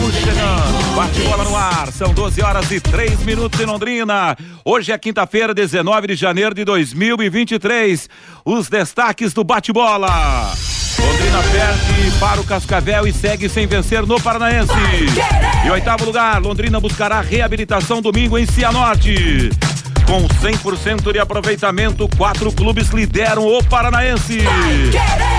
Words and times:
Estamos 0.00 0.14
chegando. 0.14 0.94
Bate-bola 0.96 1.44
no 1.44 1.54
ar. 1.54 1.92
São 1.92 2.14
12 2.14 2.40
horas 2.42 2.70
e 2.70 2.80
3 2.80 3.22
minutos 3.22 3.60
em 3.60 3.66
Londrina. 3.66 4.34
Hoje 4.64 4.92
é 4.92 4.98
quinta-feira, 4.98 5.52
19 5.52 6.06
de 6.06 6.14
janeiro 6.14 6.54
de 6.54 6.64
2023. 6.64 8.08
Os 8.42 8.70
destaques 8.70 9.34
do 9.34 9.44
bate-bola. 9.44 10.52
Londrina 10.98 11.42
perde 11.52 12.18
para 12.18 12.40
o 12.40 12.44
Cascavel 12.44 13.06
e 13.06 13.12
segue 13.12 13.48
sem 13.48 13.66
vencer 13.66 14.06
no 14.06 14.18
Paranaense. 14.20 14.72
Em 15.64 15.70
oitavo 15.70 16.06
lugar, 16.06 16.40
Londrina 16.40 16.80
buscará 16.80 17.20
reabilitação 17.20 18.00
domingo 18.00 18.38
em 18.38 18.46
Cianorte. 18.46 19.50
Com 20.10 20.26
100% 20.26 21.12
de 21.12 21.20
aproveitamento, 21.20 22.08
quatro 22.18 22.50
clubes 22.50 22.88
lideram 22.88 23.46
o 23.46 23.62
Paranaense. 23.62 24.40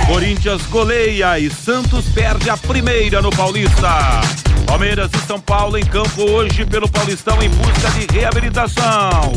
Corinthians 0.07 0.62
goleia 0.67 1.38
e 1.38 1.49
Santos 1.49 2.05
perde 2.05 2.49
a 2.49 2.55
primeira 2.55 3.21
no 3.21 3.31
Paulista. 3.31 4.21
Palmeiras 4.65 5.12
e 5.13 5.27
São 5.27 5.41
Paulo 5.41 5.77
em 5.77 5.85
campo 5.85 6.21
hoje 6.21 6.65
pelo 6.65 6.88
Paulistão 6.88 7.43
em 7.43 7.49
busca 7.49 7.89
de 7.89 8.17
reabilitação. 8.17 9.34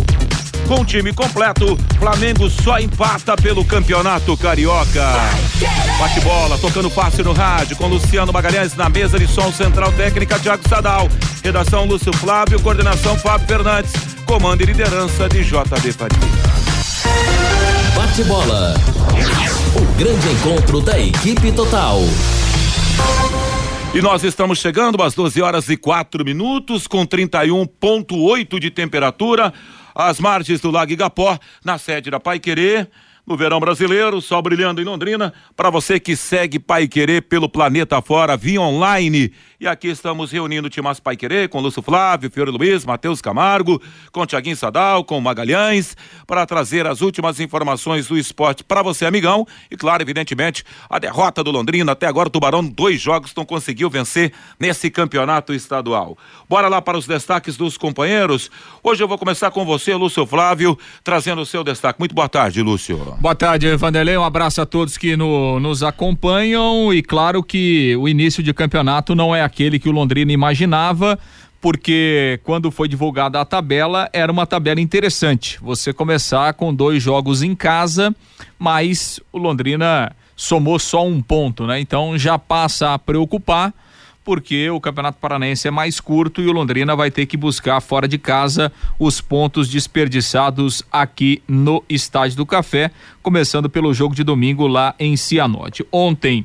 Com 0.67 0.81
o 0.81 0.85
time 0.85 1.13
completo, 1.13 1.77
Flamengo 1.99 2.49
só 2.49 2.79
empata 2.79 3.37
pelo 3.37 3.65
Campeonato 3.65 4.35
Carioca. 4.35 5.13
Bate 5.99 6.21
bola, 6.21 6.57
tocando 6.57 6.91
passe 6.91 7.23
no 7.23 7.35
rádio, 7.35 7.77
com 7.77 7.87
Luciano 7.87 8.33
Magalhães 8.33 8.75
na 8.75 8.89
mesa 8.89 9.19
de 9.19 9.27
som 9.27 9.53
central 9.53 9.93
técnica 9.93 10.39
Thiago 10.39 10.67
Sadal. 10.67 11.09
Redação 11.43 11.84
Lúcio 11.84 12.12
Flávio, 12.15 12.61
coordenação 12.62 13.19
Fábio 13.19 13.47
Fernandes, 13.47 13.93
comando 14.25 14.62
e 14.62 14.65
liderança 14.65 15.29
de 15.29 15.45
JB 15.45 15.93
Faria. 15.93 16.19
Bate 17.95 18.25
bola. 18.25 18.75
O 19.77 19.99
grande 19.99 20.28
encontro 20.28 20.81
da 20.81 20.99
equipe 20.99 21.53
total. 21.53 22.01
E 23.93 24.01
nós 24.01 24.25
estamos 24.25 24.59
chegando 24.59 25.03
às 25.03 25.15
12 25.15 25.43
horas 25.43 25.69
e 25.69 25.77
4 25.77 26.25
minutos, 26.25 26.87
com 26.87 27.06
31,8 27.06 28.59
de 28.59 28.71
temperatura 28.71 29.53
às 29.95 30.19
margens 30.19 30.61
do 30.61 30.70
Lago 30.70 30.92
Igapó, 30.92 31.39
na 31.64 31.78
sede 31.78 32.11
da 32.11 32.19
Pai 32.19 32.39
Querer 32.39 32.91
no 33.27 33.37
verão 33.37 33.59
brasileiro, 33.59 34.20
sol 34.20 34.42
brilhando 34.42 34.81
em 34.81 34.84
Londrina. 34.84 35.33
Para 35.56 35.70
você 35.70 35.98
que 35.98 36.14
segue 36.14 36.59
Pai 36.59 36.87
Querer 36.87 37.23
pelo 37.23 37.48
planeta 37.48 38.00
fora, 38.03 38.37
via 38.37 38.61
online. 38.61 39.33
E 39.65 39.67
aqui 39.67 39.89
estamos 39.89 40.31
reunindo 40.31 40.67
o 40.67 40.70
Timas 40.70 41.01
Pai 41.01 41.17
Querer 41.17 41.48
com 41.48 41.59
Lúcio 41.59 41.81
Flávio, 41.81 42.31
Fiore 42.31 42.51
Luiz, 42.51 42.84
Matheus 42.84 43.23
Camargo, 43.23 43.81
com 44.12 44.27
Tiaguinho 44.27 44.55
Sadal, 44.55 45.03
com 45.03 45.19
Magalhães, 45.23 45.97
para 46.27 46.45
trazer 46.45 46.87
as 46.87 47.01
últimas 47.01 47.41
informações 47.41 48.09
do 48.09 48.19
esporte 48.19 48.62
para 48.62 48.83
você, 48.83 49.06
amigão. 49.06 49.47
E 49.71 49.75
claro, 49.75 50.03
evidentemente, 50.03 50.65
a 50.91 50.98
derrota 50.98 51.43
do 51.43 51.51
Londrina. 51.51 51.93
Até 51.93 52.06
agora, 52.06 52.29
o 52.29 52.31
Tubarão, 52.31 52.62
dois 52.62 53.01
jogos, 53.01 53.33
não 53.34 53.47
conseguiu 53.47 53.89
vencer 53.89 54.34
nesse 54.61 54.91
campeonato 54.91 55.55
estadual. 55.55 56.19
Bora 56.47 56.69
lá 56.69 56.83
para 56.83 56.99
os 56.99 57.06
destaques 57.06 57.56
dos 57.56 57.78
companheiros. 57.78 58.51
Hoje 58.83 59.03
eu 59.03 59.09
vou 59.09 59.17
começar 59.17 59.51
com 59.51 59.65
você, 59.65 59.95
Lúcio 59.95 60.27
Flávio, 60.27 60.78
trazendo 61.03 61.41
o 61.41 61.47
seu 61.47 61.65
destaque. 61.65 61.99
Muito 61.99 62.15
boa 62.15 62.28
tarde, 62.28 62.61
Lúcio. 62.61 62.99
Boa 63.19 63.34
tarde, 63.34 63.75
Vanderlei. 63.77 64.19
Um 64.19 64.25
abraço 64.25 64.61
a 64.61 64.67
todos 64.67 64.99
que 64.99 65.17
no, 65.17 65.59
nos 65.59 65.83
acompanham. 65.83 66.93
E 66.93 67.01
claro 67.03 67.43
que 67.43 67.97
o 67.97 68.06
início 68.06 68.43
de 68.43 68.53
campeonato 68.53 69.15
não 69.15 69.34
é 69.34 69.53
aquele 69.55 69.78
que 69.78 69.88
o 69.88 69.92
Londrina 69.92 70.33
imaginava, 70.33 71.16
porque 71.60 72.41
quando 72.42 72.72
foi 72.72 72.88
divulgada 72.88 73.41
a 73.41 73.44
tabela, 73.44 74.10
era 74.12 74.31
uma 74.31 74.47
tabela 74.47 74.81
interessante. 74.81 75.59
Você 75.62 75.92
começar 75.92 76.53
com 76.54 76.75
dois 76.75 77.00
jogos 77.00 77.41
em 77.41 77.54
casa, 77.54 78.14
mas 78.59 79.20
o 79.32 79.38
Londrina 79.38 80.14
somou 80.34 80.78
só 80.81 81.06
um 81.06 81.22
ponto, 81.22 81.66
né? 81.66 81.78
Então 81.78 82.19
já 82.19 82.37
passa 82.37 82.93
a 82.93 82.98
preocupar 82.98 83.72
porque 84.25 84.70
o 84.70 84.81
Campeonato 84.81 85.19
Paranaense 85.20 85.69
é 85.69 85.70
mais 85.70 86.00
curto 86.00 86.41
e 86.41 86.47
o 86.47 86.53
Londrina 86.53 86.97
vai 86.97 87.10
ter 87.10 87.26
que 87.26 87.37
buscar 87.37 87.78
fora 87.81 88.09
de 88.09 88.16
casa 88.16 88.72
os 88.98 89.20
pontos 89.20 89.69
desperdiçados 89.69 90.82
aqui 90.91 91.43
no 91.47 91.84
Estádio 91.91 92.38
do 92.38 92.47
Café, 92.47 92.91
começando 93.22 93.69
pelo 93.69 93.93
jogo 93.93 94.14
de 94.14 94.25
domingo 94.25 94.66
lá 94.66 94.94
em 94.98 95.14
Cianorte. 95.14 95.84
Ontem 95.93 96.44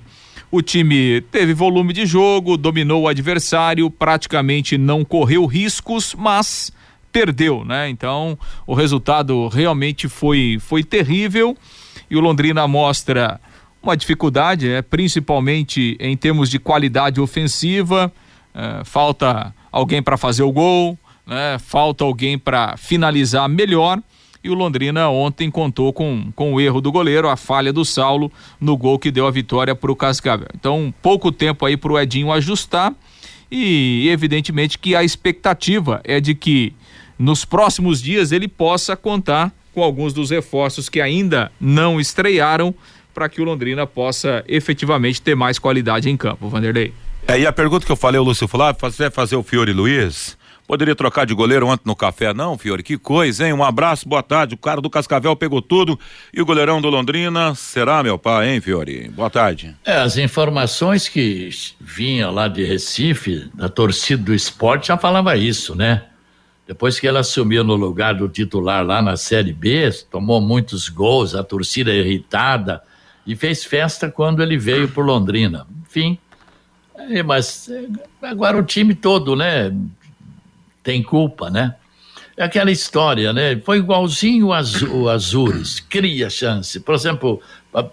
o 0.52 0.62
time 0.62 1.22
teve 1.32 1.54
volume 1.54 1.94
de 1.94 2.06
jogo, 2.06 2.58
dominou 2.58 3.04
o 3.04 3.08
adversário, 3.08 3.90
praticamente 3.90 4.78
não 4.78 5.06
correu 5.06 5.46
riscos, 5.46 6.16
mas 6.18 6.72
perdeu, 7.12 7.64
né? 7.64 7.90
Então, 7.90 8.38
o 8.66 8.74
resultado 8.74 9.48
realmente 9.48 10.08
foi 10.08 10.58
foi 10.60 10.84
terrível 10.84 11.56
e 12.10 12.16
o 12.16 12.20
Londrina 12.20 12.68
mostra 12.68 13.40
uma 13.82 13.96
dificuldade, 13.96 14.70
é, 14.70 14.82
principalmente 14.82 15.96
em 16.00 16.18
termos 16.18 16.50
de 16.50 16.60
qualidade 16.60 17.22
ofensiva. 17.22 18.12
É, 18.54 18.84
falta 18.84 19.54
alguém 19.72 20.02
para 20.02 20.18
fazer 20.18 20.44
o 20.44 20.52
gol, 20.52 20.98
né? 21.26 21.58
falta 21.60 22.04
alguém 22.04 22.38
para 22.38 22.76
finalizar 22.76 23.48
melhor. 23.48 24.02
E 24.44 24.50
o 24.50 24.54
Londrina 24.54 25.10
ontem 25.10 25.52
contou 25.52 25.92
com, 25.92 26.32
com 26.34 26.54
o 26.54 26.62
erro 26.62 26.80
do 26.80 26.92
goleiro, 26.92 27.28
a 27.28 27.36
falha 27.36 27.74
do 27.74 27.84
Saulo 27.84 28.32
no 28.60 28.78
gol 28.78 28.98
que 28.98 29.12
deu 29.12 29.28
a 29.28 29.32
vitória 29.32 29.76
para 29.76 29.92
o 29.92 29.96
Cascavel. 29.96 30.48
Então, 30.56 30.94
pouco 31.02 31.32
tempo 31.32 31.66
aí 31.66 31.76
para 31.76 31.92
o 31.92 32.00
Edinho 32.00 32.32
ajustar. 32.32 32.94
E 33.52 34.08
evidentemente 34.10 34.78
que 34.78 34.96
a 34.96 35.04
expectativa 35.04 36.00
é 36.04 36.20
de 36.20 36.36
que 36.36 36.74
nos 37.18 37.44
próximos 37.44 38.02
dias 38.02 38.32
ele 38.32 38.48
possa 38.48 38.96
contar 38.96 39.52
com 39.74 39.84
alguns 39.84 40.14
dos 40.14 40.30
reforços 40.30 40.88
que 40.88 41.02
ainda 41.02 41.52
não 41.60 42.00
estrearam 42.00 42.74
para 43.14 43.28
que 43.28 43.42
o 43.42 43.44
Londrina 43.44 43.86
possa 43.86 44.44
efetivamente 44.48 45.22
ter 45.22 45.36
mais 45.36 45.60
qualidade 45.60 46.10
em 46.10 46.16
campo, 46.16 46.48
Vanderlei. 46.48 46.94
É, 47.28 47.40
e 47.40 47.46
a 47.46 47.52
pergunta 47.52 47.86
que 47.86 47.92
eu 47.92 47.96
falei 47.96 48.18
ao 48.18 48.24
Lúcio 48.24 48.48
Flávio, 48.48 48.80
fazer, 48.80 49.12
fazer 49.12 49.36
o 49.36 49.44
Fiore 49.44 49.74
Luiz, 49.74 50.38
poderia 50.69 50.96
trocar 50.96 51.25
de 51.25 51.34
goleiro 51.34 51.66
ontem 51.66 51.81
no 51.84 51.96
café, 51.96 52.31
não, 52.31 52.56
Fiore? 52.56 52.84
Que 52.84 52.96
coisa, 52.96 53.47
hein? 53.47 53.53
Um 53.53 53.63
abraço, 53.63 54.07
boa 54.07 54.22
tarde. 54.22 54.53
O 54.53 54.57
cara 54.57 54.80
do 54.80 54.88
Cascavel 54.88 55.35
pegou 55.35 55.63
tudo 55.63 56.00
e 56.31 56.40
o 56.40 56.46
goleirão 56.46 56.80
do 56.80 56.91
Londrina 56.91 57.56
será 57.56 58.03
meu 58.03 58.19
pai, 58.19 58.52
hein, 58.52 58.62
Fiore? 58.62 59.09
Boa 59.09 59.31
tarde. 59.31 59.75
É, 59.84 59.94
as 59.94 60.16
informações 60.16 61.09
que 61.09 61.50
vinham 61.81 62.31
lá 62.31 62.47
de 62.47 62.63
Recife, 62.63 63.50
da 63.56 63.68
torcida 63.68 64.22
do 64.22 64.31
esporte, 64.31 64.90
já 64.90 64.97
falava 64.97 65.35
isso, 65.35 65.74
né? 65.74 66.03
Depois 66.68 67.00
que 67.00 67.07
ele 67.07 67.18
assumiu 67.18 67.63
no 67.63 67.74
lugar 67.74 68.13
do 68.13 68.30
titular 68.30 68.86
lá 68.86 69.01
na 69.01 69.18
Série 69.18 69.53
B, 69.53 69.90
tomou 70.12 70.40
muitos 70.40 70.88
gols, 70.88 71.34
a 71.34 71.44
torcida 71.44 71.91
irritada, 71.91 72.80
e 73.25 73.36
fez 73.36 73.63
festa 73.63 74.12
quando 74.12 74.44
ele 74.44 74.56
veio 74.56 74.88
por 74.88 75.03
Londrina. 75.03 75.66
Enfim, 75.81 76.19
é, 76.96 77.24
mas 77.24 77.68
é, 77.69 77.88
agora 78.22 78.56
o 78.56 78.63
time 78.63 78.94
todo, 78.94 79.36
né, 79.36 79.74
tem 80.90 81.04
culpa, 81.04 81.52
né? 81.52 81.76
É 82.36 82.44
aquela 82.44 82.72
história, 82.72 83.32
né? 83.32 83.56
Foi 83.64 83.78
igualzinho 83.78 84.48
o 84.48 85.08
Azures, 85.08 85.80
cria 85.80 86.32
chance. 86.32 86.80
Por 86.80 86.96
exemplo, 86.96 87.40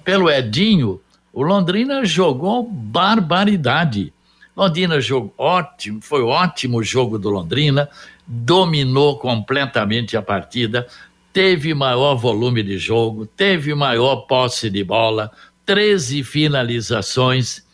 pelo 0.02 0.30
Edinho, 0.30 0.98
o 1.30 1.42
Londrina 1.42 2.06
jogou 2.06 2.62
barbaridade. 2.62 4.14
Londrina 4.56 4.98
jogou 4.98 5.34
ótimo, 5.36 6.00
foi 6.00 6.22
ótimo 6.22 6.78
o 6.78 6.82
jogo 6.82 7.18
do 7.18 7.28
Londrina, 7.28 7.86
dominou 8.26 9.18
completamente 9.18 10.16
a 10.16 10.22
partida, 10.22 10.86
teve 11.34 11.74
maior 11.74 12.14
volume 12.14 12.62
de 12.62 12.78
jogo, 12.78 13.26
teve 13.26 13.74
maior 13.74 14.22
posse 14.22 14.70
de 14.70 14.82
bola, 14.82 15.30
13 15.66 16.24
finalizações. 16.24 17.65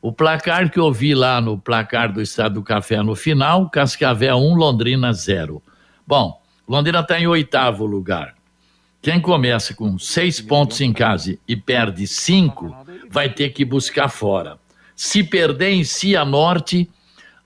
O 0.00 0.12
placar 0.12 0.70
que 0.70 0.78
eu 0.78 0.92
vi 0.92 1.14
lá 1.14 1.40
no 1.40 1.58
placar 1.58 2.12
do 2.12 2.22
Estado 2.22 2.54
do 2.54 2.62
Café 2.62 3.02
no 3.02 3.14
final, 3.14 3.68
Cascavel 3.68 4.36
1, 4.36 4.54
Londrina 4.54 5.12
0. 5.12 5.62
Bom, 6.06 6.40
Londrina 6.68 7.00
está 7.00 7.18
em 7.18 7.26
oitavo 7.26 7.84
lugar. 7.84 8.34
Quem 9.02 9.20
começa 9.20 9.74
com 9.74 9.98
seis 9.98 10.40
pontos 10.40 10.80
em 10.80 10.92
casa 10.92 11.38
e 11.46 11.56
perde 11.56 12.06
cinco, 12.06 12.74
vai 13.10 13.28
ter 13.28 13.50
que 13.50 13.64
buscar 13.64 14.08
fora. 14.08 14.58
Se 14.94 15.22
perder 15.22 15.70
em 15.70 15.84
Cianorte, 15.84 16.90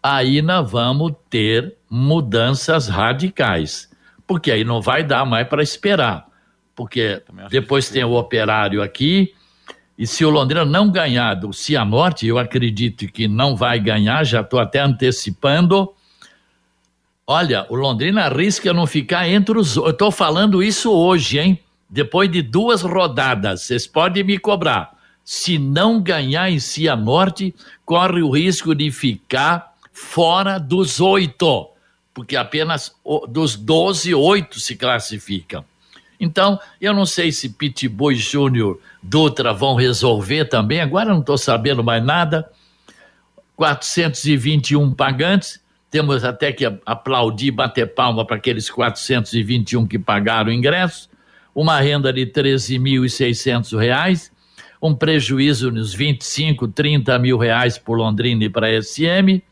aí 0.02 0.42
nós 0.42 0.70
vamos 0.70 1.12
ter 1.28 1.74
mudanças 1.90 2.88
radicais 2.88 3.92
porque 4.32 4.50
aí 4.50 4.64
não 4.64 4.80
vai 4.80 5.04
dar 5.04 5.26
mais 5.26 5.46
para 5.46 5.62
esperar. 5.62 6.26
Porque 6.74 7.22
depois 7.50 7.90
tem 7.90 8.02
o 8.02 8.14
operário 8.14 8.82
aqui, 8.82 9.34
e 10.02 10.06
se 10.08 10.24
o 10.24 10.30
Londrina 10.30 10.64
não 10.64 10.90
ganhar 10.90 11.34
do 11.34 11.52
Cianorte, 11.52 12.26
eu 12.26 12.36
acredito 12.36 13.06
que 13.06 13.28
não 13.28 13.54
vai 13.54 13.78
ganhar, 13.78 14.24
já 14.24 14.40
estou 14.40 14.58
até 14.58 14.80
antecipando. 14.80 15.92
Olha, 17.24 17.64
o 17.70 17.76
Londrina 17.76 18.24
arrisca 18.24 18.72
não 18.72 18.84
ficar 18.84 19.28
entre 19.28 19.56
os. 19.56 19.76
Eu 19.76 19.90
estou 19.90 20.10
falando 20.10 20.60
isso 20.60 20.90
hoje, 20.90 21.38
hein? 21.38 21.60
Depois 21.88 22.28
de 22.28 22.42
duas 22.42 22.82
rodadas, 22.82 23.62
vocês 23.62 23.86
podem 23.86 24.24
me 24.24 24.38
cobrar. 24.38 24.92
se 25.24 25.58
não 25.58 26.00
ganhar 26.00 26.50
em 26.50 26.58
Cianorte, 26.58 27.54
corre 27.84 28.22
o 28.22 28.30
risco 28.30 28.74
de 28.74 28.90
ficar 28.90 29.74
fora 29.92 30.58
dos 30.58 31.00
oito, 31.00 31.68
porque 32.12 32.34
apenas 32.34 32.92
dos 33.28 33.56
doze, 33.56 34.12
oito 34.14 34.58
se 34.58 34.74
classificam. 34.74 35.64
Então, 36.22 36.56
eu 36.80 36.94
não 36.94 37.04
sei 37.04 37.32
se 37.32 37.48
Pitbull 37.48 38.14
Júnior 38.14 38.78
Dutra 39.02 39.52
vão 39.52 39.74
resolver 39.74 40.44
também, 40.44 40.80
agora 40.80 41.10
não 41.10 41.18
estou 41.18 41.36
sabendo 41.36 41.82
mais 41.82 42.02
nada. 42.02 42.48
421 43.56 44.94
pagantes, 44.94 45.60
temos 45.90 46.24
até 46.24 46.52
que 46.52 46.64
aplaudir, 46.86 47.50
bater 47.50 47.92
palma 47.92 48.24
para 48.24 48.36
aqueles 48.36 48.70
421 48.70 49.84
que 49.84 49.98
pagaram 49.98 50.50
o 50.50 50.54
ingresso, 50.54 51.10
uma 51.52 51.80
renda 51.80 52.12
de 52.12 52.24
13.600 52.24 53.76
reais, 53.76 54.30
um 54.80 54.94
prejuízo 54.94 55.72
nos 55.72 55.92
25, 55.92 56.68
30 56.68 57.18
mil 57.18 57.36
reais 57.36 57.78
por 57.78 57.98
Londrina 57.98 58.44
e 58.44 58.48
para 58.48 58.68
a 58.68 58.80
SM, 58.80 59.42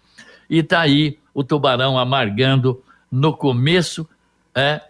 e 0.48 0.58
está 0.58 0.82
aí 0.82 1.18
o 1.34 1.42
Tubarão 1.42 1.98
amargando 1.98 2.80
no 3.10 3.36
começo, 3.36 4.08
é, 4.54 4.80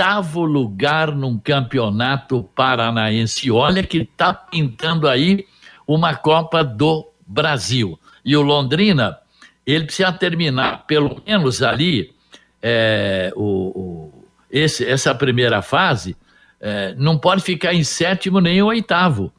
oitavo 0.00 0.46
lugar 0.46 1.14
num 1.14 1.38
campeonato 1.38 2.42
paranaense. 2.54 3.50
Olha 3.50 3.82
que 3.82 3.98
está 3.98 4.32
pintando 4.32 5.06
aí 5.06 5.44
uma 5.86 6.14
Copa 6.14 6.64
do 6.64 7.06
Brasil. 7.26 8.00
E 8.24 8.34
o 8.34 8.40
Londrina, 8.40 9.18
ele 9.66 9.84
precisa 9.84 10.10
terminar 10.10 10.86
pelo 10.86 11.20
menos 11.26 11.62
ali 11.62 12.14
é, 12.62 13.30
o, 13.36 13.42
o, 13.42 14.24
esse, 14.50 14.86
essa 14.86 15.14
primeira 15.14 15.60
fase, 15.60 16.16
é, 16.58 16.94
não 16.96 17.18
pode 17.18 17.42
ficar 17.42 17.74
em 17.74 17.84
sétimo 17.84 18.40
nem 18.40 18.56
em 18.56 18.62
oitavo, 18.62 19.30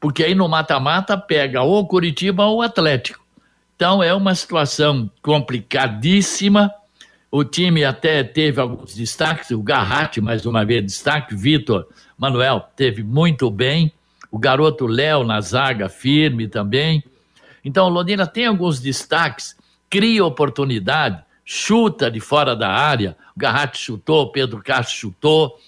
porque 0.00 0.24
aí 0.24 0.34
no 0.34 0.48
mata-mata 0.48 1.16
pega 1.16 1.62
ou 1.62 1.86
Curitiba 1.86 2.44
ou 2.46 2.60
Atlético. 2.60 3.24
Então 3.76 4.02
é 4.02 4.12
uma 4.12 4.34
situação 4.34 5.08
complicadíssima 5.22 6.72
o 7.34 7.42
time 7.44 7.82
até 7.82 8.22
teve 8.22 8.60
alguns 8.60 8.94
destaques, 8.94 9.50
o 9.52 9.62
Garratti, 9.62 10.20
mais 10.20 10.44
uma 10.44 10.66
vez, 10.66 10.84
destaque, 10.84 11.34
Vitor 11.34 11.88
Manuel 12.18 12.68
teve 12.76 13.02
muito 13.02 13.50
bem, 13.50 13.90
o 14.30 14.38
garoto 14.38 14.86
Léo 14.86 15.24
na 15.24 15.40
zaga, 15.40 15.88
firme 15.88 16.46
também. 16.46 17.02
Então, 17.64 17.88
Londrina 17.88 18.26
tem 18.26 18.44
alguns 18.44 18.80
destaques, 18.80 19.56
cria 19.88 20.22
oportunidade, 20.22 21.24
chuta 21.42 22.10
de 22.10 22.20
fora 22.20 22.54
da 22.54 22.68
área, 22.68 23.16
o 23.34 23.40
Garratti 23.40 23.78
chutou, 23.78 24.24
o 24.24 24.30
Pedro 24.30 24.62
Castro 24.62 24.94
chutou, 24.94 25.58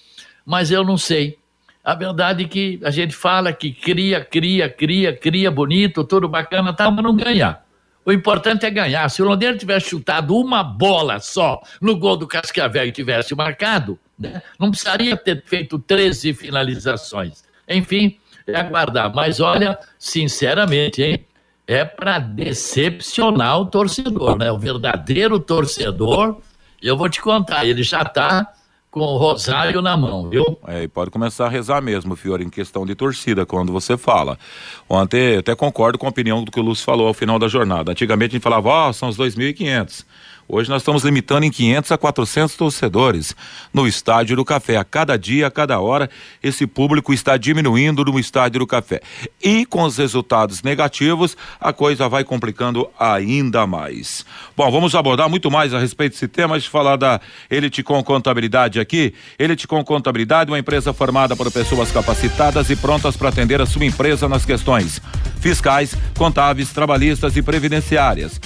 mas 0.45 0.69
eu 0.69 0.83
não 0.83 0.99
sei. 0.99 1.39
A 1.83 1.95
verdade 1.95 2.43
é 2.43 2.47
que 2.47 2.79
a 2.83 2.91
gente 2.91 3.15
fala 3.15 3.51
que 3.51 3.71
cria, 3.73 4.23
cria, 4.23 4.69
cria, 4.69 5.17
cria 5.17 5.49
bonito, 5.49 6.03
tudo 6.03 6.29
bacana, 6.29 6.73
tá, 6.73 6.91
mas 6.91 7.03
não 7.03 7.15
ganhar. 7.15 7.64
O 8.05 8.11
importante 8.11 8.65
é 8.65 8.69
ganhar. 8.69 9.09
Se 9.09 9.21
o 9.21 9.25
Londrina 9.25 9.57
tivesse 9.57 9.89
chutado 9.89 10.37
uma 10.37 10.63
bola 10.63 11.19
só 11.19 11.59
no 11.81 11.97
gol 11.97 12.15
do 12.15 12.27
Cascavel 12.27 12.85
e 12.85 12.91
tivesse 12.91 13.33
marcado, 13.33 13.99
né, 14.17 14.43
não 14.59 14.69
precisaria 14.69 15.17
ter 15.17 15.43
feito 15.43 15.79
13 15.79 16.33
finalizações. 16.33 17.43
Enfim, 17.67 18.19
é 18.45 18.55
aguardar. 18.55 19.13
Mas 19.13 19.39
olha, 19.39 19.77
sinceramente, 19.97 21.01
hein? 21.01 21.25
É 21.67 21.83
para 21.83 22.19
decepcionar 22.19 23.59
o 23.59 23.65
torcedor, 23.65 24.37
né? 24.37 24.51
O 24.51 24.59
verdadeiro 24.59 25.39
torcedor, 25.39 26.39
eu 26.79 26.95
vou 26.95 27.09
te 27.09 27.19
contar, 27.19 27.65
ele 27.65 27.81
já 27.81 28.03
está 28.03 28.53
com 28.95 29.01
o 29.01 29.17
rosário 29.17 29.81
na 29.81 29.97
mão, 29.97 30.29
viu? 30.29 30.57
É, 30.65 30.83
e 30.83 30.87
pode 30.87 31.11
começar 31.11 31.47
a 31.47 31.49
rezar 31.49 31.81
mesmo, 31.81 32.15
Fiore, 32.15 32.45
em 32.45 32.49
questão 32.49 32.85
de 32.85 32.95
torcida, 32.95 33.45
quando 33.45 33.73
você 33.73 33.97
fala. 33.97 34.39
Ontem, 34.87 35.35
até 35.35 35.53
concordo 35.53 35.97
com 35.97 36.05
a 36.05 36.09
opinião 36.09 36.45
do 36.45 36.49
que 36.49 36.61
o 36.61 36.63
Lúcio 36.63 36.85
falou 36.85 37.05
ao 37.05 37.13
final 37.13 37.37
da 37.37 37.49
jornada. 37.49 37.91
Antigamente 37.91 38.31
a 38.31 38.35
gente 38.35 38.43
falava, 38.43 38.69
ó, 38.69 38.89
oh, 38.89 38.93
são 38.93 39.09
os 39.09 39.17
2.500. 39.17 40.05
Hoje 40.47 40.69
nós 40.69 40.83
estamos 40.83 41.03
limitando 41.03 41.43
em 41.43 41.49
500 41.49 41.91
a 41.91 41.97
400 41.97 42.55
torcedores 42.55 43.35
no 43.73 43.87
Estádio 43.87 44.35
do 44.35 44.45
Café. 44.45 44.77
A 44.77 44.83
cada 44.83 45.17
dia, 45.17 45.47
a 45.47 45.51
cada 45.51 45.79
hora, 45.79 46.07
esse 46.41 46.67
público 46.67 47.11
está 47.11 47.35
diminuindo 47.35 48.05
no 48.05 48.19
Estádio 48.19 48.59
do 48.59 48.67
Café. 48.67 49.01
E 49.43 49.65
com 49.65 49.81
os 49.81 49.97
resultados 49.97 50.61
negativos, 50.61 51.35
a 51.59 51.73
coisa 51.73 52.07
vai 52.07 52.23
complicando 52.23 52.87
ainda 52.99 53.65
mais. 53.65 54.23
Bom, 54.55 54.69
vamos 54.69 54.93
abordar 54.93 55.27
muito 55.27 55.49
mais 55.49 55.73
a 55.73 55.79
respeito 55.79 56.13
desse 56.13 56.27
tema, 56.27 56.59
de 56.59 56.69
falar 56.69 56.95
da 56.95 57.19
Elite 57.49 57.81
com 57.81 58.03
Contabilidade 58.03 58.79
aqui. 58.79 59.15
Elite 59.39 59.67
com 59.67 59.83
Contabilidade, 59.83 60.51
uma 60.51 60.59
empresa 60.59 60.93
formada 60.93 61.35
por 61.35 61.51
pessoas 61.51 61.91
capacitadas 61.91 62.69
e 62.69 62.75
prontas 62.75 63.17
para 63.17 63.29
atender 63.29 63.59
a 63.61 63.65
sua 63.65 63.85
empresa 63.85 64.29
nas 64.29 64.45
questões 64.45 65.01
fiscais, 65.39 65.95
contábeis, 66.15 66.71
trabalhistas 66.71 67.35
e 67.35 67.41
previdenciárias. 67.41 68.39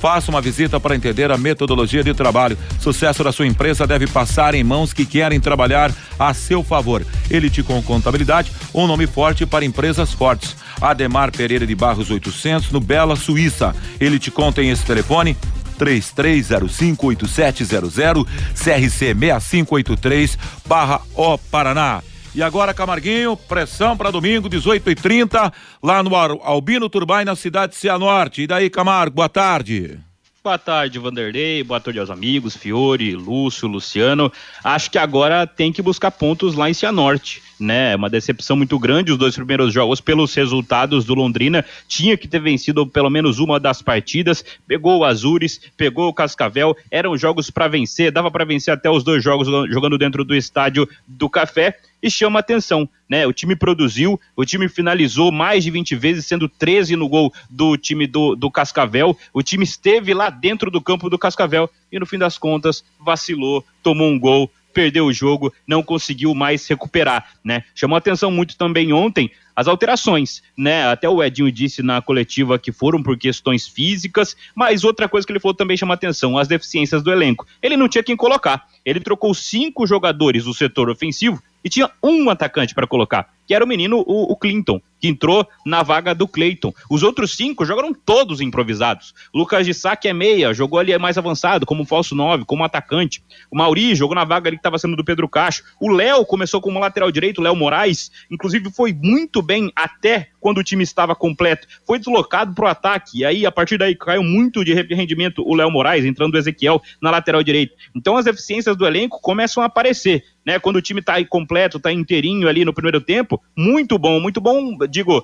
Faça 0.00 0.30
uma 0.30 0.40
visita 0.40 0.78
para 0.78 0.96
entender 0.96 1.30
a 1.30 1.38
metodologia 1.38 2.02
de 2.02 2.14
trabalho. 2.14 2.58
Sucesso 2.78 3.24
da 3.24 3.32
sua 3.32 3.46
empresa 3.46 3.86
deve 3.86 4.06
passar 4.06 4.54
em 4.54 4.64
mãos 4.64 4.92
que 4.92 5.06
querem 5.06 5.40
trabalhar 5.40 5.92
a 6.18 6.34
seu 6.34 6.62
favor. 6.62 7.04
Elite 7.30 7.62
com 7.62 7.82
Contabilidade, 7.82 8.52
um 8.74 8.86
nome 8.86 9.06
forte 9.06 9.46
para 9.46 9.64
empresas 9.64 10.12
fortes. 10.12 10.56
Ademar 10.80 11.30
Pereira 11.30 11.66
de 11.66 11.74
Barros 11.74 12.10
800, 12.10 12.70
no 12.70 12.80
Bela, 12.80 13.16
Suíça. 13.16 13.74
Ele 14.00 14.18
te 14.18 14.30
conta 14.30 14.62
em 14.62 14.70
esse 14.70 14.84
telefone 14.84 15.36
33058700 15.78 18.26
CRC 18.54 19.14
6583 19.14 20.38
barra 20.66 21.00
O 21.14 21.38
Paraná. 21.38 22.02
E 22.34 22.42
agora, 22.42 22.74
Camarguinho, 22.74 23.36
pressão 23.36 23.96
para 23.96 24.10
domingo, 24.10 24.48
18 24.48 24.90
e 24.90 24.94
30 24.96 25.52
lá 25.80 26.02
no 26.02 26.16
Albino 26.16 26.88
Turbay, 26.88 27.24
na 27.24 27.36
cidade 27.36 27.74
de 27.74 27.78
Cianorte. 27.78 28.42
E 28.42 28.46
daí, 28.48 28.68
Camargo, 28.68 29.14
boa 29.14 29.28
tarde. 29.28 30.00
Boa 30.42 30.58
tarde, 30.58 30.98
Vanderlei. 30.98 31.62
Boa 31.62 31.78
tarde 31.78 32.00
aos 32.00 32.10
amigos, 32.10 32.56
Fiore, 32.56 33.14
Lúcio, 33.14 33.68
Luciano. 33.68 34.32
Acho 34.64 34.90
que 34.90 34.98
agora 34.98 35.46
tem 35.46 35.72
que 35.72 35.80
buscar 35.80 36.10
pontos 36.10 36.56
lá 36.56 36.68
em 36.68 36.74
Cianorte 36.74 37.40
né? 37.64 37.96
Uma 37.96 38.10
decepção 38.10 38.56
muito 38.56 38.78
grande 38.78 39.10
os 39.10 39.18
dois 39.18 39.34
primeiros 39.34 39.72
jogos 39.72 40.00
pelos 40.00 40.34
resultados 40.34 41.04
do 41.04 41.14
Londrina. 41.14 41.64
Tinha 41.88 42.16
que 42.16 42.28
ter 42.28 42.40
vencido 42.40 42.86
pelo 42.86 43.10
menos 43.10 43.38
uma 43.38 43.58
das 43.58 43.82
partidas. 43.82 44.44
Pegou 44.68 44.98
o 44.98 45.04
Azures, 45.04 45.60
pegou 45.76 46.08
o 46.08 46.14
Cascavel. 46.14 46.76
Eram 46.90 47.16
jogos 47.16 47.50
para 47.50 47.66
vencer, 47.66 48.12
dava 48.12 48.30
para 48.30 48.44
vencer 48.44 48.72
até 48.72 48.90
os 48.90 49.02
dois 49.02 49.24
jogos 49.24 49.48
jogando 49.70 49.98
dentro 49.98 50.24
do 50.24 50.34
estádio 50.34 50.88
do 51.06 51.28
Café. 51.28 51.78
E 52.02 52.10
chama 52.10 52.38
atenção, 52.38 52.86
né? 53.08 53.26
O 53.26 53.32
time 53.32 53.56
produziu, 53.56 54.20
o 54.36 54.44
time 54.44 54.68
finalizou 54.68 55.32
mais 55.32 55.64
de 55.64 55.70
20 55.70 55.96
vezes, 55.96 56.26
sendo 56.26 56.50
13 56.50 56.96
no 56.96 57.08
gol 57.08 57.32
do 57.48 57.78
time 57.78 58.06
do, 58.06 58.36
do 58.36 58.50
Cascavel. 58.50 59.16
O 59.32 59.42
time 59.42 59.64
esteve 59.64 60.12
lá 60.12 60.28
dentro 60.28 60.70
do 60.70 60.82
campo 60.82 61.08
do 61.08 61.18
Cascavel 61.18 61.70
e 61.90 61.98
no 61.98 62.04
fim 62.04 62.18
das 62.18 62.36
contas 62.36 62.84
vacilou, 63.00 63.64
tomou 63.82 64.10
um 64.10 64.18
gol, 64.18 64.50
perdeu 64.74 65.06
o 65.06 65.12
jogo, 65.12 65.54
não 65.66 65.82
conseguiu 65.82 66.34
mais 66.34 66.66
recuperar, 66.66 67.24
né? 67.42 67.62
Chamou 67.74 67.96
atenção 67.96 68.30
muito 68.30 68.56
também 68.58 68.92
ontem 68.92 69.30
as 69.56 69.68
alterações, 69.68 70.42
né? 70.58 70.86
Até 70.88 71.08
o 71.08 71.22
Edinho 71.22 71.50
disse 71.50 71.82
na 71.82 72.02
coletiva 72.02 72.58
que 72.58 72.72
foram 72.72 73.02
por 73.02 73.16
questões 73.16 73.68
físicas, 73.68 74.36
mas 74.54 74.82
outra 74.82 75.08
coisa 75.08 75.24
que 75.24 75.32
ele 75.32 75.40
falou 75.40 75.54
também 75.54 75.76
chama 75.76 75.94
atenção, 75.94 76.36
as 76.36 76.48
deficiências 76.48 77.02
do 77.02 77.12
elenco. 77.12 77.46
Ele 77.62 77.76
não 77.76 77.88
tinha 77.88 78.02
quem 78.02 78.16
colocar. 78.16 78.66
Ele 78.84 79.00
trocou 79.00 79.32
cinco 79.32 79.86
jogadores 79.86 80.44
do 80.44 80.52
setor 80.52 80.90
ofensivo 80.90 81.40
e 81.64 81.68
tinha 81.68 81.90
um 82.02 82.28
atacante 82.28 82.74
para 82.74 82.86
colocar, 82.86 83.32
que 83.46 83.54
era 83.54 83.64
o 83.64 83.68
menino, 83.68 84.04
o, 84.06 84.32
o, 84.32 84.36
Clinton, 84.36 84.80
que 85.04 85.08
entrou 85.08 85.46
na 85.66 85.82
vaga 85.82 86.14
do 86.14 86.26
Clayton. 86.26 86.72
Os 86.90 87.02
outros 87.02 87.36
cinco 87.36 87.66
jogaram 87.66 87.92
todos 87.92 88.40
improvisados. 88.40 89.12
Lucas 89.34 89.66
de 89.66 89.74
Saque 89.74 90.08
é 90.08 90.14
meia, 90.14 90.54
jogou 90.54 90.78
ali 90.78 90.96
mais 90.96 91.18
avançado, 91.18 91.66
como 91.66 91.84
falso 91.84 92.14
nove, 92.14 92.46
como 92.46 92.64
atacante. 92.64 93.22
O 93.50 93.58
Mauri 93.58 93.94
jogou 93.94 94.14
na 94.14 94.24
vaga 94.24 94.48
ali 94.48 94.56
que 94.56 94.60
estava 94.60 94.78
sendo 94.78 94.96
do 94.96 95.04
Pedro 95.04 95.28
Cacho. 95.28 95.62
O 95.78 95.90
Léo 95.90 96.24
começou 96.24 96.58
como 96.58 96.78
lateral 96.78 97.10
direito, 97.10 97.42
Léo 97.42 97.54
Moraes, 97.54 98.10
inclusive 98.30 98.70
foi 98.70 98.94
muito 98.94 99.42
bem 99.42 99.70
até 99.76 100.28
quando 100.40 100.58
o 100.58 100.64
time 100.64 100.82
estava 100.82 101.14
completo. 101.14 101.68
Foi 101.86 101.98
deslocado 101.98 102.54
para 102.54 102.64
o 102.64 102.68
ataque, 102.68 103.18
e 103.18 103.24
aí 103.26 103.44
a 103.44 103.52
partir 103.52 103.76
daí 103.76 103.94
caiu 103.94 104.22
muito 104.22 104.64
de 104.64 104.72
rendimento 104.72 105.42
o 105.46 105.54
Léo 105.54 105.70
Moraes, 105.70 106.06
entrando 106.06 106.34
o 106.34 106.38
Ezequiel 106.38 106.80
na 106.98 107.10
lateral 107.10 107.42
direita. 107.42 107.74
Então 107.94 108.16
as 108.16 108.24
deficiências 108.24 108.74
do 108.74 108.86
elenco 108.86 109.20
começam 109.20 109.62
a 109.62 109.66
aparecer 109.66 110.24
né? 110.44 110.58
Quando 110.58 110.76
o 110.76 110.82
time 110.82 111.00
tá 111.00 111.14
aí 111.14 111.24
completo, 111.24 111.80
tá 111.80 111.92
inteirinho 111.92 112.48
ali 112.48 112.64
no 112.64 112.72
primeiro 112.72 113.00
tempo, 113.00 113.42
muito 113.56 113.98
bom, 113.98 114.20
muito 114.20 114.40
bom, 114.40 114.76
digo, 114.94 115.22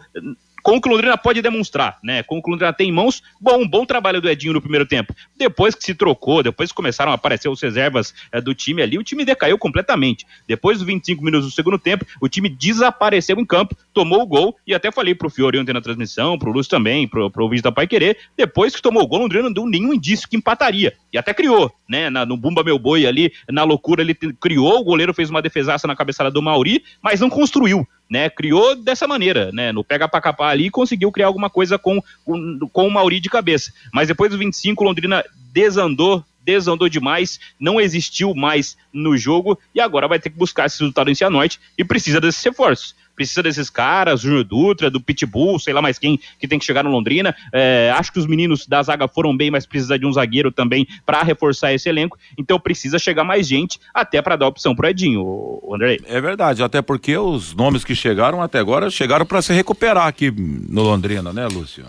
com 0.62 0.76
o 0.76 0.80
que 0.80 0.88
o 0.88 0.92
Londrina 0.92 1.16
pode 1.16 1.40
demonstrar, 1.40 1.98
né? 2.02 2.22
Com 2.22 2.38
o 2.38 2.42
que 2.42 2.48
o 2.48 2.52
Londrina 2.52 2.72
tem 2.72 2.88
em 2.88 2.92
mãos, 2.92 3.22
bom, 3.40 3.62
um 3.62 3.68
bom 3.68 3.86
trabalho 3.86 4.20
do 4.20 4.28
Edinho 4.28 4.52
no 4.52 4.60
primeiro 4.60 4.86
tempo. 4.86 5.14
Depois 5.36 5.74
que 5.74 5.84
se 5.84 5.94
trocou, 5.94 6.42
depois 6.42 6.70
que 6.70 6.76
começaram 6.76 7.12
a 7.12 7.14
aparecer 7.14 7.48
os 7.48 7.60
reservas 7.62 8.14
é, 8.30 8.40
do 8.40 8.54
time 8.54 8.82
ali, 8.82 8.98
o 8.98 9.02
time 9.02 9.24
decaiu 9.24 9.58
completamente. 9.58 10.26
Depois 10.46 10.78
dos 10.78 10.86
25 10.86 11.24
minutos 11.24 11.48
do 11.48 11.54
segundo 11.54 11.78
tempo, 11.78 12.04
o 12.20 12.28
time 12.28 12.48
desapareceu 12.48 13.38
em 13.38 13.46
campo, 13.46 13.76
tomou 13.92 14.22
o 14.22 14.26
gol, 14.26 14.56
e 14.66 14.74
até 14.74 14.90
falei 14.92 15.14
pro 15.14 15.30
Fiori 15.30 15.58
ontem 15.58 15.72
na 15.72 15.80
transmissão, 15.80 16.38
pro 16.38 16.52
Lúcio 16.52 16.70
também, 16.70 17.08
pro, 17.08 17.30
pro 17.30 17.48
vídeo 17.48 17.62
da 17.62 17.72
Pai 17.72 17.86
Querer, 17.86 18.18
depois 18.36 18.74
que 18.74 18.82
tomou 18.82 19.02
o 19.02 19.06
gol, 19.06 19.20
o 19.20 19.22
Londrina 19.22 19.44
não 19.44 19.52
deu 19.52 19.66
nenhum 19.66 19.94
indício 19.94 20.28
que 20.28 20.36
empataria. 20.36 20.92
E 21.12 21.18
até 21.18 21.32
criou, 21.32 21.72
né? 21.88 22.10
Na, 22.10 22.26
no 22.26 22.36
Bumba 22.36 22.62
Meu 22.62 22.78
Boi 22.78 23.06
ali, 23.06 23.32
na 23.48 23.64
loucura, 23.64 24.02
ele 24.02 24.14
criou, 24.14 24.80
o 24.80 24.84
goleiro 24.84 25.14
fez 25.14 25.30
uma 25.30 25.42
defesaça 25.42 25.86
na 25.86 25.96
cabeçada 25.96 26.30
do 26.30 26.42
Mauri, 26.42 26.84
mas 27.02 27.20
não 27.20 27.30
construiu 27.30 27.86
né? 28.10 28.28
Criou 28.28 28.74
dessa 28.74 29.06
maneira, 29.06 29.52
né? 29.52 29.70
No 29.70 29.84
pega 29.84 30.08
pra 30.08 30.20
capar 30.20 30.50
ali 30.50 30.66
e 30.66 30.70
conseguiu 30.70 31.12
criar 31.12 31.28
alguma 31.28 31.48
coisa 31.48 31.78
com, 31.78 32.02
com, 32.24 32.58
com 32.72 32.88
o 32.88 32.90
Mauri 32.90 33.20
de 33.20 33.30
cabeça. 33.30 33.72
Mas 33.92 34.08
depois 34.08 34.30
do 34.30 34.38
25, 34.38 34.82
Londrina 34.82 35.24
desandou 35.52 36.24
desandou 36.42 36.88
demais, 36.88 37.38
não 37.60 37.78
existiu 37.78 38.34
mais 38.34 38.76
no 38.92 39.16
jogo 39.16 39.58
e 39.74 39.80
agora 39.80 40.08
vai 40.08 40.18
ter 40.18 40.30
que 40.30 40.38
buscar 40.38 40.66
esse 40.66 40.80
resultado 40.80 41.10
em 41.10 41.14
Cianorte 41.14 41.60
e 41.76 41.84
precisa 41.84 42.18
desses 42.20 42.42
reforços 42.42 42.96
precisa 43.20 43.42
desses 43.42 43.68
caras, 43.68 44.22
Júnior 44.22 44.44
Dutra, 44.44 44.88
do 44.88 44.98
Pitbull, 44.98 45.58
sei 45.58 45.74
lá 45.74 45.82
mais 45.82 45.98
quem 45.98 46.18
que 46.38 46.48
tem 46.48 46.58
que 46.58 46.64
chegar 46.64 46.82
no 46.82 46.90
Londrina. 46.90 47.36
É, 47.52 47.92
acho 47.94 48.10
que 48.10 48.18
os 48.18 48.26
meninos 48.26 48.66
da 48.66 48.82
zaga 48.82 49.06
foram 49.06 49.36
bem, 49.36 49.50
mas 49.50 49.66
precisa 49.66 49.98
de 49.98 50.06
um 50.06 50.12
zagueiro 50.12 50.50
também 50.50 50.88
para 51.04 51.22
reforçar 51.22 51.70
esse 51.74 51.86
elenco. 51.86 52.18
Então 52.38 52.58
precisa 52.58 52.98
chegar 52.98 53.22
mais 53.22 53.46
gente 53.46 53.78
até 53.92 54.22
para 54.22 54.36
dar 54.36 54.46
opção 54.46 54.74
pro 54.74 54.88
Edinho, 54.88 55.20
o 55.20 55.74
André. 55.74 55.98
É 56.06 56.18
verdade, 56.18 56.62
até 56.62 56.80
porque 56.80 57.14
os 57.14 57.54
nomes 57.54 57.84
que 57.84 57.94
chegaram 57.94 58.40
até 58.40 58.58
agora 58.58 58.88
chegaram 58.88 59.26
para 59.26 59.42
se 59.42 59.52
recuperar 59.52 60.06
aqui 60.06 60.30
no 60.30 60.82
Londrina, 60.82 61.30
né, 61.30 61.46
Lúcio? 61.46 61.84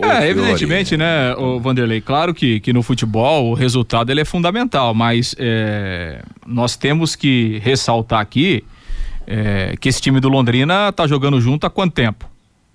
é, 0.00 0.28
evidentemente, 0.28 0.96
né, 0.96 1.34
o 1.34 1.58
Vanderlei, 1.58 2.00
claro 2.00 2.32
que, 2.32 2.60
que 2.60 2.72
no 2.72 2.84
futebol 2.84 3.50
o 3.50 3.54
resultado 3.54 4.12
ele 4.12 4.20
é 4.20 4.24
fundamental, 4.24 4.94
mas 4.94 5.34
é, 5.40 6.22
nós 6.46 6.76
temos 6.76 7.16
que 7.16 7.58
ressaltar 7.64 8.20
aqui 8.20 8.62
é, 9.26 9.74
que 9.80 9.88
esse 9.88 10.00
time 10.00 10.20
do 10.20 10.28
Londrina 10.28 10.92
tá 10.92 11.06
jogando 11.06 11.40
junto 11.40 11.66
há 11.66 11.70
quanto 11.70 11.94
tempo? 11.94 12.28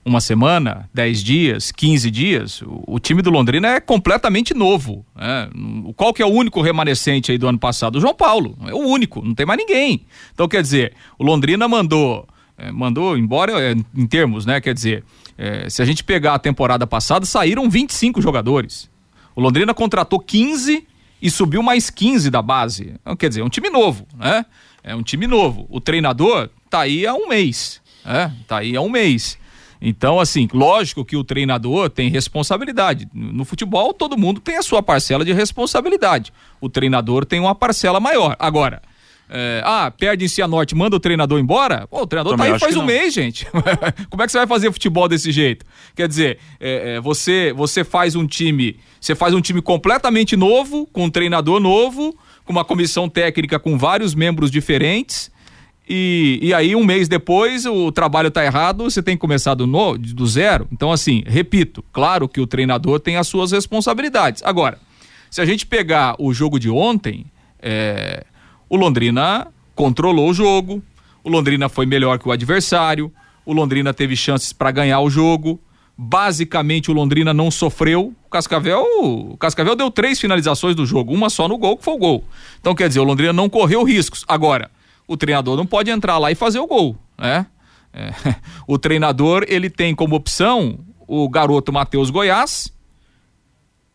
Uma 0.04 0.22
semana, 0.22 0.88
dez 0.94 1.24
dias, 1.24 1.72
quinze 1.72 2.12
dias? 2.12 2.62
O, 2.62 2.84
o 2.88 3.00
time 3.00 3.24
do 3.24 3.32
Londrina 3.32 3.70
é 3.70 3.80
completamente 3.80 4.54
novo. 4.54 5.04
Né? 5.16 5.50
Qual 5.96 6.14
que 6.14 6.22
é 6.22 6.26
o 6.26 6.30
único 6.30 6.62
remanescente 6.62 7.32
aí 7.32 7.38
do 7.40 7.48
ano 7.48 7.58
passado? 7.58 7.96
O 7.96 8.02
João 8.02 8.14
Paulo. 8.14 8.56
É 8.68 8.74
o 8.74 8.80
único, 8.80 9.24
não 9.26 9.34
tem 9.34 9.46
mais 9.46 9.58
ninguém. 9.58 10.06
Então, 10.32 10.48
quer 10.48 10.62
dizer, 10.62 10.94
o 11.18 11.24
Londrina 11.24 11.68
mandou, 11.68 12.28
é, 12.56 12.72
mandou 12.72 13.18
embora 13.18 13.60
é, 13.60 13.76
em 13.96 14.06
termos, 14.06 14.46
né? 14.46 14.62
Quer 14.62 14.76
dizer, 14.76 15.04
é, 15.38 15.68
se 15.70 15.82
a 15.82 15.86
gente 15.86 16.04
pegar 16.04 16.36
a 16.36 16.40
temporada 16.40 16.86
passada, 16.86 17.26
saíram 17.26 17.68
25 17.68 18.22
jogadores. 18.22 18.88
O 19.36 19.42
Londrina 19.42 19.74
contratou 19.74 20.20
15 20.20 20.86
e 21.22 21.32
subiu 21.32 21.64
mais 21.64 21.90
15 21.90 22.30
da 22.30 22.42
base. 22.42 22.94
Então, 23.02 23.16
quer 23.16 23.30
dizer, 23.30 23.42
é 23.42 23.44
um 23.44 23.50
time 23.50 23.70
novo, 23.70 24.06
né? 24.16 24.46
É 24.86 24.96
um 24.96 25.02
time 25.02 25.26
novo. 25.26 25.66
O 25.68 25.82
treinador 25.82 26.48
tá 26.70 26.82
aí 26.82 27.08
há 27.08 27.16
um 27.16 27.28
mês. 27.28 27.82
É, 28.06 28.30
tá 28.48 28.58
aí 28.58 28.76
há 28.76 28.82
um 28.82 28.90
mês. 28.90 29.36
Então, 29.82 30.20
assim, 30.20 30.48
lógico 30.54 31.04
que 31.04 31.18
o 31.18 31.24
treinador 31.24 31.90
tem 31.90 32.08
responsabilidade. 32.08 33.08
No 33.12 33.44
futebol, 33.44 33.96
todo 33.96 34.16
mundo 34.16 34.40
tem 34.40 34.58
a 34.58 34.62
sua 34.62 34.84
parcela 34.84 35.26
de 35.26 35.34
responsabilidade. 35.34 36.32
O 36.62 36.70
treinador 36.70 37.26
tem 37.26 37.40
uma 37.40 37.56
parcela 37.56 38.00
maior. 38.00 38.36
Agora, 38.38 38.80
é, 39.28 39.62
ah, 39.66 39.90
perde 39.90 40.24
em 40.24 40.28
Cianorte, 40.28 40.76
manda 40.76 40.96
o 40.96 41.00
treinador 41.00 41.40
embora? 41.40 41.88
Pô, 41.88 42.04
o 42.04 42.08
treinador 42.08 42.34
Também 42.34 42.50
tá 42.50 42.56
aí 42.56 42.60
faz 42.60 42.78
um 42.78 42.86
mês, 42.86 43.12
gente. 43.12 43.48
Como 44.10 44.22
é 44.22 44.26
que 44.28 44.32
você 44.32 44.38
vai 44.38 44.48
fazer 44.48 44.72
futebol 44.72 45.08
desse 45.08 45.32
jeito? 45.32 45.66
Quer 45.96 46.08
dizer, 46.08 46.38
é, 46.60 46.96
é, 46.96 47.00
você, 47.00 47.52
você 47.54 47.84
faz 47.84 48.16
um 48.16 48.28
time, 48.28 48.80
você 49.02 49.16
faz 49.16 49.34
um 49.34 49.42
time 49.42 49.64
completamente 49.64 50.36
novo, 50.36 50.88
com 50.94 51.06
um 51.06 51.10
treinador 51.10 51.60
novo, 51.60 52.16
com 52.46 52.52
uma 52.52 52.64
comissão 52.64 53.10
técnica 53.10 53.60
com 53.60 53.78
vários 53.78 54.14
membros 54.14 54.52
diferentes. 54.52 55.32
E, 55.88 56.40
e 56.42 56.54
aí, 56.54 56.76
um 56.76 56.84
mês 56.84 57.08
depois, 57.08 57.66
o 57.66 57.92
trabalho 57.92 58.30
está 58.30 58.44
errado, 58.44 58.84
você 58.84 59.04
tem 59.04 59.16
que 59.16 59.22
começar 59.22 59.54
do, 59.54 59.68
no, 59.68 59.98
do 59.98 60.26
zero. 60.26 60.68
Então, 60.72 60.92
assim, 60.92 61.24
repito, 61.28 61.84
claro 61.92 62.28
que 62.28 62.40
o 62.40 62.48
treinador 62.48 63.00
tem 63.00 63.18
as 63.18 63.28
suas 63.28 63.52
responsabilidades. 63.52 64.42
Agora, 64.44 64.80
se 65.30 65.42
a 65.42 65.46
gente 65.46 65.66
pegar 65.66 66.16
o 66.18 66.34
jogo 66.34 66.60
de 66.60 66.70
ontem, 66.70 67.26
é, 67.60 68.26
o 68.70 68.78
Londrina 68.78 69.48
controlou 69.76 70.30
o 70.30 70.34
jogo, 70.34 70.82
o 71.24 71.30
Londrina 71.30 71.68
foi 71.68 71.86
melhor 71.86 72.18
que 72.18 72.28
o 72.28 72.32
adversário, 72.32 73.12
o 73.46 73.54
Londrina 73.54 73.94
teve 73.94 74.16
chances 74.16 74.54
para 74.54 74.72
ganhar 74.72 75.00
o 75.02 75.10
jogo. 75.10 75.60
Basicamente, 75.98 76.92
o 76.92 76.94
Londrina 76.94 77.34
não 77.34 77.50
sofreu. 77.50 78.14
O 78.26 78.30
Cascavel, 78.30 78.86
o 79.02 79.38
Cascavel 79.38 79.76
deu 79.76 79.90
três 79.90 80.20
finalizações 80.20 80.76
do 80.76 80.86
jogo, 80.86 81.14
uma 81.14 81.30
só 81.30 81.48
no 81.48 81.58
gol, 81.58 81.78
que 81.78 81.84
foi 81.84 81.94
o 81.94 81.98
gol. 81.98 82.24
Então, 82.60 82.76
quer 82.76 82.88
dizer, 82.88 83.00
o 83.00 83.04
Londrina 83.04 83.32
não 83.32 83.50
correu 83.50 83.84
riscos. 83.84 84.26
Agora, 84.28 84.70
o 85.08 85.16
treinador 85.16 85.56
não 85.56 85.66
pode 85.66 85.90
entrar 85.90 86.18
lá 86.18 86.32
e 86.32 86.36
fazer 86.36 86.60
o 86.60 86.68
gol, 86.68 86.98
né? 87.18 87.46
É. 87.94 88.14
O 88.68 88.78
treinador, 88.78 89.46
ele 89.48 89.70
tem 89.70 89.96
como 89.96 90.16
opção 90.16 90.80
o 91.08 91.30
garoto 91.30 91.72
Matheus 91.72 92.10
Goiás 92.10 92.74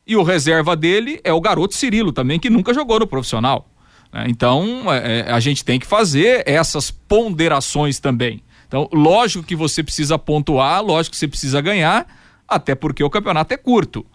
e 0.06 0.16
o 0.16 0.22
reserva 0.22 0.74
dele 0.74 1.20
é 1.22 1.32
o 1.32 1.40
garoto 1.40 1.74
Cirilo 1.74 2.12
também, 2.12 2.38
que 2.38 2.48
nunca 2.48 2.72
jogou 2.72 2.98
no 2.98 3.06
profissional. 3.06 3.68
Né? 4.12 4.26
Então, 4.28 4.92
é, 4.92 5.20
é, 5.20 5.32
a 5.32 5.38
gente 5.38 5.64
tem 5.64 5.78
que 5.78 5.86
fazer 5.86 6.42
essas 6.46 6.90
ponderações 6.90 7.98
também. 7.98 8.42
Então, 8.70 8.88
lógico 8.92 9.42
que 9.42 9.56
você 9.56 9.82
precisa 9.82 10.16
pontuar, 10.16 10.80
lógico 10.80 11.14
que 11.14 11.18
você 11.18 11.26
precisa 11.26 11.60
ganhar, 11.60 12.06
até 12.46 12.72
porque 12.72 13.02
o 13.02 13.10
campeonato 13.10 13.52
é 13.52 13.56
curto. 13.56 14.06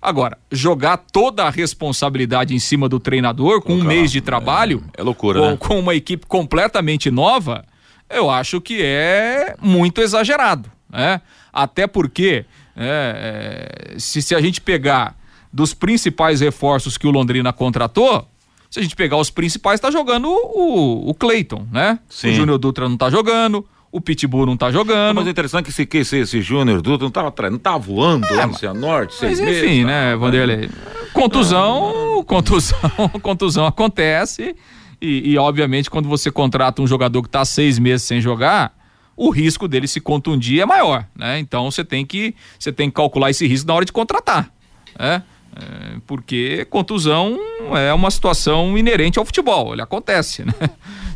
Agora, 0.00 0.38
jogar 0.52 0.98
toda 0.98 1.42
a 1.42 1.50
responsabilidade 1.50 2.54
em 2.54 2.60
cima 2.60 2.88
do 2.88 3.00
treinador 3.00 3.60
com 3.60 3.74
um 3.74 3.82
mês 3.82 4.12
de 4.12 4.20
trabalho, 4.20 4.84
é, 4.96 5.00
é 5.00 5.02
loucura, 5.02 5.40
com, 5.40 5.46
né? 5.46 5.56
com 5.56 5.80
uma 5.80 5.96
equipe 5.96 6.26
completamente 6.26 7.10
nova, 7.10 7.64
eu 8.08 8.30
acho 8.30 8.60
que 8.60 8.80
é 8.80 9.56
muito 9.60 10.00
exagerado, 10.00 10.70
né? 10.88 11.20
Até 11.52 11.88
porque, 11.88 12.44
é, 12.76 13.96
se, 13.98 14.22
se 14.22 14.32
a 14.32 14.40
gente 14.40 14.60
pegar 14.60 15.16
dos 15.52 15.74
principais 15.74 16.40
reforços 16.40 16.96
que 16.96 17.08
o 17.08 17.10
Londrina 17.10 17.52
contratou, 17.52 18.28
se 18.70 18.78
a 18.78 18.82
gente 18.82 18.94
pegar 18.94 19.16
os 19.16 19.30
principais, 19.30 19.80
tá 19.80 19.90
jogando 19.90 20.28
o, 20.28 21.10
o 21.10 21.14
Cleiton, 21.14 21.66
né? 21.72 21.98
Sim. 22.08 22.30
O 22.30 22.34
Júnior 22.34 22.58
Dutra 22.58 22.88
não 22.88 22.96
tá 22.96 23.10
jogando, 23.10 23.66
o 23.94 24.00
Pitbull 24.00 24.44
não 24.44 24.56
tá 24.56 24.72
jogando. 24.72 25.14
Mas 25.14 25.28
é 25.28 25.30
interessante 25.30 25.66
que 25.66 25.70
esse, 25.70 25.86
que 25.86 25.98
esse, 25.98 26.18
esse 26.18 26.42
Júnior 26.42 26.82
Dutra 26.82 27.04
não 27.04 27.12
tava, 27.12 27.50
não 27.50 27.58
tava 27.60 27.78
voando 27.78 28.26
é, 28.26 28.32
lá 28.32 28.48
no 28.48 28.54
Cianorte, 28.54 29.14
seis 29.14 29.38
mas, 29.38 29.48
enfim, 29.48 29.66
meses, 29.66 29.86
né, 29.86 30.16
Vanderlei? 30.16 30.68
Contusão, 31.12 32.24
contusão, 32.26 32.80
contusão 33.22 33.66
acontece 33.66 34.56
e, 35.00 35.30
e, 35.30 35.38
obviamente 35.38 35.88
quando 35.88 36.08
você 36.08 36.28
contrata 36.28 36.82
um 36.82 36.88
jogador 36.88 37.22
que 37.22 37.28
tá 37.28 37.44
seis 37.44 37.78
meses 37.78 38.04
sem 38.04 38.20
jogar, 38.20 38.76
o 39.16 39.30
risco 39.30 39.68
dele 39.68 39.86
se 39.86 40.00
contundir 40.00 40.60
é 40.60 40.66
maior, 40.66 41.06
né? 41.14 41.38
Então 41.38 41.70
você 41.70 41.84
tem 41.84 42.04
que 42.04 42.34
você 42.58 42.72
tem 42.72 42.90
que 42.90 42.96
calcular 42.96 43.30
esse 43.30 43.46
risco 43.46 43.68
na 43.68 43.74
hora 43.74 43.84
de 43.84 43.92
contratar, 43.92 44.50
né? 44.98 45.22
É, 45.54 45.98
porque 46.04 46.64
contusão 46.64 47.38
é 47.76 47.94
uma 47.94 48.10
situação 48.10 48.76
inerente 48.76 49.20
ao 49.20 49.24
futebol, 49.24 49.72
ele 49.72 49.82
acontece, 49.82 50.44
né? 50.44 50.52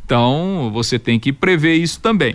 Então 0.09 0.71
você 0.73 0.99
tem 0.99 1.21
que 1.21 1.35
prever 1.35 1.75
isso 1.75 2.01
também. 2.01 2.35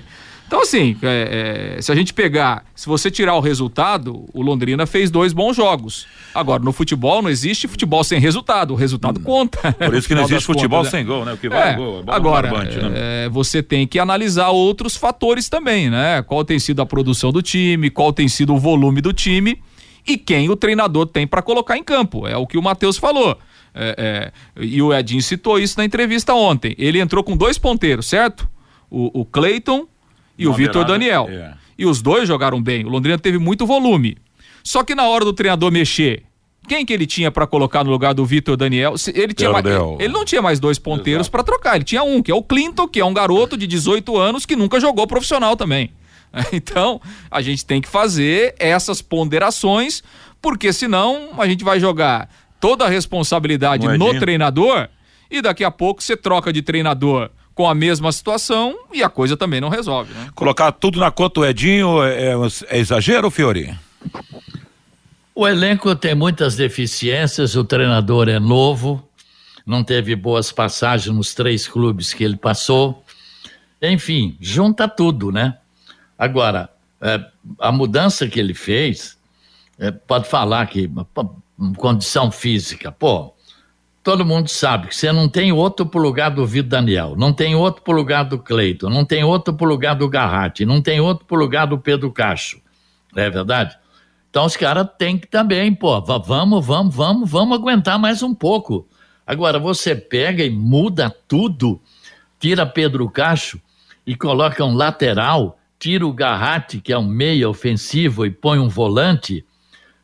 Então, 0.53 0.61
assim, 0.61 0.95
é, 1.01 1.77
é, 1.77 1.81
se 1.81 1.91
a 1.91 1.95
gente 1.95 2.13
pegar, 2.13 2.63
se 2.75 2.85
você 2.85 3.09
tirar 3.09 3.33
o 3.33 3.39
resultado, 3.39 4.23
o 4.31 4.43
Londrina 4.43 4.85
fez 4.85 5.09
dois 5.09 5.33
bons 5.33 5.55
jogos. 5.55 6.05
Agora, 6.31 6.61
no 6.61 6.71
futebol 6.71 7.23
não 7.23 7.29
existe 7.31 7.67
futebol 7.67 8.03
sem 8.03 8.19
resultado, 8.19 8.71
o 8.71 8.75
resultado 8.75 9.19
hum. 9.19 9.23
conta. 9.23 9.73
Por 9.73 9.95
isso 9.95 10.07
que 10.07 10.13
não 10.13 10.21
existe 10.21 10.45
futebol 10.45 10.81
contas, 10.81 10.91
sem 10.91 11.03
gol, 11.03 11.25
né? 11.25 11.33
O 11.33 11.37
que 11.37 11.49
vai 11.49 11.71
é, 11.71 11.75
gol. 11.75 12.03
É 12.05 12.11
agora, 12.11 12.51
barbante, 12.51 12.77
né? 12.77 12.91
É, 12.93 13.29
você 13.29 13.63
tem 13.63 13.87
que 13.87 13.97
analisar 13.97 14.49
outros 14.49 14.95
fatores 14.95 15.49
também, 15.49 15.89
né? 15.89 16.21
Qual 16.21 16.45
tem 16.45 16.59
sido 16.59 16.83
a 16.83 16.85
produção 16.85 17.31
do 17.31 17.41
time, 17.41 17.89
qual 17.89 18.13
tem 18.13 18.27
sido 18.27 18.53
o 18.53 18.59
volume 18.59 19.01
do 19.01 19.11
time 19.11 19.59
e 20.05 20.17
quem 20.17 20.51
o 20.51 20.55
treinador 20.55 21.07
tem 21.07 21.25
para 21.25 21.41
colocar 21.41 21.79
em 21.79 21.83
campo. 21.83 22.27
É 22.27 22.37
o 22.37 22.45
que 22.45 22.59
o 22.59 22.61
Matheus 22.61 22.99
falou. 22.99 23.39
É, 23.73 24.31
é, 24.55 24.63
e 24.63 24.79
o 24.83 24.93
Edinho 24.93 25.23
citou 25.23 25.57
isso 25.57 25.79
na 25.79 25.83
entrevista 25.83 26.35
ontem. 26.35 26.75
Ele 26.77 26.99
entrou 26.99 27.23
com 27.23 27.35
dois 27.35 27.57
ponteiros, 27.57 28.05
certo? 28.05 28.47
O, 28.87 29.21
o 29.21 29.25
Cleiton 29.25 29.87
e 30.37 30.47
o 30.47 30.53
Vitor 30.53 30.85
Daniel. 30.85 31.27
É. 31.29 31.53
E 31.77 31.85
os 31.85 32.01
dois 32.01 32.27
jogaram 32.27 32.61
bem. 32.61 32.85
O 32.85 32.89
Londrina 32.89 33.17
teve 33.17 33.37
muito 33.37 33.65
volume. 33.65 34.17
Só 34.63 34.83
que 34.83 34.95
na 34.95 35.07
hora 35.07 35.25
do 35.25 35.33
treinador 35.33 35.71
mexer, 35.71 36.23
quem 36.67 36.85
que 36.85 36.93
ele 36.93 37.05
tinha 37.05 37.29
para 37.29 37.45
colocar 37.45 37.83
no 37.83 37.91
lugar 37.91 38.13
do 38.13 38.25
Vitor 38.25 38.55
Daniel? 38.55 38.95
Ele 39.13 39.33
tinha 39.33 39.51
mais, 39.51 39.65
ele 39.99 40.13
não 40.13 40.23
tinha 40.23 40.41
mais 40.41 40.59
dois 40.59 40.79
ponteiros 40.79 41.27
para 41.27 41.43
trocar, 41.43 41.75
ele 41.75 41.83
tinha 41.83 42.03
um, 42.03 42.21
que 42.21 42.31
é 42.31 42.35
o 42.35 42.41
Clinton, 42.41 42.87
que 42.87 42.99
é 42.99 43.05
um 43.05 43.13
garoto 43.13 43.57
de 43.57 43.67
18 43.67 44.17
anos 44.17 44.45
que 44.45 44.55
nunca 44.55 44.79
jogou 44.79 45.05
profissional 45.05 45.55
também. 45.55 45.91
Então, 46.51 46.99
a 47.29 47.43
gente 47.43 47.63
tem 47.63 47.79
que 47.79 47.87
fazer 47.87 48.55
essas 48.57 49.03
ponderações, 49.03 50.01
porque 50.41 50.73
senão 50.73 51.29
a 51.37 51.47
gente 51.47 51.63
vai 51.63 51.79
jogar 51.79 52.27
toda 52.59 52.85
a 52.85 52.89
responsabilidade 52.89 53.85
Moedinho. 53.85 54.13
no 54.13 54.19
treinador 54.19 54.89
e 55.29 55.43
daqui 55.43 55.63
a 55.63 55.69
pouco 55.69 56.01
você 56.01 56.17
troca 56.17 56.51
de 56.51 56.63
treinador 56.63 57.29
com 57.55 57.67
a 57.67 57.75
mesma 57.75 58.11
situação 58.11 58.75
e 58.91 59.03
a 59.03 59.09
coisa 59.09 59.37
também 59.37 59.61
não 59.61 59.69
resolve. 59.69 60.13
Né? 60.13 60.29
Colocar 60.33 60.71
tudo 60.71 60.99
na 60.99 61.11
conta 61.11 61.41
do 61.41 61.45
Edinho 61.45 62.03
é, 62.03 62.31
é, 62.31 62.35
é 62.69 62.79
exagero, 62.79 63.29
Fiori? 63.29 63.77
O 65.35 65.47
elenco 65.47 65.95
tem 65.95 66.13
muitas 66.13 66.55
deficiências, 66.55 67.55
o 67.55 67.63
treinador 67.63 68.29
é 68.29 68.39
novo, 68.39 69.07
não 69.65 69.83
teve 69.83 70.15
boas 70.15 70.51
passagens 70.51 71.15
nos 71.15 71.33
três 71.33 71.67
clubes 71.67 72.13
que 72.13 72.23
ele 72.23 72.37
passou. 72.37 73.03
Enfim, 73.81 74.37
junta 74.39 74.87
tudo, 74.87 75.31
né? 75.31 75.57
Agora, 76.17 76.69
é, 77.01 77.19
a 77.59 77.71
mudança 77.71 78.27
que 78.27 78.39
ele 78.39 78.53
fez, 78.53 79.17
é, 79.79 79.91
pode 79.91 80.27
falar 80.27 80.67
que 80.67 80.89
condição 81.77 82.31
física, 82.31 82.91
pô, 82.91 83.32
todo 84.03 84.25
mundo 84.25 84.49
sabe 84.49 84.89
que 84.89 84.95
você 84.95 85.11
não 85.13 85.29
tem 85.29 85.53
outro 85.53 85.85
pro 85.85 86.01
lugar 86.01 86.29
do 86.29 86.45
Vitor 86.45 86.69
Daniel, 86.69 87.15
não 87.17 87.31
tem 87.31 87.55
outro 87.55 87.81
pro 87.81 87.93
lugar 87.93 88.25
do 88.25 88.37
Cleiton, 88.37 88.89
não 88.89 89.05
tem 89.05 89.23
outro 89.23 89.53
pro 89.53 89.65
lugar 89.65 89.95
do 89.95 90.09
Garratti, 90.09 90.65
não 90.65 90.81
tem 90.81 90.99
outro 90.99 91.25
pro 91.25 91.37
lugar 91.37 91.65
do 91.65 91.79
Pedro 91.79 92.11
Cacho. 92.11 92.61
Não 93.15 93.23
é 93.23 93.29
verdade? 93.29 93.77
Então 94.29 94.45
os 94.45 94.57
caras 94.57 94.87
têm 94.97 95.17
que 95.17 95.27
também, 95.27 95.73
pô, 95.73 96.01
vamos, 96.01 96.65
vamos, 96.65 96.93
vamos, 96.93 97.29
vamos 97.29 97.57
aguentar 97.57 97.97
mais 97.97 98.21
um 98.21 98.35
pouco. 98.35 98.85
Agora 99.25 99.57
você 99.57 99.95
pega 99.95 100.43
e 100.43 100.49
muda 100.49 101.09
tudo, 101.27 101.79
tira 102.37 102.65
Pedro 102.65 103.09
Cacho 103.09 103.61
e 104.05 104.15
coloca 104.15 104.65
um 104.65 104.75
lateral, 104.75 105.57
tira 105.79 106.05
o 106.05 106.11
Garratti, 106.11 106.81
que 106.81 106.91
é 106.91 106.97
um 106.97 107.07
meia 107.07 107.49
ofensivo, 107.49 108.25
e 108.25 108.31
põe 108.31 108.59
um 108.59 108.67
volante, 108.67 109.45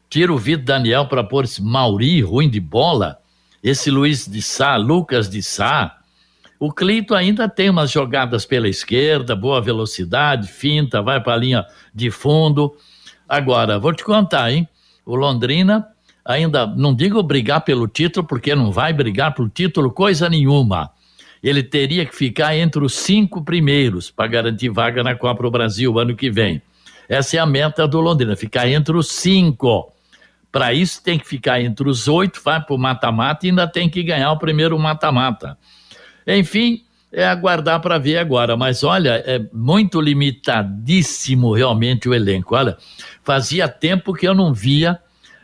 tira 0.09 0.31
o 0.31 0.37
Vitor 0.37 0.63
Daniel 0.63 1.07
para 1.07 1.23
pôr 1.23 1.43
esse 1.43 1.61
Mauri, 1.61 2.21
ruim 2.21 2.49
de 2.49 2.61
bola 2.61 3.19
esse 3.63 3.89
Luiz 3.91 4.27
de 4.27 4.41
Sá, 4.41 4.75
Lucas 4.75 5.29
de 5.29 5.43
Sá. 5.43 5.97
O 6.59 6.71
Clito 6.71 7.15
ainda 7.15 7.47
tem 7.47 7.69
umas 7.69 7.91
jogadas 7.91 8.45
pela 8.45 8.67
esquerda, 8.67 9.35
boa 9.35 9.61
velocidade, 9.61 10.47
finta, 10.47 11.01
vai 11.01 11.21
para 11.21 11.33
a 11.33 11.37
linha 11.37 11.65
de 11.93 12.11
fundo. 12.11 12.75
Agora, 13.27 13.79
vou 13.79 13.93
te 13.93 14.03
contar, 14.03 14.51
hein? 14.51 14.67
O 15.05 15.15
Londrina 15.15 15.87
ainda, 16.25 16.67
não 16.67 16.93
digo 16.93 17.23
brigar 17.23 17.61
pelo 17.61 17.87
título, 17.87 18.25
porque 18.27 18.53
não 18.53 18.71
vai 18.71 18.93
brigar 18.93 19.33
pelo 19.33 19.49
título 19.49 19.91
coisa 19.91 20.29
nenhuma. 20.29 20.91
Ele 21.41 21.63
teria 21.63 22.05
que 22.05 22.15
ficar 22.15 22.55
entre 22.55 22.83
os 22.83 22.93
cinco 22.93 23.43
primeiros 23.43 24.11
para 24.11 24.27
garantir 24.27 24.69
vaga 24.69 25.01
na 25.01 25.15
Copa 25.15 25.41
do 25.41 25.49
Brasil 25.49 25.97
ano 25.97 26.15
que 26.15 26.29
vem. 26.29 26.61
Essa 27.07 27.37
é 27.37 27.39
a 27.39 27.45
meta 27.45 27.87
do 27.87 27.99
Londrina, 27.99 28.35
ficar 28.35 28.67
entre 28.67 28.95
os 28.95 29.09
cinco. 29.09 29.91
Para 30.51 30.73
isso 30.73 31.03
tem 31.03 31.19
que 31.19 31.27
ficar 31.27 31.61
entre 31.61 31.87
os 31.87 32.07
oito, 32.07 32.41
vai 32.43 32.61
para 32.61 32.75
o 32.75 32.77
mata-mata 32.77 33.45
e 33.45 33.49
ainda 33.49 33.67
tem 33.67 33.89
que 33.89 34.01
ganhar 34.01 34.31
o 34.31 34.39
primeiro 34.39 34.77
mata-mata. 34.79 35.57
Enfim, 36.25 36.83
é 37.11 37.25
aguardar 37.27 37.79
para 37.81 37.97
ver 37.97 38.17
agora. 38.17 38.57
Mas 38.57 38.83
olha, 38.83 39.23
é 39.25 39.39
muito 39.53 40.01
limitadíssimo 40.01 41.53
realmente 41.53 42.09
o 42.09 42.13
elenco. 42.13 42.55
Olha, 42.55 42.77
fazia 43.23 43.67
tempo 43.67 44.13
que 44.13 44.27
eu 44.27 44.33
não 44.33 44.53
via 44.53 44.99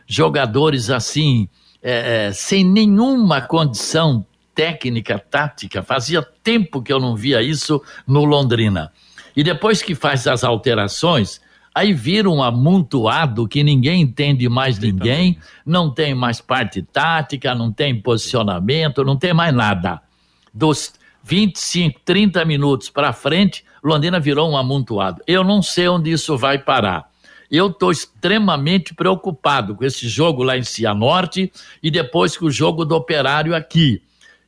jogadores 0.06 0.90
assim, 0.90 1.48
é, 1.82 2.26
é, 2.26 2.32
sem 2.32 2.64
nenhuma 2.64 3.40
condição 3.40 4.24
técnica, 4.54 5.18
tática. 5.18 5.82
Fazia 5.82 6.22
tempo 6.22 6.82
que 6.82 6.92
eu 6.92 6.98
não 6.98 7.14
via 7.14 7.42
isso 7.42 7.82
no 8.06 8.24
Londrina. 8.24 8.92
E 9.36 9.44
depois 9.44 9.82
que 9.82 9.94
faz 9.94 10.26
as 10.26 10.42
alterações, 10.42 11.40
Aí 11.76 11.92
vira 11.92 12.30
um 12.30 12.42
amontoado 12.42 13.46
que 13.46 13.62
ninguém 13.62 14.00
entende 14.00 14.48
mais 14.48 14.78
ninguém, 14.78 15.36
não 15.66 15.90
tem 15.90 16.14
mais 16.14 16.40
parte 16.40 16.80
tática, 16.80 17.54
não 17.54 17.70
tem 17.70 18.00
posicionamento, 18.00 19.04
não 19.04 19.14
tem 19.14 19.34
mais 19.34 19.54
nada. 19.54 20.00
Dos 20.54 20.94
25, 21.22 22.00
30 22.02 22.46
minutos 22.46 22.88
para 22.88 23.12
frente, 23.12 23.62
Londrina 23.84 24.18
virou 24.18 24.50
um 24.50 24.56
amontoado. 24.56 25.20
Eu 25.26 25.44
não 25.44 25.60
sei 25.60 25.86
onde 25.86 26.10
isso 26.10 26.34
vai 26.38 26.58
parar. 26.58 27.10
Eu 27.50 27.66
estou 27.66 27.90
extremamente 27.90 28.94
preocupado 28.94 29.74
com 29.74 29.84
esse 29.84 30.08
jogo 30.08 30.42
lá 30.42 30.56
em 30.56 30.62
Cianorte 30.62 31.52
e 31.82 31.90
depois 31.90 32.38
com 32.38 32.46
o 32.46 32.50
jogo 32.50 32.86
do 32.86 32.96
Operário 32.96 33.54
aqui. 33.54 34.00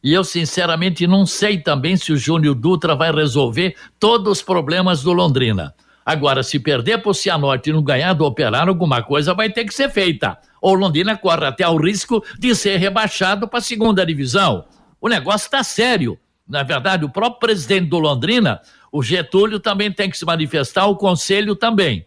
E 0.02 0.14
eu, 0.14 0.24
sinceramente, 0.24 1.06
não 1.06 1.26
sei 1.26 1.58
também 1.58 1.94
se 1.94 2.10
o 2.10 2.16
Júnior 2.16 2.54
Dutra 2.54 2.96
vai 2.96 3.12
resolver 3.12 3.76
todos 4.00 4.38
os 4.38 4.42
problemas 4.42 5.02
do 5.02 5.12
Londrina. 5.12 5.74
Agora, 6.08 6.42
se 6.42 6.58
perder 6.58 7.02
para 7.02 7.10
o 7.10 7.14
Cianorte 7.14 7.68
e 7.68 7.72
não 7.74 7.82
ganhar 7.82 8.14
do 8.14 8.24
Operário, 8.24 8.70
alguma 8.70 9.02
coisa 9.02 9.34
vai 9.34 9.50
ter 9.50 9.66
que 9.66 9.74
ser 9.74 9.90
feita. 9.90 10.38
Ou 10.58 10.72
Londrina 10.72 11.14
corre 11.18 11.44
até 11.44 11.68
o 11.68 11.76
risco 11.76 12.24
de 12.38 12.54
ser 12.54 12.78
rebaixado 12.78 13.46
para 13.46 13.58
a 13.58 13.60
segunda 13.60 14.06
divisão. 14.06 14.64
O 15.02 15.06
negócio 15.06 15.44
está 15.44 15.62
sério. 15.62 16.18
Na 16.48 16.62
verdade, 16.62 17.04
o 17.04 17.10
próprio 17.10 17.40
presidente 17.40 17.90
do 17.90 17.98
Londrina, 17.98 18.62
o 18.90 19.02
Getúlio, 19.02 19.60
também 19.60 19.92
tem 19.92 20.08
que 20.08 20.16
se 20.16 20.24
manifestar, 20.24 20.86
o 20.86 20.96
conselho 20.96 21.54
também. 21.54 22.06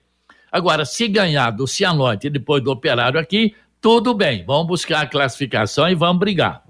Agora, 0.52 0.84
se 0.84 1.08
ganhar 1.08 1.52
do 1.52 1.68
Cianorte 1.68 2.26
e 2.26 2.32
depois 2.32 2.64
do 2.64 2.72
Operário 2.72 3.20
aqui, 3.20 3.54
tudo 3.80 4.16
bem. 4.16 4.44
Vamos 4.48 4.66
buscar 4.66 5.02
a 5.02 5.06
classificação 5.06 5.88
e 5.88 5.94
vamos 5.94 6.20
brigar. 6.20 6.64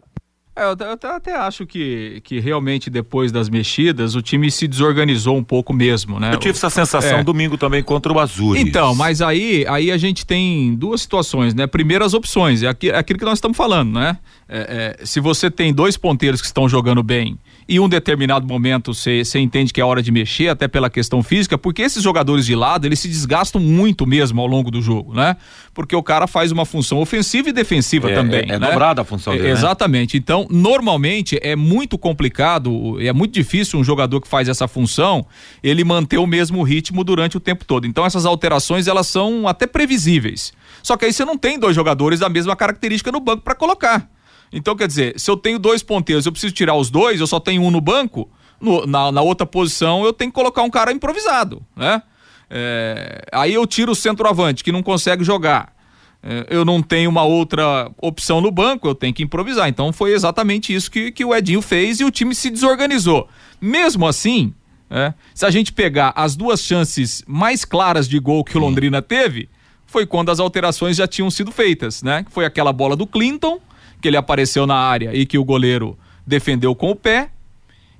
É, 0.53 0.63
eu, 0.63 0.75
eu, 0.85 1.09
até 1.09 1.33
acho 1.33 1.65
que, 1.65 2.21
que 2.25 2.39
realmente 2.39 2.89
depois 2.89 3.31
das 3.31 3.49
mexidas 3.49 4.15
o 4.15 4.21
time 4.21 4.51
se 4.51 4.67
desorganizou 4.67 5.37
um 5.37 5.43
pouco 5.43 5.71
mesmo, 5.71 6.19
né? 6.19 6.33
Eu 6.33 6.37
tive 6.37 6.51
essa 6.51 6.69
sensação 6.69 7.19
é. 7.19 7.23
domingo 7.23 7.57
também 7.57 7.81
contra 7.81 8.11
o 8.11 8.19
Azul. 8.19 8.57
Então, 8.57 8.93
mas 8.93 9.21
aí, 9.21 9.65
aí 9.67 9.91
a 9.91 9.97
gente 9.97 10.25
tem 10.25 10.75
duas 10.75 11.01
situações, 11.01 11.55
né? 11.55 11.67
Primeiro 11.67 12.03
as 12.03 12.13
opções, 12.13 12.63
é 12.63 12.67
aquilo, 12.67 12.95
é 12.95 12.99
aquilo 12.99 13.17
que 13.17 13.25
nós 13.25 13.37
estamos 13.37 13.55
falando, 13.55 13.93
né? 13.93 14.17
É, 14.49 14.97
é, 14.99 15.05
se 15.05 15.21
você 15.21 15.49
tem 15.49 15.73
dois 15.73 15.95
ponteiros 15.95 16.41
que 16.41 16.47
estão 16.47 16.67
jogando 16.67 17.01
bem 17.01 17.37
e 17.71 17.79
um 17.79 17.87
determinado 17.87 18.45
momento 18.45 18.93
você 18.93 19.39
entende 19.39 19.71
que 19.71 19.79
é 19.79 19.85
hora 19.85 20.03
de 20.03 20.11
mexer, 20.11 20.49
até 20.49 20.67
pela 20.67 20.89
questão 20.89 21.23
física, 21.23 21.57
porque 21.57 21.81
esses 21.81 22.03
jogadores 22.03 22.45
de 22.45 22.53
lado, 22.53 22.85
eles 22.85 22.99
se 22.99 23.07
desgastam 23.07 23.61
muito 23.61 24.05
mesmo 24.05 24.41
ao 24.41 24.45
longo 24.45 24.69
do 24.69 24.81
jogo, 24.81 25.13
né? 25.13 25.37
Porque 25.73 25.95
o 25.95 26.03
cara 26.03 26.27
faz 26.27 26.51
uma 26.51 26.65
função 26.65 26.99
ofensiva 26.99 27.47
e 27.47 27.53
defensiva 27.53 28.11
é, 28.11 28.13
também. 28.13 28.41
É, 28.41 28.55
é 28.55 28.59
né? 28.59 28.67
dobrada 28.67 29.03
a 29.03 29.05
função 29.05 29.31
dele. 29.31 29.47
É, 29.47 29.51
exatamente. 29.51 30.17
Né? 30.17 30.19
Então, 30.21 30.45
normalmente 30.51 31.39
é 31.41 31.55
muito 31.55 31.97
complicado, 31.97 32.99
é 32.99 33.13
muito 33.13 33.33
difícil 33.33 33.79
um 33.79 33.85
jogador 33.85 34.19
que 34.19 34.27
faz 34.27 34.49
essa 34.49 34.67
função, 34.67 35.25
ele 35.63 35.85
manter 35.85 36.17
o 36.17 36.27
mesmo 36.27 36.61
ritmo 36.63 37.05
durante 37.05 37.37
o 37.37 37.39
tempo 37.39 37.63
todo. 37.63 37.87
Então, 37.87 38.05
essas 38.05 38.25
alterações, 38.25 38.85
elas 38.85 39.07
são 39.07 39.47
até 39.47 39.65
previsíveis. 39.65 40.51
Só 40.83 40.97
que 40.97 41.05
aí 41.05 41.13
você 41.13 41.23
não 41.23 41.37
tem 41.37 41.57
dois 41.57 41.73
jogadores 41.73 42.19
da 42.19 42.27
mesma 42.27 42.53
característica 42.53 43.13
no 43.13 43.21
banco 43.21 43.43
para 43.43 43.55
colocar. 43.55 44.09
Então, 44.51 44.75
quer 44.75 44.87
dizer, 44.87 45.19
se 45.19 45.29
eu 45.29 45.37
tenho 45.37 45.57
dois 45.57 45.81
ponteiros, 45.81 46.25
eu 46.25 46.31
preciso 46.31 46.53
tirar 46.53 46.75
os 46.75 46.89
dois, 46.89 47.19
eu 47.19 47.27
só 47.27 47.39
tenho 47.39 47.61
um 47.61 47.71
no 47.71 47.79
banco, 47.79 48.29
no, 48.59 48.85
na, 48.85 49.11
na, 49.11 49.21
outra 49.21 49.45
posição 49.45 50.03
eu 50.03 50.13
tenho 50.13 50.31
que 50.31 50.35
colocar 50.35 50.61
um 50.61 50.69
cara 50.69 50.91
improvisado, 50.91 51.61
né? 51.75 52.01
É, 52.49 53.21
aí 53.31 53.53
eu 53.53 53.65
tiro 53.65 53.93
o 53.93 53.95
centroavante 53.95 54.63
que 54.63 54.71
não 54.71 54.83
consegue 54.83 55.23
jogar. 55.23 55.73
É, 56.21 56.45
eu 56.49 56.63
não 56.63 56.83
tenho 56.83 57.09
uma 57.09 57.23
outra 57.23 57.89
opção 57.99 58.41
no 58.41 58.51
banco, 58.51 58.87
eu 58.87 58.93
tenho 58.93 59.13
que 59.13 59.23
improvisar. 59.23 59.69
Então 59.69 59.91
foi 59.93 60.11
exatamente 60.11 60.73
isso 60.73 60.91
que, 60.91 61.11
que 61.11 61.23
o 61.23 61.33
Edinho 61.33 61.61
fez 61.61 61.99
e 61.99 62.03
o 62.03 62.11
time 62.11 62.35
se 62.35 62.49
desorganizou. 62.49 63.27
Mesmo 63.59 64.05
assim, 64.05 64.53
é, 64.89 65.13
se 65.33 65.45
a 65.45 65.49
gente 65.49 65.71
pegar 65.71 66.11
as 66.15 66.35
duas 66.35 66.61
chances 66.61 67.23
mais 67.25 67.63
claras 67.63 68.07
de 68.07 68.19
gol 68.19 68.43
que 68.43 68.57
o 68.57 68.61
Londrina 68.61 69.01
teve, 69.01 69.49
foi 69.87 70.05
quando 70.05 70.29
as 70.29 70.39
alterações 70.39 70.97
já 70.97 71.07
tinham 71.07 71.31
sido 71.31 71.51
feitas, 71.51 72.03
né? 72.03 72.25
Foi 72.29 72.45
aquela 72.45 72.71
bola 72.71 72.95
do 72.95 73.07
Clinton 73.07 73.59
que 74.01 74.07
ele 74.07 74.17
apareceu 74.17 74.65
na 74.65 74.75
área 74.75 75.13
e 75.13 75.25
que 75.25 75.37
o 75.37 75.45
goleiro 75.45 75.97
defendeu 76.25 76.75
com 76.75 76.91
o 76.91 76.95
pé. 76.95 77.29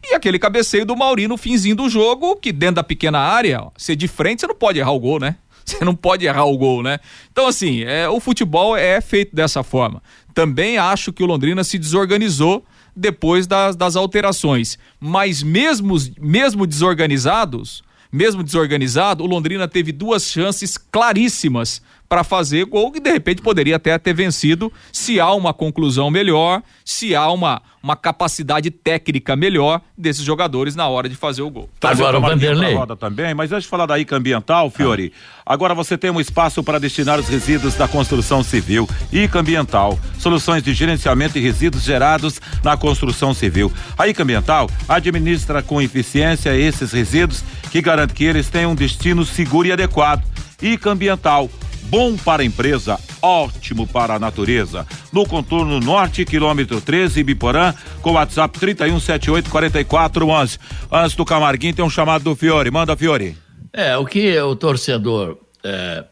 E 0.04 0.16
aquele 0.16 0.40
cabeceio 0.40 0.86
do 0.86 0.96
Mauri 0.96 1.28
no 1.28 1.38
finzinho 1.38 1.76
do 1.76 1.88
jogo, 1.88 2.36
que 2.36 2.52
dentro 2.52 2.76
da 2.76 2.84
pequena 2.84 3.20
área, 3.20 3.68
ser 3.78 3.96
de 3.96 4.08
frente, 4.08 4.42
você 4.42 4.48
não 4.48 4.56
pode 4.56 4.80
errar 4.80 4.92
o 4.92 5.00
gol, 5.00 5.20
né? 5.20 5.36
Você 5.64 5.86
não 5.86 5.96
pode 5.96 6.26
errar 6.26 6.46
o 6.46 6.58
gol, 6.58 6.82
né? 6.82 7.00
Então, 7.32 7.46
assim, 7.46 7.84
é, 7.84 8.10
o 8.10 8.20
futebol 8.20 8.76
é 8.76 9.00
feito 9.00 9.36
dessa 9.36 9.62
forma. 9.62 10.02
Também 10.34 10.80
acho 10.80 11.14
que 11.14 11.22
o 11.22 11.26
Londrina 11.28 11.64
se 11.64 11.78
desorganizou 11.78 12.66
depois 12.96 13.46
das, 13.46 13.76
das 13.76 13.96
alterações. 13.96 14.80
Mas 15.00 15.44
mesmo, 15.44 15.96
mesmo 16.20 16.66
desorganizados, 16.66 17.84
mesmo 18.12 18.44
desorganizado, 18.44 19.24
o 19.24 19.28
Londrina 19.28 19.68
teve 19.68 19.92
duas 19.92 20.26
chances 20.26 20.78
claríssimas 20.78 21.82
para 22.12 22.26
fazer 22.26 22.66
gol 22.66 22.92
que 22.92 23.00
de 23.00 23.10
repente 23.10 23.42
poderia 23.42 23.78
até 23.78 23.98
ter 23.98 24.14
vencido 24.14 24.70
se 24.92 25.18
há 25.18 25.32
uma 25.32 25.54
conclusão 25.54 26.12
melhor, 26.12 26.62
se 26.84 27.16
há 27.16 27.32
uma, 27.32 27.62
uma 27.82 27.96
capacidade 27.96 28.70
técnica 28.70 29.34
melhor 29.34 29.80
desses 29.98 30.22
jogadores 30.22 30.76
na 30.76 30.90
hora 30.90 31.08
de 31.08 31.16
fazer 31.16 31.42
o 31.42 31.50
gol. 31.50 31.70
Agora 31.82 32.18
o 32.18 32.22
Vanderlei. 32.22 32.76
Roda 32.76 32.98
também, 32.98 33.34
mas 33.34 33.54
antes 33.54 33.64
de 33.64 33.70
falar 33.70 33.86
da 33.86 33.98
ICA 33.98 34.18
ambiental, 34.18 34.70
Fiore, 34.70 35.14
ah. 35.46 35.54
agora 35.54 35.74
você 35.74 35.98
tem 35.98 36.12
um 36.12 36.20
espaço 36.20 36.62
para 36.62 36.82
destinar 36.82 37.18
os 37.18 37.30
resíduos 37.30 37.76
da 37.76 37.88
construção 37.88 38.44
civil. 38.44 38.90
ICA 39.10 39.40
ambiental, 39.40 39.98
soluções 40.20 40.62
de 40.62 40.74
gerenciamento 40.74 41.36
de 41.36 41.40
resíduos 41.40 41.82
gerados 41.82 42.42
na 42.62 42.76
construção 42.76 43.34
civil. 43.34 43.72
A 43.98 44.10
ICA 44.10 44.24
ambiental 44.24 44.70
administra 44.86 45.64
com 45.64 45.82
eficiência 45.82 46.58
esses 46.58 46.92
resíduos 46.92 47.42
que 47.72 47.82
garante 47.82 48.14
que 48.14 48.26
eles 48.26 48.50
tenham 48.50 48.72
um 48.72 48.76
destino 48.76 49.24
seguro 49.24 49.70
e 49.70 49.72
adequado. 49.72 50.26
ICA 50.62 50.92
ambiental 50.92 51.50
bom 51.92 52.16
para 52.16 52.42
a 52.42 52.46
empresa, 52.46 52.98
ótimo 53.22 53.86
para 53.86 54.16
a 54.16 54.20
natureza. 54.20 54.88
No 55.12 55.28
contorno 55.28 55.78
norte, 55.82 56.24
quilômetro 56.24 56.80
13, 56.80 57.22
Biporã, 57.22 57.74
com 58.02 58.14
WhatsApp 58.14 58.58
31784411. 58.58 60.58
Antes 60.90 61.18
do 61.18 61.26
Camarguinho 61.26 61.76
tem 61.76 61.84
um 61.84 61.90
chamado 61.90 62.24
do 62.24 62.34
Fiore. 62.34 62.72
Manda, 62.72 62.96
Fiore. 62.96 63.38
É, 63.74 63.98
o 63.98 64.06
que 64.06 64.40
o 64.40 64.56
torcedor 64.56 65.38
é, 65.66 66.06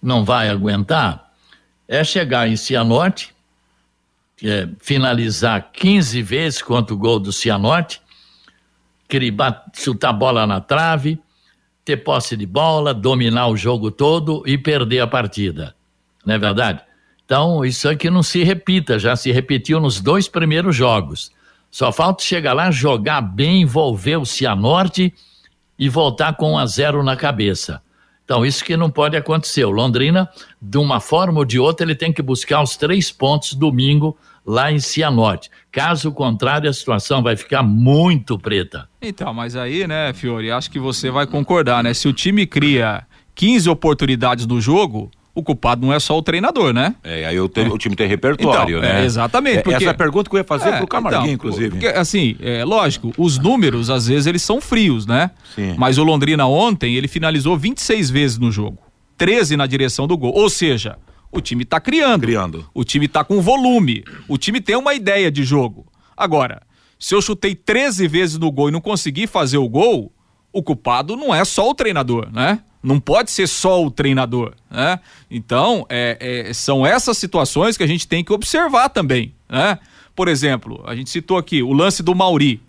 não 0.00 0.24
vai 0.24 0.48
aguentar 0.48 1.32
é 1.88 2.04
chegar 2.04 2.48
em 2.48 2.56
Cianorte, 2.56 3.34
é, 4.40 4.68
finalizar 4.78 5.70
15 5.72 6.22
vezes 6.22 6.62
contra 6.62 6.94
o 6.94 6.98
gol 6.98 7.18
do 7.18 7.32
Cianorte, 7.32 8.00
chutar 9.74 10.10
a 10.10 10.12
bola 10.12 10.46
na 10.46 10.60
trave, 10.60 11.18
ter 11.84 11.98
posse 11.98 12.36
de 12.36 12.46
bola, 12.46 12.94
dominar 12.94 13.48
o 13.48 13.56
jogo 13.56 13.90
todo 13.90 14.42
e 14.46 14.56
perder 14.56 15.00
a 15.00 15.06
partida. 15.06 15.74
Não 16.24 16.34
é 16.34 16.38
verdade? 16.38 16.80
Então, 17.24 17.64
isso 17.64 17.88
aqui 17.88 18.10
não 18.10 18.22
se 18.22 18.42
repita, 18.42 18.98
já 18.98 19.14
se 19.16 19.30
repetiu 19.30 19.80
nos 19.80 20.00
dois 20.00 20.28
primeiros 20.28 20.74
jogos. 20.74 21.30
Só 21.70 21.90
falta 21.90 22.22
chegar 22.22 22.52
lá, 22.52 22.70
jogar 22.70 23.20
bem, 23.20 23.62
envolver 23.62 24.16
o 24.16 24.24
Cianorte 24.24 25.12
e 25.78 25.88
voltar 25.88 26.34
com 26.34 26.52
um 26.52 26.58
a 26.58 26.66
zero 26.66 27.02
na 27.02 27.16
cabeça. 27.16 27.82
Então, 28.24 28.44
isso 28.44 28.64
que 28.64 28.76
não 28.76 28.90
pode 28.90 29.16
acontecer. 29.16 29.64
O 29.64 29.70
Londrina, 29.70 30.28
de 30.60 30.78
uma 30.78 31.00
forma 31.00 31.40
ou 31.40 31.44
de 31.44 31.58
outra, 31.58 31.84
ele 31.84 31.94
tem 31.94 32.12
que 32.12 32.22
buscar 32.22 32.62
os 32.62 32.76
três 32.76 33.10
pontos 33.10 33.52
domingo 33.54 34.16
lá 34.46 34.70
em 34.70 34.78
Cianorte. 34.78 35.50
Caso 35.72 36.12
contrário, 36.12 36.68
a 36.68 36.72
situação 36.72 37.22
vai 37.22 37.36
ficar 37.36 37.62
muito 37.62 38.38
preta. 38.38 38.88
Então, 39.00 39.32
mas 39.32 39.56
aí, 39.56 39.86
né, 39.86 40.12
Fiore, 40.12 40.50
acho 40.50 40.70
que 40.70 40.78
você 40.78 41.10
vai 41.10 41.26
concordar, 41.26 41.82
né? 41.82 41.94
Se 41.94 42.06
o 42.06 42.12
time 42.12 42.46
cria 42.46 43.04
15 43.34 43.68
oportunidades 43.70 44.46
no 44.46 44.60
jogo, 44.60 45.10
o 45.34 45.42
culpado 45.42 45.84
não 45.84 45.92
é 45.92 45.98
só 45.98 46.16
o 46.16 46.22
treinador, 46.22 46.72
né? 46.72 46.94
É, 47.02 47.26
aí 47.26 47.40
o, 47.40 47.48
te, 47.48 47.60
é. 47.60 47.68
o 47.68 47.76
time 47.76 47.96
tem 47.96 48.06
repertório, 48.06 48.78
então, 48.78 48.88
né? 48.88 49.02
É, 49.02 49.04
exatamente. 49.04 49.58
É, 49.58 49.62
porque... 49.62 49.84
Essa 49.84 49.94
pergunta 49.94 50.30
que 50.30 50.36
eu 50.36 50.38
ia 50.38 50.44
fazer 50.44 50.68
é, 50.68 50.76
pro 50.76 50.86
Camarguinho, 50.86 51.22
então, 51.22 51.34
inclusive. 51.34 51.70
Porque, 51.70 51.86
assim, 51.88 52.36
é, 52.40 52.64
lógico, 52.64 53.12
os 53.18 53.38
números, 53.38 53.90
às 53.90 54.06
vezes, 54.06 54.26
eles 54.26 54.42
são 54.42 54.60
frios, 54.60 55.06
né? 55.06 55.32
Sim. 55.54 55.74
Mas 55.76 55.98
o 55.98 56.04
Londrina 56.04 56.46
ontem, 56.46 56.94
ele 56.94 57.08
finalizou 57.08 57.56
26 57.56 58.10
vezes 58.10 58.38
no 58.38 58.52
jogo. 58.52 58.78
13 59.18 59.56
na 59.56 59.66
direção 59.66 60.06
do 60.06 60.16
gol. 60.16 60.32
Ou 60.34 60.48
seja, 60.48 60.96
o 61.34 61.40
time 61.40 61.64
tá 61.64 61.80
criando. 61.80 62.22
Criando. 62.22 62.70
O 62.72 62.84
time 62.84 63.08
tá 63.08 63.24
com 63.24 63.40
volume. 63.40 64.04
O 64.28 64.38
time 64.38 64.60
tem 64.60 64.76
uma 64.76 64.94
ideia 64.94 65.30
de 65.30 65.42
jogo. 65.42 65.86
Agora, 66.16 66.62
se 66.98 67.14
eu 67.14 67.20
chutei 67.20 67.54
13 67.54 68.06
vezes 68.06 68.38
no 68.38 68.50
gol 68.50 68.68
e 68.68 68.72
não 68.72 68.80
consegui 68.80 69.26
fazer 69.26 69.58
o 69.58 69.68
gol, 69.68 70.12
o 70.52 70.62
culpado 70.62 71.16
não 71.16 71.34
é 71.34 71.44
só 71.44 71.68
o 71.68 71.74
treinador, 71.74 72.30
né? 72.32 72.60
Não 72.82 73.00
pode 73.00 73.30
ser 73.30 73.48
só 73.48 73.84
o 73.84 73.90
treinador, 73.90 74.54
né? 74.70 75.00
Então, 75.30 75.84
é, 75.88 76.46
é, 76.48 76.52
são 76.52 76.86
essas 76.86 77.18
situações 77.18 77.76
que 77.76 77.82
a 77.82 77.86
gente 77.86 78.06
tem 78.06 78.22
que 78.22 78.32
observar 78.32 78.88
também, 78.88 79.34
né? 79.48 79.78
Por 80.14 80.28
exemplo, 80.28 80.82
a 80.86 80.94
gente 80.94 81.10
citou 81.10 81.36
aqui 81.36 81.62
o 81.62 81.72
lance 81.72 82.02
do 82.02 82.14
Mauri. 82.14 82.62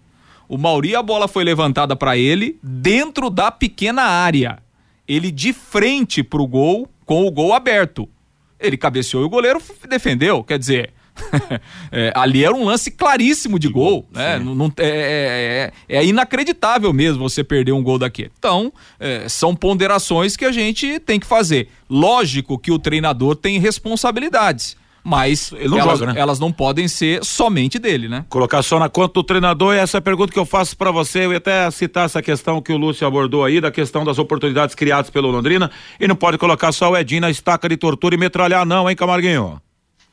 O 0.47 0.57
Mauri, 0.57 0.95
a 0.95 1.03
bola 1.03 1.27
foi 1.27 1.43
levantada 1.43 1.95
para 1.95 2.17
ele 2.17 2.57
dentro 2.63 3.29
da 3.29 3.51
pequena 3.51 4.03
área. 4.03 4.59
Ele 5.07 5.29
de 5.29 5.53
frente 5.53 6.23
para 6.23 6.41
o 6.41 6.47
gol, 6.47 6.89
com 7.05 7.27
o 7.27 7.31
gol 7.31 7.53
aberto. 7.53 8.09
Ele 8.59 8.77
cabeceou 8.77 9.23
e 9.23 9.25
o 9.25 9.29
goleiro 9.29 9.61
defendeu. 9.87 10.43
Quer 10.43 10.57
dizer, 10.59 10.93
é, 11.91 12.11
ali 12.15 12.43
era 12.43 12.53
um 12.53 12.65
lance 12.65 12.91
claríssimo 12.91 13.57
de, 13.57 13.67
gol, 13.67 14.07
né? 14.11 14.39
Não, 14.39 14.55
não 14.55 14.71
é, 14.77 14.87
é, 14.87 15.73
é, 15.89 15.97
é, 15.97 16.05
inacreditável 16.05 16.91
mesmo 16.91 17.27
você 17.27 17.43
perder 17.43 17.71
um 17.71 17.83
gol 17.83 17.97
daquele. 17.97 18.31
Então, 18.37 18.71
é, 18.99 19.27
são 19.29 19.55
ponderações 19.55 20.35
que 20.35 20.45
a 20.45 20.51
gente 20.51 20.99
tem 20.99 21.19
que 21.19 21.25
fazer. 21.25 21.69
Lógico 21.89 22.57
que 22.57 22.71
o 22.71 22.79
treinador 22.79 23.35
tem 23.35 23.59
responsabilidades 23.59 24.77
mas 25.05 25.53
elas, 25.59 25.99
joga, 25.99 26.13
né? 26.13 26.19
elas 26.19 26.39
não 26.39 26.51
podem 26.51 26.87
ser 26.87 27.23
somente 27.23 27.77
dele, 27.77 28.09
né? 28.09 28.25
Colocar 28.27 28.63
só 28.63 28.79
na 28.79 28.89
conta 28.89 29.13
do 29.13 29.23
treinador, 29.23 29.75
e 29.75 29.77
essa 29.77 29.97
é 29.97 29.99
a 29.99 30.01
pergunta 30.01 30.33
que 30.33 30.39
eu 30.39 30.45
faço 30.45 30.75
para 30.75 30.89
você, 30.89 31.25
eu 31.25 31.31
ia 31.31 31.37
até 31.37 31.69
citar 31.69 32.05
essa 32.05 32.23
questão 32.23 32.59
que 32.59 32.73
o 32.73 32.77
Lúcio 32.77 33.05
abordou 33.05 33.45
aí, 33.45 33.61
da 33.61 33.69
questão 33.69 34.03
das 34.03 34.17
oportunidades 34.17 34.73
criadas 34.73 35.11
pelo 35.11 35.29
Londrina, 35.29 35.69
e 35.99 36.07
não 36.07 36.15
pode 36.15 36.39
colocar 36.39 36.71
só 36.71 36.89
o 36.89 36.97
Edinho 36.97 37.21
na 37.21 37.29
estaca 37.29 37.69
de 37.69 37.77
tortura 37.77 38.15
e 38.15 38.17
metralhar 38.17 38.65
não, 38.65 38.89
hein, 38.89 38.95
Camarguinho? 38.95 39.61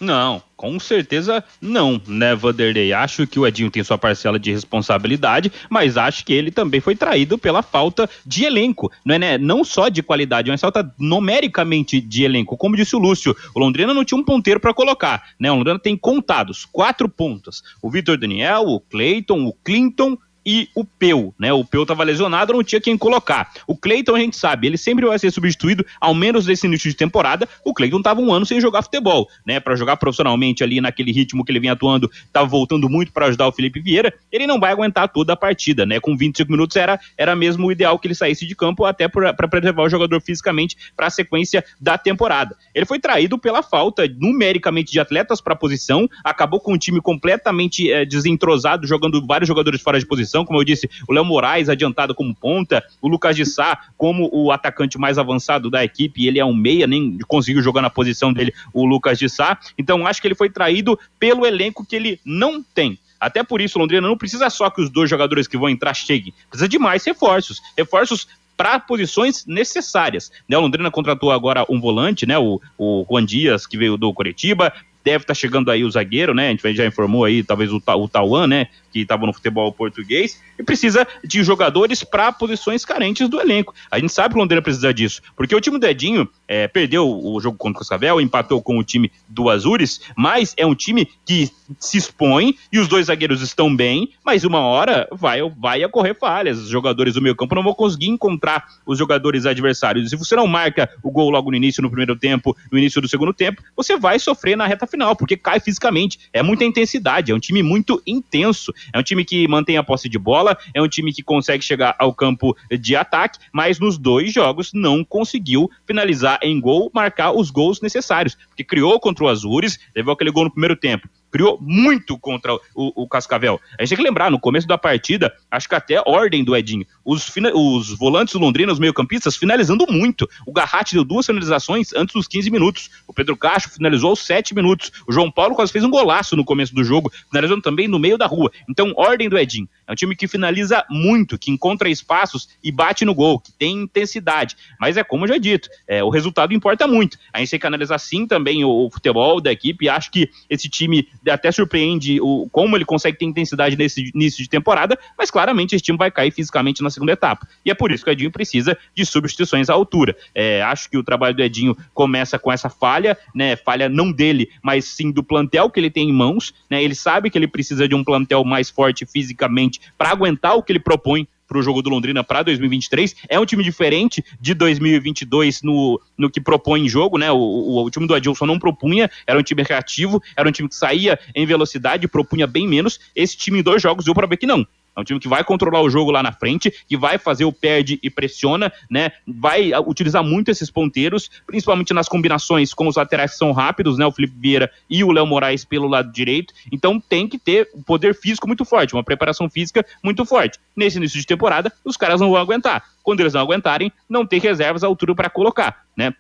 Não, 0.03 0.43
com 0.57 0.81
certeza 0.81 1.45
não, 1.61 2.03
né, 2.09 2.35
Vanderlei? 2.35 2.93
Acho 2.93 3.25
que 3.25 3.39
o 3.39 3.47
Edinho 3.47 3.71
tem 3.71 3.85
sua 3.85 3.97
parcela 3.97 4.37
de 4.37 4.51
responsabilidade, 4.51 5.53
mas 5.71 5.97
acho 5.97 6.27
que 6.27 6.33
ele 6.33 6.51
também 6.51 6.81
foi 6.81 6.97
traído 6.97 7.39
pela 7.39 7.63
falta 7.63 8.11
de 8.27 8.45
elenco, 8.45 8.91
não 9.05 9.15
é 9.15 9.19
né? 9.21 9.39
Não 9.39 9.63
só 9.63 9.89
de 9.89 10.03
qualidade, 10.03 10.51
mas 10.51 10.61
falta 10.61 10.93
numericamente 10.99 12.01
de 12.01 12.25
elenco. 12.25 12.57
Como 12.57 12.75
disse 12.75 12.97
o 12.97 12.99
Lúcio, 12.99 13.33
o 13.55 13.61
Londrina 13.61 13.95
não 13.95 14.05
tinha 14.05 14.19
um 14.19 14.25
ponteiro 14.25 14.59
para 14.59 14.75
colocar, 14.75 15.23
né? 15.39 15.53
O 15.53 15.55
Londrina 15.55 15.79
tem 15.79 15.97
contados 15.97 16.65
quatro 16.65 17.09
pontas: 17.09 17.63
o 17.81 17.89
Vitor 17.89 18.19
Daniel, 18.19 18.65
o 18.65 18.81
Cleiton, 18.81 19.45
o 19.45 19.53
Clinton 19.53 20.19
e 20.45 20.69
o 20.75 20.85
Peu, 20.85 21.35
né? 21.39 21.53
O 21.53 21.65
Peu 21.65 21.83
estava 21.83 22.03
lesionado, 22.05 22.53
não 22.53 22.63
tinha 22.63 22.81
quem 22.81 22.97
colocar. 22.97 23.53
O 23.67 23.77
Cleiton, 23.77 24.17
a 24.17 24.19
gente 24.19 24.37
sabe, 24.37 24.67
ele 24.67 24.77
sempre 24.77 25.07
vai 25.07 25.19
ser 25.19 25.31
substituído, 25.31 25.85
ao 26.01 26.15
menos 26.15 26.47
nesse 26.47 26.67
início 26.67 26.91
de 26.91 26.97
temporada. 26.97 27.49
O 27.65 27.73
Cleiton 27.73 27.99
estava 27.99 28.21
um 28.21 28.33
ano 28.33 28.45
sem 28.45 28.61
jogar 28.61 28.83
futebol, 28.83 29.29
né? 29.47 29.61
Para 29.61 29.77
jogar 29.77 29.97
profissionalmente 29.97 30.63
ali 30.65 30.81
naquele 30.81 31.13
ritmo 31.13 31.45
que 31.45 31.53
ele 31.53 31.61
vinha 31.61 31.73
atuando, 31.73 32.11
estava 32.25 32.47
voltando 32.47 32.89
muito 32.89 33.13
para 33.13 33.27
ajudar 33.27 33.49
o 33.49 33.53
Felipe 33.53 33.81
Vieira. 33.81 34.13
Ele 34.31 34.47
não 34.47 34.59
vai 34.59 34.73
aguentar 34.73 35.09
toda 35.09 35.33
a 35.33 35.37
partida, 35.37 35.87
né? 35.87 36.01
Com 36.01 36.17
25 36.17 36.51
minutos 36.51 36.77
era, 36.77 36.99
era 37.17 37.37
mesmo 37.37 37.67
o 37.67 37.73
ideal 37.73 37.99
que 37.99 38.07
ele 38.07 38.15
saísse 38.15 38.47
de 38.47 38.55
campo, 38.55 38.85
até 38.85 39.09
para 39.09 39.49
preservar 39.49 39.83
o 39.83 39.89
jogador 39.89 40.21
fisicamente 40.21 40.77
para 40.97 41.07
a 41.07 41.11
sequência 41.11 41.65
da 41.81 41.97
temporada. 41.97 42.57
Ele 42.75 42.87
foi 42.87 42.99
traído 42.99 43.39
pela 43.39 43.63
falta 43.63 44.07
numericamente 44.19 44.91
de 44.93 45.01
atletas 45.01 45.41
para 45.41 45.53
a 45.53 45.57
posição, 45.57 46.09
acabou 46.25 46.61
com 46.61 46.73
o 46.73 46.79
time 46.79 47.01
completamente 47.01 47.91
é, 47.91 48.05
desentrosado, 48.05 48.87
jogando 48.87 49.25
vários 49.27 49.49
jogadores 49.49 49.81
fora 49.81 49.99
de 49.99 50.07
posição 50.07 50.32
posição, 50.33 50.45
como 50.45 50.59
eu 50.59 50.65
disse, 50.65 50.89
o 51.07 51.13
Léo 51.13 51.25
Moraes 51.25 51.69
adiantado 51.69 52.15
como 52.15 52.35
ponta, 52.35 52.83
o 53.01 53.09
Lucas 53.09 53.37
de 53.37 53.45
Sá 53.45 53.79
como 53.97 54.29
o 54.33 54.51
atacante 54.51 54.99
mais 54.99 55.19
avançado 55.19 55.71
da 55.71 55.85
equipe, 55.85 56.27
ele 56.27 56.39
é 56.39 56.45
um 56.45 56.55
meia, 56.55 56.87
nem 56.87 57.19
conseguiu 57.29 57.63
jogar 57.63 57.83
na 57.83 57.91
posição 57.91 58.33
dele 58.33 58.53
o 58.73 58.85
Lucas 58.85 59.19
de 59.19 59.29
Sá. 59.29 59.59
Então 59.77 60.07
acho 60.07 60.21
que 60.21 60.27
ele 60.27 60.35
foi 60.35 60.49
traído 60.49 60.99
pelo 61.19 61.47
elenco 61.47 61.85
que 61.85 61.95
ele 61.95 62.19
não 62.25 62.63
tem. 62.63 62.99
Até 63.21 63.45
por 63.45 63.61
isso, 63.61 63.79
Londrina 63.79 64.09
não 64.09 64.17
precisa 64.17 64.51
só 64.51 64.69
que 64.69 64.81
os 64.81 64.91
dois 64.91 65.09
jogadores 65.09 65.47
que 65.47 65.57
vão 65.57 65.69
entrar 65.69 65.95
cheguem. 65.95 66.35
Precisa 66.49 66.69
de 66.69 66.79
mais 66.79 67.05
reforços. 67.05 67.61
Reforços 67.79 68.27
para 68.57 68.81
posições 68.81 69.47
necessárias. 69.47 70.31
Né, 70.49 70.59
o 70.59 70.61
Londrina 70.61 70.91
contratou 70.91 71.31
agora 71.31 71.65
um 71.69 71.81
volante, 71.81 72.27
né? 72.27 72.37
O, 72.39 72.61
o 72.77 73.07
Juan 73.09 73.25
Dias, 73.25 73.65
que 73.65 73.79
veio 73.79 73.97
do 73.97 74.13
Curitiba. 74.13 74.73
Deve 75.05 75.25
estar 75.25 75.35
tá 75.35 75.35
chegando 75.35 75.71
aí 75.71 75.85
o 75.85 75.91
zagueiro, 75.91 76.35
né? 76.35 76.49
A 76.49 76.51
gente 76.51 76.75
já 76.75 76.87
informou 76.87 77.25
aí, 77.25 77.43
talvez 77.43 77.73
o, 77.73 77.83
o 77.85 78.09
Tauan, 78.09 78.47
né? 78.47 78.69
que 78.93 79.01
estava 79.01 79.27
no 79.27 79.33
futebol 79.33 79.73
português, 79.73 80.41
e 80.59 80.63
precisa 80.63 81.09
de 81.25 81.43
jogadores 81.43 82.05
para 82.05 82.31
posições 82.31 82.85
carentes 82.85 83.29
do 83.29 83.41
elenco. 83.41 83.75
A 83.91 83.99
gente 83.99 84.13
sabe 84.13 84.35
que 84.35 84.39
o 84.39 84.41
Londrina 84.41 84.61
precisa 84.61 84.93
disso, 84.93 85.23
porque 85.35 85.55
o 85.55 85.61
time 85.61 85.79
do 85.79 85.87
Edinho 85.87 86.29
é, 86.47 86.69
perdeu 86.69 87.09
o 87.09 87.41
jogo 87.41 87.57
contra 87.57 87.79
o 87.79 87.81
Cascavel, 87.81 88.21
empatou 88.21 88.63
com 88.63 88.79
o 88.79 88.85
time 88.85 89.11
do 89.27 89.49
Azures, 89.49 90.03
mas 90.15 90.55
é 90.57 90.67
um 90.67 90.75
time 90.75 91.09
que 91.25 91.51
se 91.79 91.97
expõe 91.97 92.55
e 92.71 92.79
os 92.79 92.87
dois 92.87 93.07
zagueiros 93.07 93.41
estão 93.41 93.75
bem, 93.75 94.11
mas 94.25 94.45
uma 94.45 94.61
hora 94.61 95.09
vai, 95.11 95.41
vai 95.57 95.83
ocorrer 95.85 96.15
falhas. 96.19 96.59
Os 96.59 96.69
jogadores 96.69 97.15
do 97.15 97.23
meio 97.23 97.35
campo 97.35 97.55
não 97.55 97.63
vão 97.63 97.73
conseguir 97.73 98.09
encontrar 98.09 98.67
os 98.85 98.99
jogadores 98.99 99.47
adversários. 99.47 100.11
Se 100.11 100.17
você 100.17 100.37
não 100.37 100.47
marca 100.47 100.91
o 101.03 101.11
gol 101.11 101.31
logo 101.31 101.51
no 101.51 101.57
início, 101.57 101.83
no 101.83 101.89
primeiro 101.89 102.15
tempo, 102.15 102.55
no 102.71 102.79
início 102.79 103.01
do 103.01 103.09
segundo 103.09 103.33
tempo, 103.33 103.63
você 103.75 103.97
vai 103.97 104.19
sofrer 104.19 104.57
na 104.57 104.67
reta 104.67 104.87
final, 104.93 105.17
porque 105.17 105.37
cai 105.37 105.59
fisicamente. 105.59 106.19
É 106.33 106.43
muita 106.43 106.65
intensidade, 106.65 107.33
é 107.33 107.35
um 107.35 107.41
time 107.41 107.63
muito 107.63 108.01
intenso. 108.07 108.73
É 108.93 108.99
um 108.99 109.03
time 109.03 109.25
que 109.25 109.49
mantém 109.49 109.77
a 109.77 109.83
posse 109.83 110.09
de 110.09 110.19
bola, 110.19 110.57
é 110.73 110.81
um 110.81 110.89
time 110.89 111.13
que 111.13 111.23
consegue 111.23 111.65
chegar 111.65 111.97
ao 111.99 112.15
campo 112.15 112.57
de 112.71 112.95
ataque, 112.95 113.39
mas 113.53 113.81
nos 113.81 113.99
dois 113.99 114.33
jogos 114.33 114.73
não 114.73 115.05
conseguiu 115.05 115.69
finalizar 115.87 116.39
em 116.43 116.61
gol, 116.61 116.91
marcar 116.95 117.33
os 117.33 117.51
gols 117.51 117.81
necessários, 117.81 118.37
porque 118.49 118.63
criou 118.63 119.01
contra 119.01 119.25
o 119.25 119.29
Azures, 119.29 119.79
levou 119.97 120.13
aquele 120.13 120.31
gol 120.31 120.45
no 120.45 120.51
primeiro 120.51 120.77
tempo 120.77 121.09
criou 121.33 121.59
muito 121.61 122.19
contra 122.19 122.55
o, 122.55 122.61
o, 123.03 123.09
Cascavel. 123.09 123.59
A 123.79 123.83
gente 123.83 123.89
tem 123.89 123.97
que 123.97 124.05
lembrar, 124.05 124.31
no 124.31 124.39
começo 124.39 124.69
da 124.69 124.77
partida, 124.77 125.35
acho 125.51 125.69
que 125.69 125.75
até 125.75 126.01
ordem 126.07 126.45
do 126.45 126.55
Edinho, 126.55 126.87
os, 127.05 127.33
os 127.55 127.99
volantes 127.99 128.35
do 128.35 128.41
Londrina, 128.41 128.71
os 128.71 128.79
meio-campistas, 128.79 129.35
finalizando 129.35 129.87
muito. 129.91 130.29
O 130.47 130.53
Garratti 130.53 130.95
deu 130.95 131.05
duas 131.05 131.25
finalizações 131.25 131.93
antes 131.95 132.15
dos 132.15 132.29
15 132.29 132.51
minutos. 132.51 132.91
O 133.09 133.15
Pedro 133.15 133.37
Castro 133.37 133.73
finalizou 133.73 134.11
aos 134.11 134.21
7 134.21 134.55
minutos. 134.55 134.93
O 135.09 135.13
João 135.13 135.31
Paulo 135.31 135.55
quase 135.55 135.73
fez 135.73 135.83
um 135.83 135.91
golaço 135.91 136.37
no 136.37 136.45
começo 136.45 136.75
do 136.75 136.85
jogo, 136.85 137.11
finalizando 137.31 137.63
também 137.63 137.89
no 137.89 137.99
meio 137.99 138.19
da 138.19 138.27
rua. 138.27 138.53
Então, 138.69 138.93
ordem 138.97 139.29
do 139.29 139.39
Edinho. 139.39 139.69
É 139.87 139.93
um 139.93 139.95
time 139.95 140.15
que 140.15 140.29
finaliza 140.29 140.85
muito, 140.91 141.39
que 141.39 141.51
encontra 141.51 141.89
espaços 141.89 142.49
e 142.63 142.71
bate 142.71 143.05
no 143.05 143.15
gol, 143.15 143.41
que 143.41 143.53
tem 143.53 143.83
intensidade. 143.83 144.57
Mas 144.79 144.97
é 144.97 145.05
como 145.05 145.25
eu 145.25 145.29
já 145.29 145.39
dito, 145.39 145.69
é, 145.89 146.05
o 146.05 146.11
resultado 146.11 146.53
importa 146.53 146.87
muito. 146.87 147.19
A 147.33 147.39
gente 147.39 147.51
tem 147.51 147.61
que 147.61 147.67
analisar 147.67 147.99
sim 147.99 148.27
também 148.27 148.65
o, 148.65 148.87
o 148.87 148.91
futebol 148.91 149.41
da 149.41 149.51
equipe. 149.51 149.89
Acho 149.89 150.11
que 150.11 150.31
esse 150.49 150.69
time 150.69 151.09
até 151.29 151.51
surpreende 151.53 152.21
o, 152.21 152.49
como 152.51 152.77
ele 152.77 152.85
consegue 152.85 153.19
ter 153.19 153.25
intensidade 153.25 153.77
nesse 153.77 154.11
início 154.15 154.43
de 154.43 154.49
temporada, 154.49 154.99
mas 155.17 155.31
claramente 155.31 155.75
esse 155.75 155.85
time 155.85 155.99
vai 155.99 156.11
cair 156.11 156.31
fisicamente 156.31 156.83
na 156.83 156.91
segunda 156.91 157.13
etapa. 157.13 157.47
E 157.65 157.71
é 157.71 157.75
por 157.75 157.93
isso 157.93 158.05
que 158.05 158.11
o 158.11 158.13
Edinho 158.13 158.31
precisa 158.31 158.77
de 158.95 159.05
substituições 159.05 159.71
à 159.71 159.75
altura. 159.75 160.17
É, 160.35 160.63
acho 160.63 160.91
que 160.91 160.99
o 160.99 161.03
trabalho 161.03 161.35
do 161.35 161.43
Edinho 161.43 161.77
começa 161.95 162.39
com 162.39 162.51
essa 162.51 162.69
falha, 162.69 163.17
né? 163.35 163.57
Falha 163.57 163.89
não 163.89 164.11
dele, 164.11 164.51
mas 164.63 164.85
sim 164.85 165.11
do 165.11 165.23
plantel 165.23 165.71
que 165.71 165.79
ele 165.79 165.91
tem 165.91 166.09
em 166.09 166.13
mãos. 166.13 166.55
Né? 166.71 166.83
Ele 166.83 166.95
sabe 166.95 167.31
que 167.31 167.39
ele 167.39 167.49
precisa 167.49 167.89
de 167.89 167.95
um 167.95 168.05
plantel 168.05 168.45
mais 168.45 168.71
forte 168.71 169.07
fisicamente 169.07 169.81
para 169.97 170.11
aguentar 170.11 170.57
o 170.57 170.63
que 170.63 170.73
ele 170.73 170.81
propõe 170.81 171.27
para 171.53 171.61
o 171.61 171.63
jogo 171.63 171.83
do 171.83 171.91
Londrina 171.91 172.25
para 172.25 172.43
2023. 172.43 173.15
É 173.29 173.39
um 173.39 173.45
time 173.45 173.63
diferente 173.63 174.25
de 174.41 174.55
2022 174.55 175.63
no, 175.63 176.01
no 176.17 176.31
que 176.31 176.41
propõe 176.41 176.87
em 176.87 176.89
jogo, 176.89 177.19
né? 177.19 177.31
O, 177.31 177.37
o, 177.37 177.85
o, 177.85 177.91
time 177.91 178.07
do 178.07 178.15
Adilson 178.15 178.47
não 178.47 178.59
propunha, 178.59 179.11
era 179.27 179.39
um 179.39 179.43
time 179.43 179.63
reativo, 179.63 180.23
era 180.35 180.49
um 180.49 180.53
time 180.53 180.69
que 180.69 180.75
saía 180.75 181.19
em 181.35 181.45
velocidade, 181.45 182.09
propunha 182.09 182.47
bem 182.47 182.67
menos. 182.67 182.99
Esse 183.15 183.37
time 183.37 183.59
em 183.59 183.63
dois 183.63 183.83
jogos 183.83 184.07
deu 184.07 184.15
para 184.15 184.27
ver 184.27 184.39
que 184.39 184.47
não 184.47 184.67
É 184.97 185.01
um 185.01 185.05
time 185.05 185.19
que 185.19 185.29
vai 185.29 185.43
controlar 185.43 185.81
o 185.81 185.89
jogo 185.89 186.11
lá 186.11 186.23
na 186.23 186.33
frente, 186.33 186.73
que 186.87 186.97
vai 186.97 187.19
fazer 187.19 187.45
o 187.45 187.53
perde 187.53 187.99
e 188.03 188.11
pressiona, 188.11 188.73
né? 188.91 189.13
Vai 189.27 189.73
utilizar 189.87 190.23
muito 190.23 190.51
esses 190.51 190.71
ponteiros, 190.71 191.31
principalmente 191.47 191.95
nas 191.95 192.09
combinações 192.09 192.75
com 192.75 192.87
os 192.87 192.97
laterais 192.97 193.33
que 193.33 193.39
são 193.39 193.53
rápidos, 193.53 193.97
né? 193.99 194.07
O 194.07 194.13
Felipe 194.13 194.35
Vieira 194.39 194.71
e 194.89 195.03
o 195.03 195.11
Léo 195.11 195.27
Moraes 195.27 195.65
pelo 195.65 195.89
lado 195.89 196.13
direito. 196.13 196.53
Então 196.71 197.01
tem 197.01 197.27
que 197.27 197.39
ter 197.39 197.71
um 197.75 197.83
poder 197.83 198.15
físico 198.15 198.47
muito 198.47 198.65
forte, 198.65 198.95
uma 198.95 199.05
preparação 199.05 199.49
física 199.49 199.85
muito 200.03 200.25
forte. 200.25 200.59
Nesse 200.77 200.99
início 200.99 201.19
de 201.19 201.27
temporada, 201.27 201.73
os 201.85 201.97
caras 201.97 202.21
não 202.21 202.31
vão 202.31 202.41
aguentar. 202.41 202.85
Quando 203.03 203.21
eles 203.21 203.33
não 203.33 203.41
aguentarem, 203.41 203.93
não 204.09 204.27
tem 204.27 204.39
reservas 204.39 204.85
à 204.85 204.87
altura 204.87 205.15
para 205.15 205.31
colocar, 205.31 205.85
né? 205.97 206.15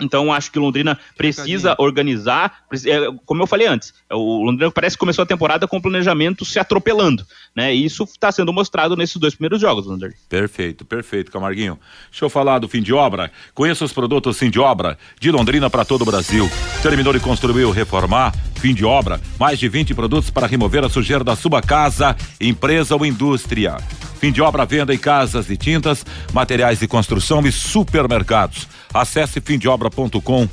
Então, 0.00 0.32
acho 0.32 0.50
que 0.50 0.58
o 0.58 0.62
Londrina 0.62 0.98
precisa 1.16 1.76
organizar. 1.78 2.64
É, 2.86 3.08
como 3.24 3.42
eu 3.42 3.46
falei 3.46 3.66
antes, 3.66 3.94
é, 4.10 4.14
o 4.14 4.42
Londrina 4.44 4.70
parece 4.70 4.96
que 4.96 5.00
começou 5.00 5.22
a 5.22 5.26
temporada 5.26 5.68
com 5.68 5.76
o 5.76 5.82
planejamento 5.82 6.44
se 6.44 6.58
atropelando. 6.58 7.24
Né? 7.54 7.74
E 7.74 7.84
isso 7.84 8.04
está 8.04 8.32
sendo 8.32 8.52
mostrado 8.52 8.96
nesses 8.96 9.16
dois 9.16 9.34
primeiros 9.34 9.60
jogos, 9.60 9.86
Londrina. 9.86 10.14
Perfeito, 10.28 10.84
perfeito, 10.84 11.30
Camarguinho. 11.30 11.78
Deixa 12.10 12.24
eu 12.24 12.30
falar 12.30 12.58
do 12.58 12.68
fim 12.68 12.82
de 12.82 12.92
obra. 12.92 13.30
Conheça 13.54 13.84
os 13.84 13.92
produtos 13.92 14.38
fim 14.38 14.50
de 14.50 14.58
obra 14.58 14.98
de 15.20 15.30
Londrina 15.30 15.70
para 15.70 15.84
todo 15.84 16.02
o 16.02 16.06
Brasil. 16.06 16.50
Terminou 16.82 17.12
de 17.12 17.20
construir 17.20 17.64
ou 17.64 17.72
reformar? 17.72 18.34
Fim 18.56 18.74
de 18.74 18.84
obra. 18.84 19.20
Mais 19.38 19.58
de 19.58 19.68
20 19.68 19.94
produtos 19.94 20.30
para 20.30 20.46
remover 20.46 20.84
a 20.84 20.88
sujeira 20.88 21.22
da 21.22 21.36
sua 21.36 21.62
casa, 21.62 22.16
empresa 22.40 22.96
ou 22.96 23.06
indústria. 23.06 23.76
Fim 24.18 24.32
de 24.32 24.40
obra, 24.40 24.64
venda 24.64 24.94
em 24.94 24.98
casas 24.98 25.46
de 25.46 25.56
tintas, 25.56 26.04
materiais 26.32 26.78
de 26.78 26.88
construção 26.88 27.46
e 27.46 27.52
supermercados. 27.52 28.66
Acesse 28.94 29.40
fimdeobra.com.br. 29.40 30.48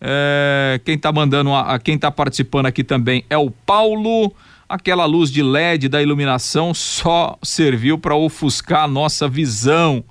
É, 0.00 0.80
quem 0.84 0.94
está 0.94 1.10
mandando, 1.10 1.52
a, 1.54 1.78
quem 1.78 1.94
está 1.96 2.10
participando 2.10 2.66
aqui 2.66 2.84
também 2.84 3.24
é 3.28 3.36
o 3.36 3.50
Paulo. 3.50 4.32
Aquela 4.68 5.06
luz 5.06 5.30
de 5.30 5.42
LED 5.42 5.88
da 5.88 6.02
iluminação 6.02 6.74
só 6.74 7.38
serviu 7.42 7.98
para 7.98 8.14
ofuscar 8.14 8.84
a 8.84 8.88
nossa 8.88 9.26
visão. 9.26 10.04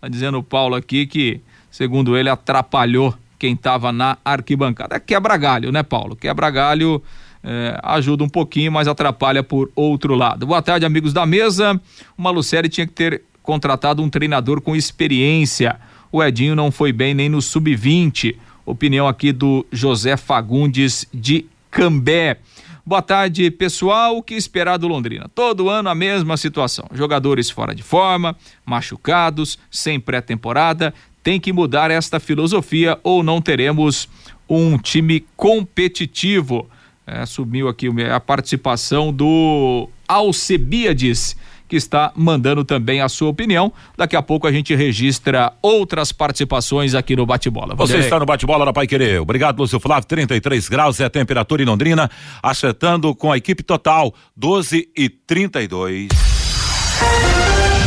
Tá 0.00 0.08
dizendo 0.08 0.38
o 0.38 0.42
Paulo 0.42 0.74
aqui 0.74 1.06
que, 1.06 1.40
segundo 1.70 2.16
ele, 2.16 2.28
atrapalhou 2.28 3.14
quem 3.38 3.54
estava 3.54 3.90
na 3.90 4.18
arquibancada. 4.24 4.96
É 4.96 5.00
quebra 5.00 5.36
galho, 5.36 5.72
né, 5.72 5.82
Paulo? 5.82 6.14
Quebra 6.14 6.50
galho 6.50 7.02
é, 7.44 7.78
ajuda 7.82 8.22
um 8.22 8.28
pouquinho, 8.28 8.70
mas 8.70 8.86
atrapalha 8.86 9.42
por 9.42 9.70
outro 9.74 10.14
lado. 10.14 10.46
Boa 10.46 10.62
tarde, 10.62 10.86
amigos 10.86 11.12
da 11.12 11.26
mesa. 11.26 11.80
O 12.16 12.22
Malucelli 12.22 12.68
tinha 12.68 12.86
que 12.86 12.92
ter 12.92 13.22
contratado 13.42 14.02
um 14.02 14.08
treinador 14.08 14.60
com 14.60 14.76
experiência. 14.76 15.78
O 16.10 16.22
Edinho 16.22 16.54
não 16.54 16.70
foi 16.70 16.92
bem 16.92 17.14
nem 17.14 17.28
no 17.28 17.42
sub-20. 17.42 18.36
Opinião 18.64 19.08
aqui 19.08 19.32
do 19.32 19.66
José 19.72 20.16
Fagundes 20.16 21.06
de 21.12 21.46
Cambé. 21.70 22.38
Boa 22.84 23.02
tarde, 23.02 23.50
pessoal. 23.50 24.16
O 24.16 24.22
que 24.22 24.34
esperar 24.34 24.76
do 24.76 24.88
Londrina? 24.88 25.28
Todo 25.34 25.68
ano 25.68 25.88
a 25.88 25.94
mesma 25.94 26.36
situação. 26.36 26.84
Jogadores 26.92 27.48
fora 27.50 27.74
de 27.74 27.82
forma, 27.82 28.36
machucados, 28.64 29.58
sem 29.70 29.98
pré-temporada. 29.98 30.92
Tem 31.22 31.40
que 31.40 31.52
mudar 31.52 31.90
esta 31.90 32.20
filosofia 32.20 32.98
ou 33.02 33.22
não 33.22 33.40
teremos 33.40 34.08
um 34.48 34.76
time 34.76 35.24
competitivo 35.36 36.68
É, 37.06 37.26
sumiu 37.26 37.68
aqui 37.68 37.88
a 38.10 38.20
participação 38.20 39.12
do 39.12 39.88
Alcebiades 40.06 41.36
que 41.72 41.76
está 41.76 42.12
mandando 42.14 42.66
também 42.66 43.00
a 43.00 43.08
sua 43.08 43.30
opinião. 43.30 43.72
Daqui 43.96 44.14
a 44.14 44.20
pouco 44.20 44.46
a 44.46 44.52
gente 44.52 44.74
registra 44.74 45.54
outras 45.62 46.12
participações 46.12 46.94
aqui 46.94 47.16
no 47.16 47.24
Bate-Bola. 47.24 47.74
Você 47.74 47.96
está 47.96 48.20
no 48.20 48.26
Bate-Bola 48.26 48.66
da 48.66 48.74
Pai 48.74 48.86
Querer. 48.86 49.22
Obrigado, 49.22 49.58
Lúcio 49.58 49.80
Flávio. 49.80 50.06
33 50.06 50.68
graus 50.68 51.00
é 51.00 51.06
a 51.06 51.10
temperatura 51.10 51.62
em 51.62 51.64
Londrina, 51.64 52.10
acertando 52.42 53.14
com 53.14 53.32
a 53.32 53.38
equipe 53.38 53.62
total 53.62 54.12
12 54.36 54.90
e 54.94 55.08
32. 55.08 56.08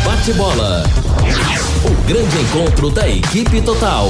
Bate-Bola. 0.04 0.84
O 1.86 2.08
grande 2.08 2.38
encontro 2.40 2.90
da 2.90 3.08
equipe 3.08 3.62
total. 3.62 4.10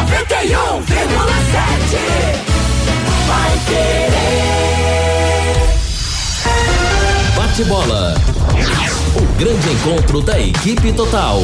Noventa 0.00 0.42
e 0.42 0.56
um 0.56 0.80
vírgula 0.80 1.36
sete. 1.52 1.98
Vai 3.28 3.60
querer. 3.66 4.16
Bate-bola. 7.36 8.14
O 9.14 9.20
grande 9.38 9.70
encontro 9.70 10.22
da 10.22 10.40
equipe 10.40 10.90
total. 10.94 11.42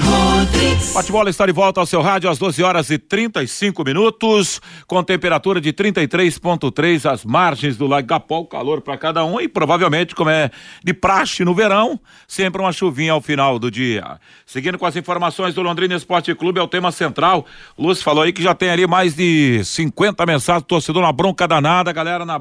Rodrigues. 0.00 0.92
Bate-bola 0.94 1.30
está 1.30 1.46
de 1.46 1.52
volta 1.52 1.80
ao 1.80 1.86
seu 1.86 2.00
rádio 2.00 2.30
às 2.30 2.38
12 2.38 2.62
horas 2.62 2.90
e 2.90 2.98
35 2.98 3.84
minutos, 3.84 4.60
com 4.86 5.02
temperatura 5.02 5.60
de 5.60 5.72
33,3 5.72 7.10
às 7.10 7.24
margens 7.24 7.76
do 7.76 7.86
Lago 7.86 8.06
Gapó, 8.06 8.44
calor 8.44 8.80
para 8.80 8.96
cada 8.96 9.24
um 9.24 9.40
e 9.40 9.48
provavelmente, 9.48 10.14
como 10.14 10.30
é 10.30 10.50
de 10.82 10.94
praxe 10.94 11.44
no 11.44 11.54
verão, 11.54 12.00
sempre 12.26 12.60
uma 12.60 12.72
chuvinha 12.72 13.12
ao 13.12 13.20
final 13.20 13.58
do 13.58 13.70
dia. 13.70 14.18
Seguindo 14.46 14.78
com 14.78 14.86
as 14.86 14.96
informações 14.96 15.54
do 15.54 15.62
Londrina 15.62 15.94
Esporte 15.94 16.34
Clube, 16.34 16.58
é 16.58 16.62
o 16.62 16.68
tema 16.68 16.90
central. 16.90 17.44
O 17.76 17.82
Lúcio 17.86 18.02
falou 18.02 18.22
aí 18.22 18.32
que 18.32 18.42
já 18.42 18.54
tem 18.54 18.70
ali 18.70 18.86
mais 18.86 19.14
de 19.14 19.62
50 19.64 20.24
mensagens 20.26 20.62
do 20.62 20.66
torcedor 20.66 21.02
na 21.02 21.12
bronca 21.12 21.46
danada, 21.46 21.92
galera 21.92 22.24
na, 22.24 22.38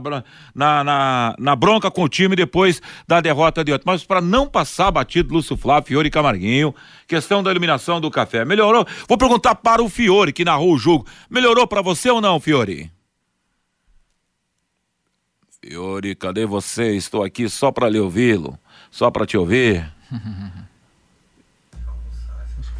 na, 0.55 0.83
na, 0.83 1.35
na 1.37 1.55
bronca 1.55 1.91
com 1.91 2.03
o 2.03 2.09
time 2.09 2.35
depois 2.35 2.81
da 3.07 3.19
derrota 3.19 3.63
de 3.63 3.73
ontem. 3.73 3.83
Mas 3.85 4.03
para 4.03 4.21
não 4.21 4.47
passar 4.47 4.91
batido, 4.91 5.33
Lúcio 5.33 5.57
Flávio, 5.57 5.87
Fiore 5.87 6.07
e 6.07 6.11
Camarguinho, 6.11 6.73
questão 7.07 7.41
da 7.41 7.49
eliminação 7.51 7.99
do 8.01 8.09
café. 8.11 8.43
Melhorou? 8.45 8.85
Vou 9.07 9.17
perguntar 9.17 9.55
para 9.55 9.81
o 9.81 9.89
Fiore, 9.89 10.33
que 10.33 10.45
narrou 10.45 10.73
o 10.73 10.77
jogo. 10.77 11.05
Melhorou 11.29 11.67
para 11.67 11.81
você 11.81 12.09
ou 12.09 12.21
não, 12.21 12.39
Fiore? 12.39 12.91
Fiore, 15.61 16.15
cadê 16.15 16.45
você? 16.45 16.95
Estou 16.95 17.23
aqui 17.23 17.49
só 17.49 17.71
para 17.71 17.89
lhe 17.89 17.99
ouvi-lo, 17.99 18.57
só 18.91 19.09
para 19.11 19.25
te 19.25 19.37
ouvir. 19.37 19.85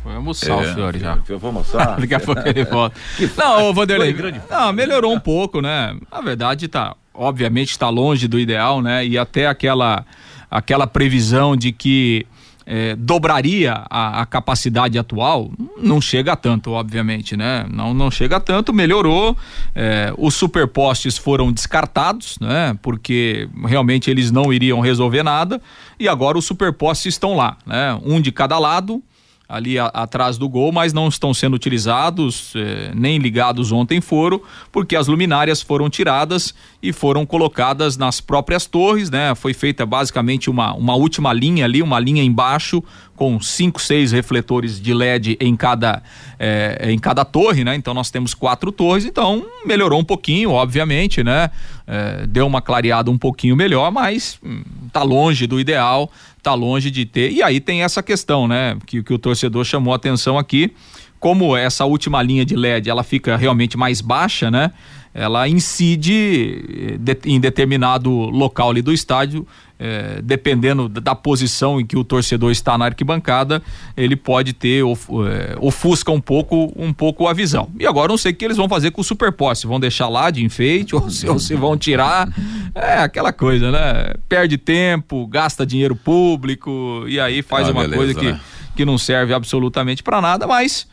Foi 0.04 0.16
almoçar 0.16 0.64
É, 0.64 0.72
o 0.72 0.74
Fiore 0.74 1.00
já. 1.00 1.20
Eu 1.28 1.38
vou 1.40 1.50
almoçar. 1.50 2.00
Daqui 2.00 2.14
a 2.14 2.20
pouco 2.20 2.42
ele 2.48 2.64
volta. 2.64 2.98
Não, 3.38 3.66
ô 3.66 3.74
Vanderlei. 3.74 4.16
Não, 4.50 4.72
melhorou 4.72 5.14
um 5.14 5.20
pouco, 5.20 5.60
né? 5.62 5.98
Na 6.10 6.22
verdade, 6.22 6.68
tá. 6.70 6.96
Obviamente 7.14 7.72
está 7.72 7.90
longe 7.90 8.28
do 8.28 8.40
ideal, 8.40 8.82
né? 8.82 9.06
E 9.06 9.18
até 9.18 9.48
aquela, 9.48 10.06
aquela 10.50 10.88
previsão 10.88 11.58
de 11.58 11.72
que 11.74 12.26
eh, 12.68 12.96
dobraria 12.98 13.86
a, 13.90 14.22
a 14.22 14.26
capacidade 14.26 15.00
atual, 15.00 15.50
não 15.78 16.02
chega 16.02 16.34
a 16.34 16.36
tanto, 16.36 16.72
obviamente, 16.72 17.38
né? 17.38 17.66
Não, 17.72 17.94
não 17.94 18.12
chega 18.12 18.36
a 18.36 18.40
tanto, 18.42 18.74
melhorou. 18.74 19.36
eh, 19.74 20.14
os 20.18 20.36
superpostes 20.36 21.18
foram 21.18 21.52
descartados, 21.52 22.38
né? 22.42 22.78
Porque 22.82 23.48
realmente 23.66 24.12
eles 24.12 24.32
não 24.32 24.52
iriam 24.52 24.82
resolver 24.82 25.24
nada. 25.24 25.62
E 25.98 26.10
agora 26.10 26.38
os 26.38 26.46
superpostes 26.46 27.14
estão 27.14 27.38
lá, 27.38 27.58
né? 27.66 27.98
Um 28.04 28.20
de 28.20 28.32
cada 28.34 28.60
lado 28.60 29.02
ali 29.50 29.80
a- 29.80 29.86
atrás 29.88 30.38
do 30.38 30.50
gol, 30.50 30.72
mas 30.72 30.92
não 30.92 31.08
estão 31.08 31.34
sendo 31.34 31.54
utilizados, 31.56 32.52
eh, 32.56 32.92
nem 32.94 33.18
ligados 33.18 33.72
ontem 33.72 34.02
foram, 34.02 34.42
porque 34.72 34.96
as 34.96 35.08
luminárias 35.08 35.62
foram 35.62 35.90
tiradas 35.90 36.54
e 36.84 36.92
foram 36.92 37.26
colocadas 37.26 37.96
nas 37.96 38.20
próprias 38.20 38.66
torres, 38.66 39.10
né? 39.10 39.34
Foi 39.36 39.54
feita 39.54 39.86
basicamente 39.86 40.50
uma, 40.50 40.74
uma 40.74 40.96
última 40.96 41.32
linha 41.32 41.64
ali, 41.66 41.82
uma 41.82 42.00
linha 42.00 42.22
embaixo, 42.24 42.84
com 43.16 43.40
cinco, 43.40 43.82
seis 43.82 44.12
refletores 44.12 44.80
de 44.80 44.94
LED 44.94 45.38
em 45.40 45.56
cada, 45.56 46.04
eh, 46.38 46.90
em 46.92 47.00
cada 47.00 47.24
torre, 47.26 47.64
né? 47.64 47.74
Então 47.76 47.94
nós 47.94 48.12
temos 48.12 48.34
quatro 48.34 48.72
torres, 48.72 49.06
então 49.06 49.46
melhorou 49.66 50.00
um 50.00 50.04
pouquinho, 50.04 50.52
obviamente, 50.52 51.24
né? 51.24 51.50
Eh, 51.90 52.26
deu 52.28 52.46
uma 52.46 52.62
clareada 52.62 53.10
um 53.10 53.18
pouquinho 53.18 53.56
melhor, 53.56 53.90
mas 53.92 54.38
hum, 54.44 54.62
tá 54.92 55.04
longe 55.04 55.48
do 55.48 55.58
ideal, 55.58 56.12
tá 56.44 56.54
longe 56.54 56.92
de 56.92 57.06
ter. 57.06 57.32
E 57.32 57.42
aí 57.42 57.62
tem 57.62 57.82
essa 57.82 58.04
questão, 58.04 58.46
né? 58.46 58.78
Que, 58.86 59.02
que 59.02 59.14
o 59.14 59.18
torcedor 59.18 59.64
chamou 59.64 59.94
a 59.94 59.96
atenção 59.96 60.38
aqui. 60.38 60.74
Como 61.18 61.56
essa 61.56 61.86
última 61.86 62.22
linha 62.22 62.46
de 62.46 62.58
LED 62.58 62.90
ela 62.90 63.04
fica 63.04 63.38
realmente 63.38 63.78
mais 63.78 64.02
baixa, 64.02 64.52
né? 64.52 64.74
Ela 65.20 65.48
incide 65.50 66.98
eh, 67.08 67.18
em 67.26 67.40
determinado 67.40 68.12
local 68.12 68.70
ali 68.70 68.84
do 68.84 68.94
estádio, 68.94 69.48
eh, 69.80 70.20
dependendo 70.24 70.88
da 70.88 71.16
posição 71.16 71.80
em 71.82 71.86
que 71.86 71.98
o 71.98 72.04
torcedor 72.04 72.52
está 72.52 72.78
na 72.78 72.86
arquibancada, 72.86 73.62
ele 73.96 74.16
pode 74.16 74.54
ter 74.54 74.84
eh, 74.84 75.58
ofusca 75.60 76.12
um 76.12 76.22
pouco 76.22 76.72
um 76.76 76.94
pouco 76.94 77.28
a 77.28 77.34
visão. 77.34 77.68
E 77.80 77.88
agora 77.88 78.10
não 78.10 78.18
sei 78.18 78.32
o 78.32 78.36
que 78.36 78.46
eles 78.46 78.58
vão 78.58 78.70
fazer 78.70 78.92
com 78.92 79.02
o 79.02 79.04
superposte, 79.04 79.66
vão 79.66 79.80
deixar 79.80 80.08
lá 80.08 80.30
de 80.30 80.44
enfeite 80.44 80.96
ou 80.96 81.10
se, 81.10 81.28
ou 81.28 81.40
se 81.40 81.56
vão 81.56 81.76
tirar. 81.76 82.30
É 82.76 83.00
aquela 83.00 83.34
coisa, 83.34 83.72
né? 83.72 84.14
Perde 84.30 84.56
tempo, 84.58 85.26
gasta 85.26 85.66
dinheiro 85.66 85.96
público 85.96 87.06
e 87.08 87.20
aí 87.20 87.42
faz 87.42 87.68
Ah, 87.68 87.72
uma 87.72 87.82
beleza, 87.82 87.98
coisa 87.98 88.14
que 88.14 88.32
né? 88.34 88.40
que 88.76 88.86
não 88.86 89.00
serve 89.00 89.34
absolutamente 89.34 90.04
para 90.04 90.22
nada, 90.22 90.46
mas 90.46 90.88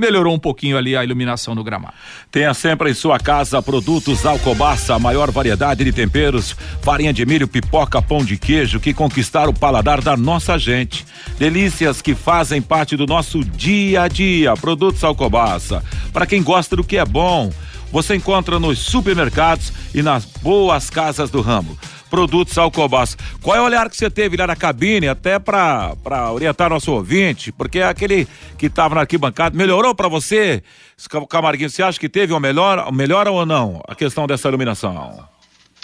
melhorou 0.00 0.34
um 0.34 0.38
pouquinho 0.38 0.76
ali 0.76 0.96
a 0.96 1.04
iluminação 1.04 1.54
no 1.54 1.62
gramado. 1.62 1.94
Tenha 2.30 2.52
sempre 2.54 2.90
em 2.90 2.94
sua 2.94 3.18
casa 3.18 3.62
produtos 3.62 4.26
Alcobaça, 4.26 4.94
a 4.94 4.98
maior 4.98 5.30
variedade 5.30 5.84
de 5.84 5.92
temperos, 5.92 6.56
farinha 6.82 7.12
de 7.12 7.24
milho, 7.26 7.46
pipoca, 7.46 8.02
pão 8.02 8.24
de 8.24 8.36
queijo 8.36 8.80
que 8.80 8.94
conquistaram 8.94 9.50
o 9.50 9.58
paladar 9.58 10.00
da 10.00 10.16
nossa 10.16 10.58
gente. 10.58 11.06
Delícias 11.38 12.02
que 12.02 12.14
fazem 12.14 12.60
parte 12.60 12.96
do 12.96 13.06
nosso 13.06 13.44
dia 13.44 14.02
a 14.02 14.08
dia. 14.08 14.56
Produtos 14.56 15.04
Alcobaça. 15.04 15.84
Para 16.12 16.26
quem 16.26 16.42
gosta 16.42 16.74
do 16.74 16.82
que 16.82 16.96
é 16.96 17.04
bom, 17.04 17.52
você 17.92 18.16
encontra 18.16 18.58
nos 18.58 18.78
supermercados 18.78 19.72
e 19.94 20.02
nas 20.02 20.24
boas 20.24 20.88
casas 20.88 21.30
do 21.30 21.40
ramo 21.40 21.76
produtos 22.10 22.58
Alcobaça. 22.58 23.16
Qual 23.40 23.56
é 23.56 23.60
o 23.60 23.64
olhar 23.64 23.88
que 23.88 23.96
você 23.96 24.10
teve 24.10 24.36
lá 24.36 24.46
na 24.48 24.56
cabine, 24.56 25.08
até 25.08 25.38
para 25.38 25.94
orientar 26.32 26.68
nosso 26.68 26.92
ouvinte? 26.92 27.52
Porque 27.52 27.78
é 27.78 27.84
aquele 27.84 28.26
que 28.58 28.66
estava 28.66 28.96
na 28.96 29.02
arquibancada, 29.02 29.56
melhorou 29.56 29.94
para 29.94 30.08
você? 30.08 30.62
Camarguinho, 31.28 31.70
você 31.70 31.82
acha 31.82 31.98
que 31.98 32.08
teve 32.08 32.32
uma 32.32 32.40
melhor, 32.40 32.92
melhora 32.92 33.30
ou 33.30 33.46
não 33.46 33.80
a 33.88 33.94
questão 33.94 34.26
dessa 34.26 34.48
iluminação? 34.48 35.24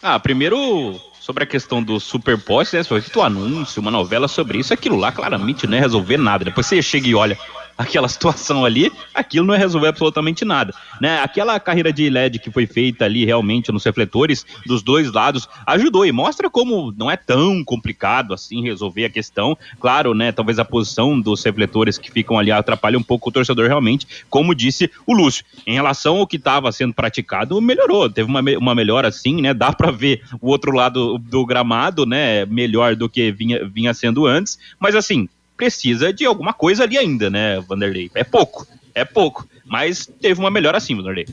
Ah, 0.02 0.18
primeiro 0.18 1.00
sobre 1.18 1.42
a 1.42 1.46
questão 1.46 1.82
do 1.82 1.98
superposte, 1.98 2.76
né? 2.76 2.84
Foi 2.84 3.00
feito 3.00 3.18
um 3.18 3.22
anúncio, 3.22 3.80
uma 3.80 3.90
novela 3.90 4.28
sobre 4.28 4.58
isso, 4.58 4.72
aquilo 4.72 4.96
lá 4.96 5.10
claramente 5.10 5.66
não 5.66 5.76
é 5.76 5.80
resolver 5.80 6.16
nada. 6.18 6.44
Depois 6.44 6.66
você 6.66 6.80
chega 6.80 7.08
e 7.08 7.14
olha, 7.14 7.36
aquela 7.76 8.08
situação 8.08 8.64
ali, 8.64 8.90
aquilo 9.14 9.46
não 9.46 9.54
é 9.54 9.58
resolver 9.58 9.88
absolutamente 9.88 10.44
nada, 10.44 10.74
né? 11.00 11.20
Aquela 11.20 11.58
carreira 11.60 11.92
de 11.92 12.08
LED 12.08 12.38
que 12.38 12.50
foi 12.50 12.66
feita 12.66 13.04
ali 13.04 13.24
realmente 13.24 13.72
nos 13.72 13.84
refletores 13.84 14.44
dos 14.64 14.82
dois 14.82 15.12
lados 15.12 15.48
ajudou 15.66 16.06
e 16.06 16.12
mostra 16.12 16.48
como 16.50 16.92
não 16.96 17.10
é 17.10 17.16
tão 17.16 17.64
complicado 17.64 18.32
assim 18.32 18.62
resolver 18.62 19.04
a 19.04 19.10
questão. 19.10 19.56
Claro, 19.80 20.14
né? 20.14 20.32
Talvez 20.32 20.58
a 20.58 20.64
posição 20.64 21.20
dos 21.20 21.42
refletores 21.44 21.98
que 21.98 22.10
ficam 22.10 22.38
ali 22.38 22.50
atrapalhe 22.50 22.96
um 22.96 23.02
pouco 23.02 23.28
o 23.28 23.32
torcedor 23.32 23.66
realmente, 23.66 24.06
como 24.30 24.54
disse 24.54 24.90
o 25.06 25.14
Lúcio. 25.14 25.44
Em 25.66 25.74
relação 25.74 26.18
ao 26.18 26.26
que 26.26 26.36
estava 26.36 26.70
sendo 26.72 26.94
praticado, 26.94 27.60
melhorou, 27.60 28.08
teve 28.08 28.28
uma, 28.28 28.40
uma 28.58 28.74
melhora 28.74 29.10
sim, 29.10 29.40
né? 29.40 29.52
Dá 29.52 29.72
para 29.72 29.90
ver 29.90 30.22
o 30.40 30.48
outro 30.48 30.72
lado 30.72 31.18
do 31.18 31.44
gramado, 31.44 32.06
né? 32.06 32.44
Melhor 32.46 32.96
do 32.96 33.08
que 33.08 33.30
vinha, 33.32 33.64
vinha 33.66 33.92
sendo 33.94 34.26
antes, 34.26 34.58
mas 34.78 34.94
assim, 34.94 35.28
precisa 35.56 36.12
de 36.12 36.24
alguma 36.24 36.52
coisa 36.52 36.84
ali 36.84 36.98
ainda, 36.98 37.30
né, 37.30 37.60
Vanderlei? 37.60 38.10
É 38.14 38.24
pouco, 38.24 38.66
é 38.94 39.04
pouco, 39.04 39.46
mas 39.64 40.06
teve 40.20 40.38
uma 40.38 40.50
melhora 40.50 40.78
assim, 40.78 40.94
Vanderlei. 40.94 41.26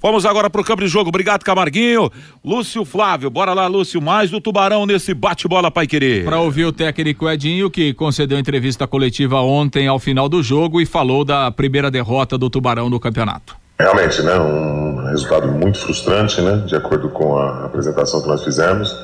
Vamos 0.00 0.24
agora 0.24 0.48
para 0.48 0.60
o 0.60 0.64
campo 0.64 0.82
de 0.82 0.88
jogo. 0.88 1.08
Obrigado, 1.08 1.44
Camarguinho. 1.44 2.10
Lúcio 2.44 2.84
Flávio, 2.84 3.28
bora 3.28 3.52
lá, 3.52 3.66
Lúcio. 3.66 4.00
Mais 4.00 4.30
do 4.30 4.40
Tubarão 4.40 4.86
nesse 4.86 5.12
bate-bola 5.12 5.70
Pai 5.70 5.86
Querer. 5.86 6.24
Para 6.24 6.40
ouvir 6.40 6.64
o 6.64 6.72
técnico 6.72 7.28
Edinho, 7.28 7.70
que 7.70 7.92
concedeu 7.92 8.38
entrevista 8.38 8.86
coletiva 8.86 9.40
ontem 9.40 9.86
ao 9.86 9.98
final 9.98 10.28
do 10.28 10.42
jogo 10.42 10.80
e 10.80 10.86
falou 10.86 11.24
da 11.24 11.50
primeira 11.50 11.90
derrota 11.90 12.38
do 12.38 12.48
Tubarão 12.48 12.88
no 12.88 13.00
campeonato. 13.00 13.56
Realmente, 13.78 14.22
né? 14.22 14.38
Um 14.38 15.10
resultado 15.10 15.48
muito 15.48 15.78
frustrante, 15.78 16.40
né? 16.40 16.64
De 16.66 16.74
acordo 16.74 17.10
com 17.10 17.36
a 17.36 17.66
apresentação 17.66 18.22
que 18.22 18.28
nós 18.28 18.42
fizemos 18.42 18.96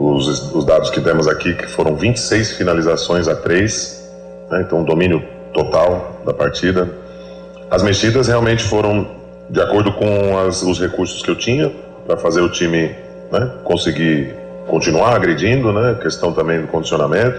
os, 0.00 0.54
os 0.54 0.64
dados 0.64 0.88
que 0.88 0.98
temos 0.98 1.28
aqui, 1.28 1.52
que 1.54 1.66
foram 1.66 1.94
26 1.94 2.52
finalizações 2.52 3.28
a 3.28 3.36
3, 3.36 4.10
né, 4.50 4.62
então 4.66 4.82
domínio 4.82 5.22
total 5.52 6.22
da 6.24 6.32
partida. 6.32 6.88
As 7.70 7.82
mexidas 7.82 8.26
realmente 8.26 8.64
foram 8.64 9.06
de 9.50 9.60
acordo 9.60 9.92
com 9.92 10.38
as, 10.38 10.62
os 10.62 10.80
recursos 10.80 11.22
que 11.22 11.30
eu 11.30 11.36
tinha 11.36 11.70
para 12.06 12.16
fazer 12.16 12.40
o 12.40 12.48
time 12.48 12.94
né, 13.30 13.52
conseguir 13.62 14.34
continuar 14.66 15.14
agredindo, 15.14 15.70
né, 15.70 15.98
questão 16.00 16.32
também 16.32 16.62
do 16.62 16.68
condicionamento. 16.68 17.38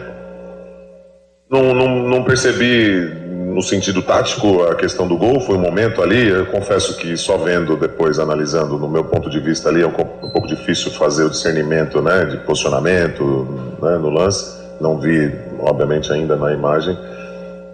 Não, 1.50 1.74
não, 1.74 2.08
não 2.08 2.24
percebi 2.24 3.12
no 3.54 3.62
sentido 3.62 4.02
tático, 4.02 4.64
a 4.64 4.76
questão 4.76 5.08
do 5.08 5.18
gol 5.18 5.40
foi 5.42 5.56
um 5.56 5.62
momento 5.62 6.02
ali. 6.02 6.30
Eu 6.30 6.46
confesso 6.48 6.98
que 6.98 7.16
só 7.18 7.38
vendo 7.38 7.76
depois, 7.76 8.18
analisando, 8.20 8.78
no 8.78 8.88
meu 8.88 9.04
ponto 9.04 9.30
de 9.30 9.40
vista 9.40 9.70
ali, 9.70 9.82
é 9.82 9.88
um, 9.88 9.92
um 9.92 10.30
pouco 10.30 10.48
difícil 10.48 10.92
fazer 10.92 11.26
o 11.26 11.30
discernimento 11.30 12.02
né, 12.02 12.26
de 12.26 12.38
posicionamento 12.38 13.78
né, 13.82 13.98
no 13.98 14.10
lance. 14.10 14.60
Não 14.80 14.98
vi, 14.98 15.32
obviamente, 15.60 16.12
ainda 16.12 16.36
na 16.36 16.54
imagem. 16.54 16.98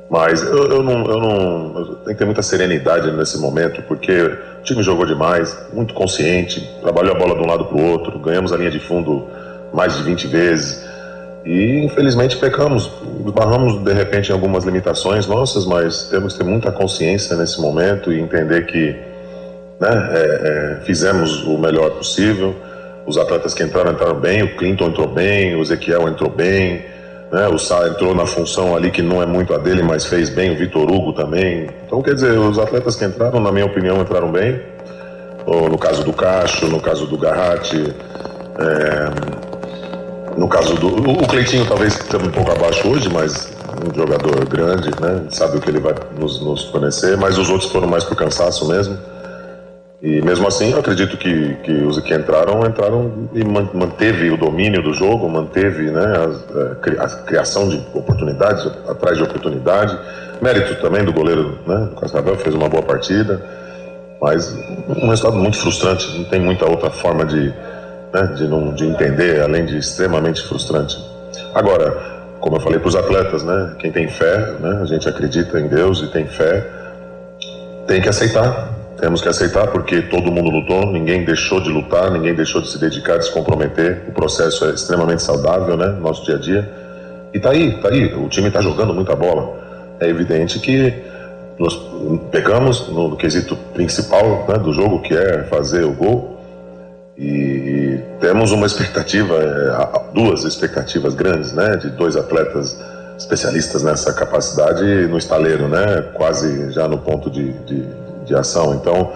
Mas 0.09 0.41
eu, 0.41 0.63
eu, 0.65 0.83
não, 0.83 1.05
eu 1.05 1.19
não. 1.19 1.83
Tenho 1.95 2.05
que 2.05 2.15
ter 2.15 2.25
muita 2.25 2.41
serenidade 2.41 3.11
nesse 3.11 3.37
momento, 3.39 3.81
porque 3.83 4.21
o 4.21 4.63
time 4.63 4.81
jogou 4.81 5.05
demais, 5.05 5.57
muito 5.73 5.93
consciente, 5.93 6.61
trabalhou 6.81 7.15
a 7.15 7.19
bola 7.19 7.35
de 7.35 7.41
um 7.41 7.47
lado 7.47 7.65
para 7.65 7.77
o 7.77 7.91
outro, 7.91 8.17
ganhamos 8.19 8.53
a 8.53 8.57
linha 8.57 8.71
de 8.71 8.79
fundo 8.79 9.27
mais 9.73 9.97
de 9.97 10.03
20 10.03 10.27
vezes. 10.27 10.85
E 11.45 11.85
infelizmente 11.85 12.37
pecamos, 12.37 12.91
barramos 13.33 13.83
de 13.83 13.93
repente 13.93 14.29
em 14.29 14.33
algumas 14.33 14.65
limitações 14.65 15.25
nossas, 15.27 15.65
mas 15.65 16.03
temos 16.03 16.33
que 16.33 16.39
ter 16.39 16.45
muita 16.45 16.71
consciência 16.71 17.35
nesse 17.35 17.61
momento 17.61 18.11
e 18.11 18.19
entender 18.19 18.65
que 18.65 18.95
né, 19.79 20.09
é, 20.11 20.79
é, 20.79 20.85
fizemos 20.85 21.43
o 21.45 21.57
melhor 21.57 21.91
possível. 21.91 22.55
Os 23.05 23.17
atletas 23.17 23.53
que 23.53 23.63
entraram 23.63 23.91
entraram 23.91 24.19
bem, 24.19 24.43
o 24.43 24.57
Clinton 24.57 24.87
entrou 24.87 25.07
bem, 25.07 25.55
o 25.55 25.61
Ezequiel 25.61 26.09
entrou 26.09 26.29
bem, 26.29 26.83
né, 27.31 27.47
o 27.47 27.57
Sá 27.57 27.87
entrou 27.87 28.13
na 28.13 28.25
função 28.25 28.75
ali 28.75 28.91
que 28.91 29.01
não 29.01 29.21
é 29.21 29.25
muito 29.25 29.53
a 29.53 29.57
dele, 29.57 29.81
mas 29.81 30.05
fez 30.05 30.29
bem, 30.29 30.51
o 30.51 30.57
Vitor 30.57 30.91
Hugo 30.91 31.13
também. 31.13 31.69
Então, 31.85 32.01
quer 32.01 32.15
dizer, 32.15 32.37
os 32.37 32.59
atletas 32.59 32.95
que 32.95 33.05
entraram, 33.05 33.39
na 33.39 33.51
minha 33.51 33.65
opinião, 33.65 34.01
entraram 34.01 34.31
bem. 34.31 34.61
No 35.45 35.77
caso 35.77 36.03
do 36.03 36.11
Cacho, 36.11 36.67
no 36.67 36.81
caso 36.81 37.05
do 37.07 37.17
Garratti. 37.17 37.95
É, 38.59 39.46
no 40.37 40.47
caso 40.47 40.75
do. 40.75 40.87
O 40.87 41.27
Cleitinho 41.27 41.65
talvez 41.65 41.95
esteja 41.95 42.23
um 42.23 42.31
pouco 42.31 42.51
abaixo 42.51 42.87
hoje, 42.87 43.09
mas 43.09 43.51
um 43.85 43.93
jogador 43.93 44.45
grande, 44.45 44.89
né? 45.01 45.23
Sabe 45.31 45.57
o 45.57 45.61
que 45.61 45.69
ele 45.69 45.79
vai 45.79 45.95
nos, 46.17 46.39
nos 46.41 46.65
fornecer, 46.65 47.17
mas 47.17 47.37
os 47.37 47.49
outros 47.49 47.71
foram 47.71 47.87
mais 47.87 48.03
por 48.03 48.15
cansaço 48.15 48.67
mesmo. 48.67 48.97
E 49.99 50.21
mesmo 50.21 50.47
assim, 50.47 50.71
eu 50.71 50.79
acredito 50.79 51.17
que, 51.17 51.55
que 51.63 51.71
os 51.71 51.99
que 51.99 52.13
entraram, 52.13 52.63
entraram 52.67 53.29
e 53.33 53.43
manteve 53.43 54.29
o 54.29 54.37
domínio 54.37 54.83
do 54.83 54.93
jogo, 54.93 55.27
manteve 55.27 55.89
né, 55.89 56.05
a, 56.05 57.03
a 57.03 57.09
criação 57.23 57.67
de 57.67 57.83
oportunidades, 57.95 58.63
atrás 58.87 59.17
de 59.17 59.23
oportunidade. 59.23 59.97
Mérito 60.39 60.79
também 60.81 61.03
do 61.03 61.11
goleiro, 61.11 61.57
né? 61.65 61.89
O 61.91 61.99
Cascavel 61.99 62.37
fez 62.37 62.53
uma 62.53 62.69
boa 62.69 62.83
partida, 62.83 63.41
mas 64.21 64.55
um 64.87 65.09
resultado 65.09 65.35
muito 65.35 65.57
frustrante, 65.57 66.15
não 66.15 66.25
tem 66.25 66.39
muita 66.39 66.69
outra 66.69 66.91
forma 66.91 67.25
de, 67.25 67.51
né, 68.17 68.33
de, 68.33 68.47
não, 68.47 68.73
de 68.73 68.85
entender, 68.85 69.41
além 69.41 69.65
de 69.65 69.77
extremamente 69.77 70.41
frustrante. 70.43 70.97
Agora, 71.53 71.91
como 72.39 72.55
eu 72.55 72.59
falei 72.59 72.79
para 72.79 72.87
os 72.87 72.95
atletas, 72.95 73.43
né, 73.43 73.75
quem 73.79 73.91
tem 73.91 74.07
fé, 74.07 74.53
né, 74.59 74.79
a 74.81 74.85
gente 74.85 75.07
acredita 75.07 75.59
em 75.59 75.67
Deus 75.67 76.01
e 76.01 76.07
tem 76.07 76.25
fé, 76.27 76.65
tem 77.87 78.01
que 78.01 78.09
aceitar. 78.09 78.75
Temos 78.99 79.21
que 79.21 79.29
aceitar 79.29 79.67
porque 79.67 80.01
todo 80.01 80.31
mundo 80.31 80.49
lutou, 80.49 80.91
ninguém 80.91 81.23
deixou 81.23 81.61
de 81.61 81.69
lutar, 81.69 82.09
ninguém 82.09 82.33
deixou 82.33 82.61
de 82.61 82.69
se 82.69 82.79
dedicar, 82.79 83.19
de 83.19 83.25
se 83.25 83.31
comprometer. 83.31 84.03
O 84.07 84.11
processo 84.11 84.65
é 84.65 84.71
extremamente 84.71 85.21
saudável, 85.21 85.77
né, 85.77 85.87
no 85.87 86.01
nosso 86.01 86.25
dia 86.25 86.35
a 86.35 86.39
dia. 86.39 86.69
E 87.33 87.39
tá 87.39 87.51
aí, 87.51 87.79
tá 87.79 87.89
aí. 87.89 88.13
O 88.15 88.27
time 88.27 88.47
está 88.47 88.61
jogando 88.61 88.93
muita 88.93 89.15
bola. 89.15 89.55
É 89.99 90.07
evidente 90.07 90.59
que 90.59 90.93
nós 91.59 91.79
pegamos 92.31 92.87
no 92.87 93.15
quesito 93.15 93.55
principal 93.73 94.45
né, 94.47 94.57
do 94.57 94.73
jogo, 94.73 95.01
que 95.01 95.13
é 95.13 95.43
fazer 95.43 95.83
o 95.83 95.91
gol, 95.91 96.36
e 97.17 97.99
temos 98.19 98.51
uma 98.51 98.67
expectativa, 98.67 99.33
é, 99.35 100.13
duas 100.13 100.43
expectativas 100.43 101.15
grandes, 101.15 101.51
né, 101.51 101.75
de 101.75 101.89
dois 101.89 102.15
atletas 102.15 102.79
especialistas 103.17 103.81
nessa 103.81 104.13
capacidade 104.13 104.83
no 105.07 105.17
estaleiro, 105.17 105.67
né, 105.67 106.03
quase 106.13 106.71
já 106.71 106.87
no 106.87 106.99
ponto 106.99 107.31
de, 107.31 107.53
de, 107.63 107.83
de 108.23 108.35
ação. 108.35 108.75
Então 108.75 109.11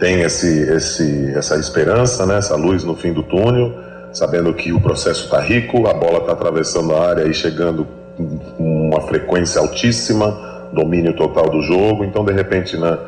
tem 0.00 0.22
esse, 0.22 0.62
esse, 0.62 1.32
essa 1.36 1.56
esperança, 1.56 2.26
né, 2.26 2.38
essa 2.38 2.56
luz 2.56 2.82
no 2.82 2.96
fim 2.96 3.12
do 3.12 3.22
túnel, 3.22 3.72
sabendo 4.12 4.52
que 4.52 4.72
o 4.72 4.80
processo 4.80 5.26
está 5.26 5.40
rico, 5.40 5.86
a 5.86 5.94
bola 5.94 6.18
está 6.18 6.32
atravessando 6.32 6.92
a 6.94 7.08
área 7.08 7.28
e 7.28 7.32
chegando 7.32 7.86
com 8.16 8.88
uma 8.88 9.00
frequência 9.02 9.60
altíssima, 9.60 10.68
domínio 10.72 11.14
total 11.14 11.48
do 11.48 11.62
jogo. 11.62 12.04
Então 12.04 12.24
de 12.24 12.32
repente, 12.32 12.76
né, 12.76 12.98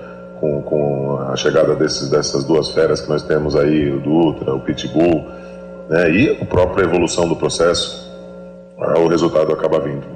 com, 0.41 0.63
com 0.63 1.19
a 1.31 1.37
chegada 1.37 1.77
desses, 1.77 2.09
dessas 2.09 2.45
duas 2.45 2.71
feras 2.71 3.01
que 3.01 3.09
nós 3.09 3.23
temos 3.23 3.55
aí, 3.55 3.91
o 3.91 4.01
Dutra, 4.01 4.55
o 4.55 4.61
Pitbull, 4.61 5.27
né, 5.89 6.11
e 6.11 6.39
a 6.41 6.45
própria 6.47 6.85
evolução 6.85 7.29
do 7.29 7.37
processo, 7.37 8.11
o 8.97 9.07
resultado 9.07 9.53
acaba 9.53 9.79
vindo. 9.79 10.07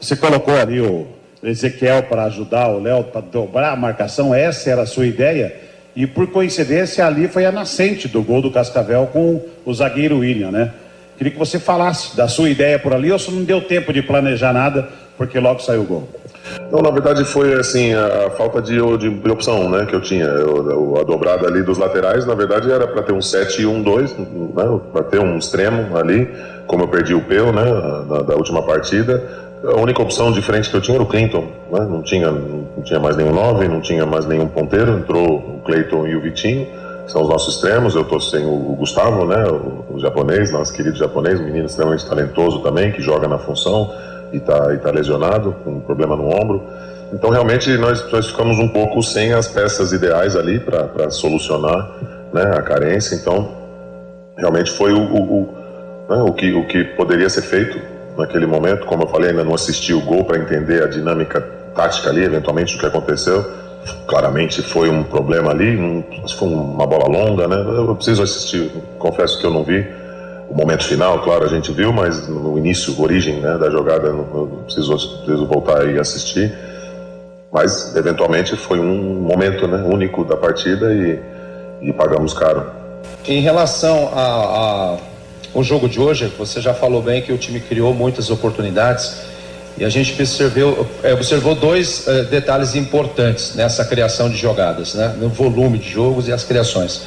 Você 0.00 0.16
colocou 0.16 0.54
ali 0.54 0.80
o 0.80 1.06
Ezequiel 1.42 2.04
para 2.04 2.24
ajudar 2.24 2.68
o 2.68 2.80
Léo 2.80 3.04
para 3.04 3.20
dobrar 3.20 3.72
a 3.72 3.76
marcação, 3.76 4.34
essa 4.34 4.70
era 4.70 4.82
a 4.82 4.86
sua 4.86 5.06
ideia, 5.06 5.54
e 5.94 6.06
por 6.06 6.28
coincidência 6.28 7.04
ali 7.04 7.28
foi 7.28 7.44
a 7.44 7.52
nascente 7.52 8.08
do 8.08 8.22
gol 8.22 8.40
do 8.40 8.50
Cascavel 8.50 9.08
com 9.12 9.42
o 9.64 9.74
zagueiro 9.74 10.18
William, 10.18 10.50
né? 10.50 10.72
Queria 11.16 11.32
que 11.32 11.38
você 11.38 11.58
falasse 11.58 12.16
da 12.16 12.28
sua 12.28 12.48
ideia 12.48 12.78
por 12.78 12.94
ali, 12.94 13.10
ou 13.10 13.18
se 13.18 13.30
não 13.32 13.42
deu 13.42 13.60
tempo 13.60 13.92
de 13.92 14.00
planejar 14.00 14.52
nada, 14.52 14.88
porque 15.16 15.40
logo 15.40 15.60
saiu 15.60 15.82
o 15.82 15.84
gol. 15.84 16.08
Não, 16.70 16.80
na 16.80 16.90
verdade 16.90 17.24
foi 17.24 17.54
assim, 17.54 17.94
a, 17.94 18.30
falta 18.30 18.60
de, 18.60 18.78
de, 18.98 19.10
de, 19.10 19.30
opção 19.30 19.68
né, 19.70 19.86
que 19.86 19.94
eu 19.94 20.00
tinha. 20.00 20.24
Eu, 20.24 20.98
a 21.00 21.04
dobrada 21.04 21.46
ali 21.46 21.62
dos 21.62 21.78
laterais, 21.78 22.26
na 22.26 22.34
verdade, 22.34 22.70
era 22.70 22.86
para 22.86 23.02
ter 23.02 23.12
um 23.12 23.22
7 23.22 23.62
e 23.62 23.66
um 23.66 23.82
2, 23.82 24.18
né, 24.18 24.80
para 24.92 25.02
ter 25.04 25.18
um 25.18 25.38
extremo 25.38 25.96
ali, 25.96 26.28
como 26.66 26.84
eu 26.84 26.88
perdi 26.88 27.14
o 27.14 27.20
Peu 27.22 27.52
né, 27.52 27.64
na, 28.08 28.22
da 28.22 28.34
última 28.34 28.62
partida. 28.62 29.22
A 29.64 29.80
única 29.80 30.00
opção 30.00 30.30
de 30.30 30.40
frente 30.40 30.70
que 30.70 30.76
eu 30.76 30.80
tinha 30.80 30.96
era 30.96 31.02
o 31.02 31.06
Clinton, 31.06 31.48
né? 31.72 31.80
não, 31.80 32.00
tinha, 32.00 32.30
não 32.30 32.82
tinha 32.84 33.00
mais 33.00 33.16
nenhum 33.16 33.32
9, 33.32 33.66
não 33.66 33.80
tinha 33.80 34.06
mais 34.06 34.24
nenhum 34.24 34.46
ponteiro, 34.46 34.92
entrou 34.92 35.36
o 35.36 35.60
Cleiton 35.64 36.06
e 36.06 36.14
o 36.14 36.20
Vitinho, 36.20 36.68
são 37.08 37.22
os 37.22 37.28
nossos 37.28 37.54
extremos, 37.54 37.94
eu 37.94 38.02
estou 38.02 38.20
sem 38.20 38.44
o 38.44 38.76
Gustavo, 38.76 39.24
né? 39.24 39.42
O, 39.46 39.96
o, 39.96 39.98
japonês, 39.98 40.52
nosso 40.52 40.72
querido 40.72 40.96
japonês, 40.96 41.40
um 41.40 41.44
menino 41.44 41.66
extremamente 41.66 42.06
talentoso 42.06 42.60
também, 42.60 42.92
que 42.92 43.00
joga 43.00 43.26
na 43.26 43.38
função 43.38 43.90
e 44.32 44.36
está 44.36 44.76
tá 44.76 44.90
lesionado, 44.90 45.54
com 45.64 45.72
um 45.72 45.80
problema 45.80 46.16
no 46.16 46.28
ombro. 46.28 46.62
Então, 47.12 47.30
realmente, 47.30 47.70
nós, 47.78 48.10
nós 48.12 48.26
ficamos 48.26 48.58
um 48.58 48.68
pouco 48.68 49.02
sem 49.02 49.32
as 49.32 49.48
peças 49.48 49.92
ideais 49.92 50.36
ali 50.36 50.60
para 50.60 51.10
solucionar 51.10 51.90
né, 52.32 52.42
a 52.42 52.62
carência. 52.62 53.14
Então, 53.14 53.50
realmente 54.36 54.70
foi 54.70 54.92
o, 54.92 55.00
o, 55.00 55.22
o, 55.22 55.54
né, 56.08 56.22
o, 56.22 56.32
que, 56.32 56.52
o 56.52 56.66
que 56.66 56.84
poderia 56.84 57.30
ser 57.30 57.42
feito 57.42 57.80
naquele 58.16 58.46
momento. 58.46 58.84
Como 58.84 59.04
eu 59.04 59.08
falei, 59.08 59.30
ainda 59.30 59.44
não 59.44 59.54
assisti 59.54 59.94
o 59.94 60.00
gol 60.00 60.24
para 60.24 60.38
entender 60.38 60.82
a 60.82 60.86
dinâmica 60.86 61.40
tática 61.74 62.10
ali, 62.10 62.22
eventualmente, 62.22 62.74
do 62.74 62.80
que 62.80 62.86
aconteceu. 62.86 63.44
Claramente 64.06 64.60
foi 64.60 64.90
um 64.90 65.02
problema 65.02 65.50
ali, 65.50 65.78
um, 65.78 66.04
foi 66.36 66.48
uma 66.48 66.86
bola 66.86 67.08
longa, 67.08 67.48
né? 67.48 67.56
Eu 67.56 67.94
preciso 67.94 68.22
assistir, 68.22 68.70
confesso 68.98 69.38
que 69.38 69.46
eu 69.46 69.50
não 69.50 69.64
vi 69.64 69.86
o 70.48 70.54
momento 70.54 70.84
final, 70.84 71.22
claro, 71.22 71.44
a 71.44 71.48
gente 71.48 71.70
viu, 71.72 71.92
mas 71.92 72.26
no 72.26 72.56
início, 72.58 72.98
origem 73.00 73.40
né, 73.40 73.58
da 73.58 73.68
jogada, 73.70 74.08
eu 74.08 74.62
preciso, 74.64 74.96
preciso 75.18 75.46
voltar 75.46 75.86
e 75.86 75.98
assistir. 75.98 76.52
Mas, 77.52 77.94
eventualmente, 77.94 78.56
foi 78.56 78.78
um 78.78 79.20
momento 79.20 79.66
né, 79.66 79.82
único 79.82 80.24
da 80.24 80.36
partida 80.36 80.92
e, 80.92 81.18
e 81.82 81.92
pagamos 81.92 82.32
caro. 82.32 82.64
Em 83.26 83.40
relação 83.40 84.10
ao 84.14 85.62
jogo 85.62 85.88
de 85.88 86.00
hoje, 86.00 86.32
você 86.38 86.60
já 86.60 86.72
falou 86.72 87.02
bem 87.02 87.22
que 87.22 87.32
o 87.32 87.38
time 87.38 87.60
criou 87.60 87.92
muitas 87.92 88.30
oportunidades 88.30 89.28
e 89.78 89.84
a 89.84 89.88
gente 89.88 90.12
observou, 90.12 90.86
é, 91.02 91.14
observou 91.14 91.54
dois 91.54 92.06
uh, 92.06 92.24
detalhes 92.24 92.74
importantes 92.74 93.54
nessa 93.54 93.84
criação 93.84 94.28
de 94.28 94.36
jogadas, 94.36 94.94
né? 94.94 95.14
no 95.16 95.28
volume 95.28 95.78
de 95.78 95.88
jogos 95.88 96.26
e 96.26 96.32
as 96.32 96.42
criações. 96.42 97.02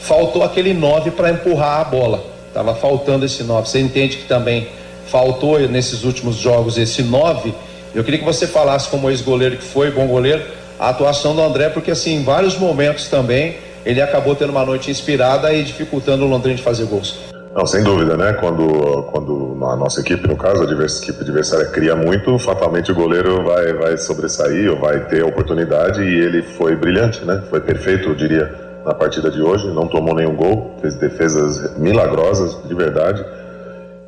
Faltou 0.00 0.42
aquele 0.42 0.72
9 0.72 1.10
para 1.10 1.30
empurrar 1.30 1.80
a 1.80 1.84
bola, 1.84 2.37
estava 2.48 2.74
faltando 2.74 3.24
esse 3.24 3.42
9. 3.42 3.68
Você 3.68 3.78
entende 3.78 4.16
que 4.16 4.24
também 4.24 4.68
faltou 5.06 5.58
nesses 5.60 6.04
últimos 6.04 6.36
jogos 6.36 6.76
esse 6.76 7.02
9? 7.02 7.54
Eu 7.94 8.04
queria 8.04 8.18
que 8.18 8.24
você 8.24 8.46
falasse, 8.46 8.88
como 8.88 9.08
ex-goleiro 9.08 9.56
que 9.56 9.64
foi, 9.64 9.90
bom 9.90 10.06
goleiro, 10.06 10.42
a 10.78 10.90
atuação 10.90 11.34
do 11.34 11.42
André, 11.42 11.68
porque 11.70 11.90
assim, 11.90 12.16
em 12.16 12.24
vários 12.24 12.56
momentos 12.56 13.08
também 13.08 13.56
ele 13.84 14.02
acabou 14.02 14.34
tendo 14.34 14.50
uma 14.50 14.64
noite 14.64 14.90
inspirada 14.90 15.52
e 15.52 15.64
dificultando 15.64 16.24
o 16.24 16.28
Londrina 16.28 16.56
de 16.56 16.62
fazer 16.62 16.84
gols. 16.84 17.18
Não, 17.54 17.66
sem 17.66 17.82
dúvida, 17.82 18.16
né? 18.16 18.34
Quando, 18.34 19.02
quando 19.10 19.58
a 19.64 19.74
nossa 19.74 20.00
equipe, 20.00 20.28
no 20.28 20.36
caso, 20.36 20.62
a 20.62 20.64
equipe 20.64 21.20
adversária 21.20 21.66
cria 21.66 21.96
muito, 21.96 22.38
fatalmente 22.38 22.92
o 22.92 22.94
goleiro 22.94 23.42
vai, 23.42 23.72
vai 23.72 23.96
sobressair 23.96 24.70
ou 24.70 24.78
vai 24.78 25.00
ter 25.06 25.22
a 25.22 25.26
oportunidade 25.26 26.02
e 26.02 26.18
ele 26.20 26.42
foi 26.42 26.76
brilhante, 26.76 27.24
né? 27.24 27.42
Foi 27.48 27.60
perfeito, 27.60 28.10
eu 28.10 28.14
diria, 28.14 28.54
na 28.88 28.94
partida 28.94 29.30
de 29.30 29.42
hoje. 29.42 29.68
Não 29.68 29.86
tomou 29.86 30.14
nenhum 30.14 30.34
gol, 30.34 30.74
fez 30.80 30.94
defesas 30.94 31.76
milagrosas, 31.76 32.58
de 32.66 32.74
verdade. 32.74 33.24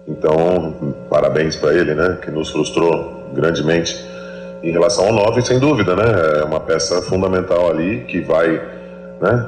Então, 0.08 0.94
parabéns 1.10 1.54
para 1.54 1.74
ele, 1.74 1.94
né? 1.94 2.18
Que 2.22 2.30
nos 2.30 2.50
frustrou 2.50 3.30
grandemente. 3.34 4.02
Em 4.62 4.72
relação 4.72 5.06
ao 5.06 5.12
9, 5.12 5.42
sem 5.42 5.58
dúvida, 5.58 5.94
né? 5.94 6.40
É 6.40 6.44
uma 6.44 6.60
peça 6.60 7.02
fundamental 7.02 7.70
ali 7.70 8.04
que 8.08 8.20
vai, 8.22 8.60
né? 9.20 9.46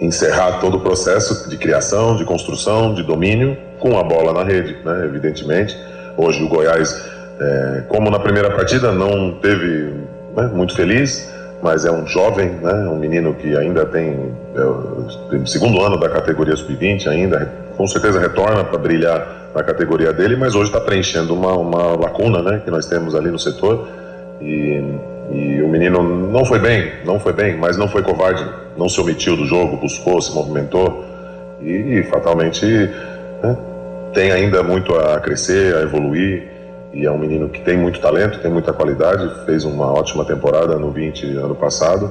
encerrar 0.00 0.60
todo 0.60 0.76
o 0.76 0.80
processo 0.80 1.48
de 1.48 1.56
criação, 1.56 2.16
de 2.16 2.24
construção, 2.24 2.94
de 2.94 3.02
domínio 3.02 3.56
com 3.80 3.98
a 3.98 4.02
bola 4.04 4.32
na 4.32 4.44
rede, 4.44 4.76
né? 4.84 5.04
evidentemente. 5.04 5.76
Hoje 6.16 6.44
o 6.44 6.48
Goiás, 6.48 7.04
é, 7.40 7.82
como 7.88 8.08
na 8.08 8.20
primeira 8.20 8.48
partida, 8.50 8.92
não 8.92 9.32
teve 9.32 9.92
né, 10.36 10.46
muito 10.52 10.76
feliz, 10.76 11.28
mas 11.62 11.84
é 11.84 11.90
um 11.90 12.06
jovem, 12.06 12.50
né, 12.50 12.72
um 12.88 12.96
menino 12.96 13.34
que 13.34 13.56
ainda 13.56 13.84
tem, 13.84 14.32
é, 14.54 15.30
tem 15.30 15.46
segundo 15.46 15.82
ano 15.82 15.98
da 15.98 16.08
categoria 16.08 16.56
sub-20 16.56 17.08
ainda, 17.08 17.52
com 17.76 17.86
certeza 17.86 18.20
retorna 18.20 18.64
para 18.64 18.78
brilhar 18.78 19.50
na 19.54 19.62
categoria 19.62 20.12
dele, 20.12 20.36
mas 20.36 20.54
hoje 20.54 20.70
está 20.70 20.80
preenchendo 20.80 21.34
uma, 21.34 21.52
uma 21.56 21.96
lacuna 21.96 22.42
né, 22.42 22.62
que 22.64 22.70
nós 22.70 22.86
temos 22.86 23.14
ali 23.14 23.30
no 23.30 23.38
setor 23.38 23.88
e 24.40 24.82
e 25.30 25.60
o 25.62 25.68
menino 25.68 26.02
não 26.02 26.44
foi 26.44 26.58
bem, 26.58 26.90
não 27.04 27.20
foi 27.20 27.32
bem, 27.32 27.56
mas 27.56 27.76
não 27.76 27.86
foi 27.86 28.02
covarde, 28.02 28.44
não 28.76 28.88
se 28.88 28.98
omitiu 29.00 29.36
do 29.36 29.44
jogo, 29.44 29.76
buscou, 29.76 30.20
se 30.22 30.34
movimentou 30.34 31.04
e, 31.60 32.02
fatalmente 32.04 32.64
né, 32.64 33.56
tem 34.14 34.32
ainda 34.32 34.62
muito 34.62 34.94
a 34.94 35.20
crescer, 35.20 35.76
a 35.76 35.82
evoluir. 35.82 36.57
E 36.92 37.04
é 37.04 37.10
um 37.10 37.18
menino 37.18 37.48
que 37.48 37.60
tem 37.60 37.76
muito 37.76 38.00
talento, 38.00 38.40
tem 38.40 38.50
muita 38.50 38.72
qualidade, 38.72 39.30
fez 39.44 39.64
uma 39.64 39.92
ótima 39.92 40.24
temporada 40.24 40.76
no 40.76 40.90
20 40.90 41.36
ano 41.36 41.54
passado, 41.54 42.10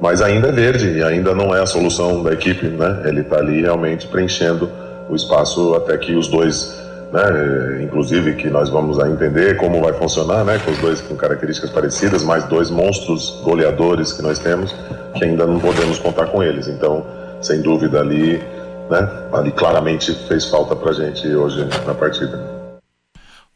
mas 0.00 0.22
ainda 0.22 0.48
é 0.48 0.52
verde 0.52 0.98
e 0.98 1.02
ainda 1.02 1.34
não 1.34 1.54
é 1.54 1.60
a 1.60 1.66
solução 1.66 2.22
da 2.22 2.32
equipe, 2.32 2.66
né? 2.66 3.02
Ele 3.06 3.20
está 3.20 3.38
ali 3.38 3.62
realmente 3.62 4.06
preenchendo 4.06 4.70
o 5.08 5.16
espaço 5.16 5.74
até 5.74 5.96
que 5.96 6.14
os 6.14 6.28
dois 6.28 6.80
né? 7.12 7.82
Inclusive 7.82 8.34
que 8.34 8.48
nós 8.48 8.68
vamos 8.68 8.98
entender 8.98 9.56
como 9.56 9.80
vai 9.80 9.92
funcionar, 9.92 10.44
né? 10.44 10.60
Com 10.64 10.70
os 10.70 10.78
dois 10.78 11.00
com 11.00 11.16
características 11.16 11.70
parecidas, 11.70 12.22
mais 12.22 12.44
dois 12.44 12.70
monstros 12.70 13.40
goleadores 13.42 14.12
que 14.12 14.22
nós 14.22 14.38
temos, 14.38 14.74
que 15.14 15.24
ainda 15.24 15.46
não 15.46 15.58
podemos 15.58 15.98
contar 15.98 16.26
com 16.26 16.42
eles. 16.42 16.68
Então, 16.68 17.04
sem 17.42 17.60
dúvida 17.60 18.00
ali, 18.00 18.40
né? 18.88 19.08
Ali 19.32 19.50
claramente 19.52 20.14
fez 20.28 20.46
falta 20.46 20.76
pra 20.76 20.92
gente 20.92 21.26
hoje 21.34 21.66
na 21.86 21.94
partida. 21.94 22.59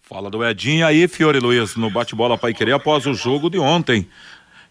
Fala 0.08 0.30
do 0.30 0.44
Edinho 0.44 0.86
aí, 0.86 1.08
Fiore 1.08 1.40
Luiz, 1.40 1.76
no 1.76 1.90
bate-bola 1.90 2.38
Pai 2.38 2.52
Querer 2.52 2.72
após 2.72 3.06
o 3.06 3.14
jogo 3.14 3.48
de 3.48 3.58
ontem. 3.58 4.06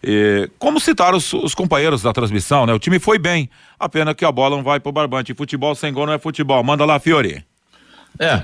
E, 0.04 0.50
como 0.60 0.80
citaram 0.80 1.18
os, 1.18 1.34
os, 1.34 1.56
companheiros 1.56 2.02
da 2.02 2.14
transmissão, 2.14 2.66
né? 2.66 2.74
O 2.74 2.80
time 2.80 3.00
foi 3.00 3.18
bem. 3.18 3.50
A 3.80 3.90
pena 3.90 4.14
que 4.14 4.24
a 4.24 4.32
bola 4.32 4.58
não 4.58 4.64
vai 4.64 4.80
pro 4.80 4.92
barbante. 4.92 5.34
Futebol 5.34 5.74
sem 5.74 5.92
gol 5.92 6.06
não 6.06 6.14
é 6.14 6.20
futebol. 6.20 6.64
Manda 6.64 6.86
lá, 6.86 7.00
Fiore. 7.00 7.44
É, 8.20 8.44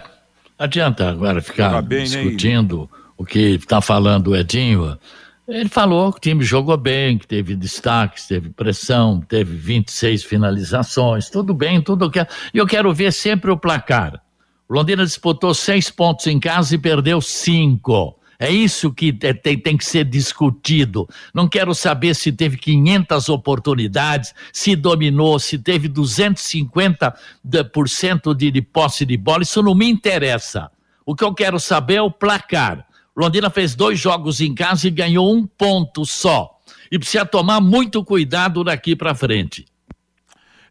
Adianta 0.59 1.09
agora 1.09 1.41
ficar 1.41 1.81
bem, 1.81 2.03
discutindo 2.03 2.81
né? 2.81 2.99
o 3.17 3.25
que 3.25 3.55
está 3.55 3.79
falando 3.79 4.31
o 4.31 4.35
Edinho. 4.35 4.99
Ele 5.47 5.69
falou 5.69 6.11
que 6.11 6.17
o 6.17 6.21
time 6.21 6.43
jogou 6.43 6.75
bem, 6.75 7.17
que 7.17 7.25
teve 7.25 7.55
destaques, 7.55 8.27
teve 8.27 8.49
pressão, 8.49 9.21
teve 9.21 9.55
26 9.55 10.25
finalizações, 10.25 11.29
tudo 11.29 11.53
bem, 11.53 11.81
tudo 11.81 12.11
que. 12.11 12.19
E 12.53 12.57
eu 12.57 12.67
quero 12.67 12.93
ver 12.93 13.13
sempre 13.13 13.49
o 13.49 13.57
placar. 13.57 14.21
O 14.70 14.74
Londrina 14.76 15.03
disputou 15.03 15.51
seis 15.55 15.89
pontos 15.89 16.28
em 16.28 16.39
casa 16.39 16.76
e 16.76 16.78
perdeu 16.78 17.20
cinco. 17.20 18.15
É 18.38 18.51
isso 18.51 18.93
que 18.93 19.11
tem, 19.11 19.57
tem 19.57 19.76
que 19.76 19.84
ser 19.84 20.05
discutido. 20.05 21.09
Não 21.34 21.49
quero 21.49 21.74
saber 21.74 22.15
se 22.15 22.32
teve 22.32 22.55
500 22.55 23.30
oportunidades, 23.30 24.32
se 24.53 24.76
dominou, 24.76 25.39
se 25.39 25.57
teve 25.57 25.89
250% 25.89 28.36
de, 28.36 28.51
de 28.51 28.61
posse 28.61 29.07
de 29.07 29.17
bola. 29.17 29.41
Isso 29.41 29.63
não 29.63 29.74
me 29.74 29.89
interessa. 29.89 30.70
O 31.03 31.15
que 31.15 31.24
eu 31.24 31.34
quero 31.34 31.59
saber 31.59 31.95
é 31.95 32.01
o 32.03 32.11
placar. 32.11 32.86
Londrina 33.17 33.49
fez 33.49 33.74
dois 33.74 33.99
jogos 33.99 34.39
em 34.39 34.53
casa 34.53 34.88
e 34.88 34.91
ganhou 34.91 35.36
um 35.36 35.47
ponto 35.47 36.05
só. 36.05 36.59
E 36.91 36.99
precisa 36.99 37.26
tomar 37.26 37.59
muito 37.59 38.05
cuidado 38.05 38.63
daqui 38.63 38.95
para 38.95 39.15
frente. 39.15 39.65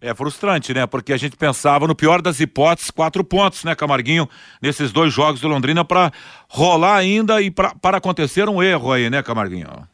É 0.00 0.14
frustrante, 0.14 0.72
né? 0.72 0.86
Porque 0.86 1.12
a 1.12 1.16
gente 1.16 1.36
pensava, 1.36 1.86
no 1.86 1.94
pior 1.94 2.22
das 2.22 2.38
hipóteses, 2.38 2.90
quatro 2.90 3.24
pontos, 3.24 3.64
né, 3.64 3.74
Camarguinho, 3.74 4.28
nesses 4.62 4.92
dois 4.92 5.12
jogos 5.12 5.40
do 5.40 5.48
Londrina 5.48 5.84
para 5.84 6.12
rolar 6.48 6.96
ainda 6.96 7.42
e 7.42 7.50
para 7.50 7.96
acontecer 7.96 8.48
um 8.48 8.62
erro 8.62 8.92
aí, 8.92 9.10
né, 9.10 9.22
Camarguinho? 9.22 9.88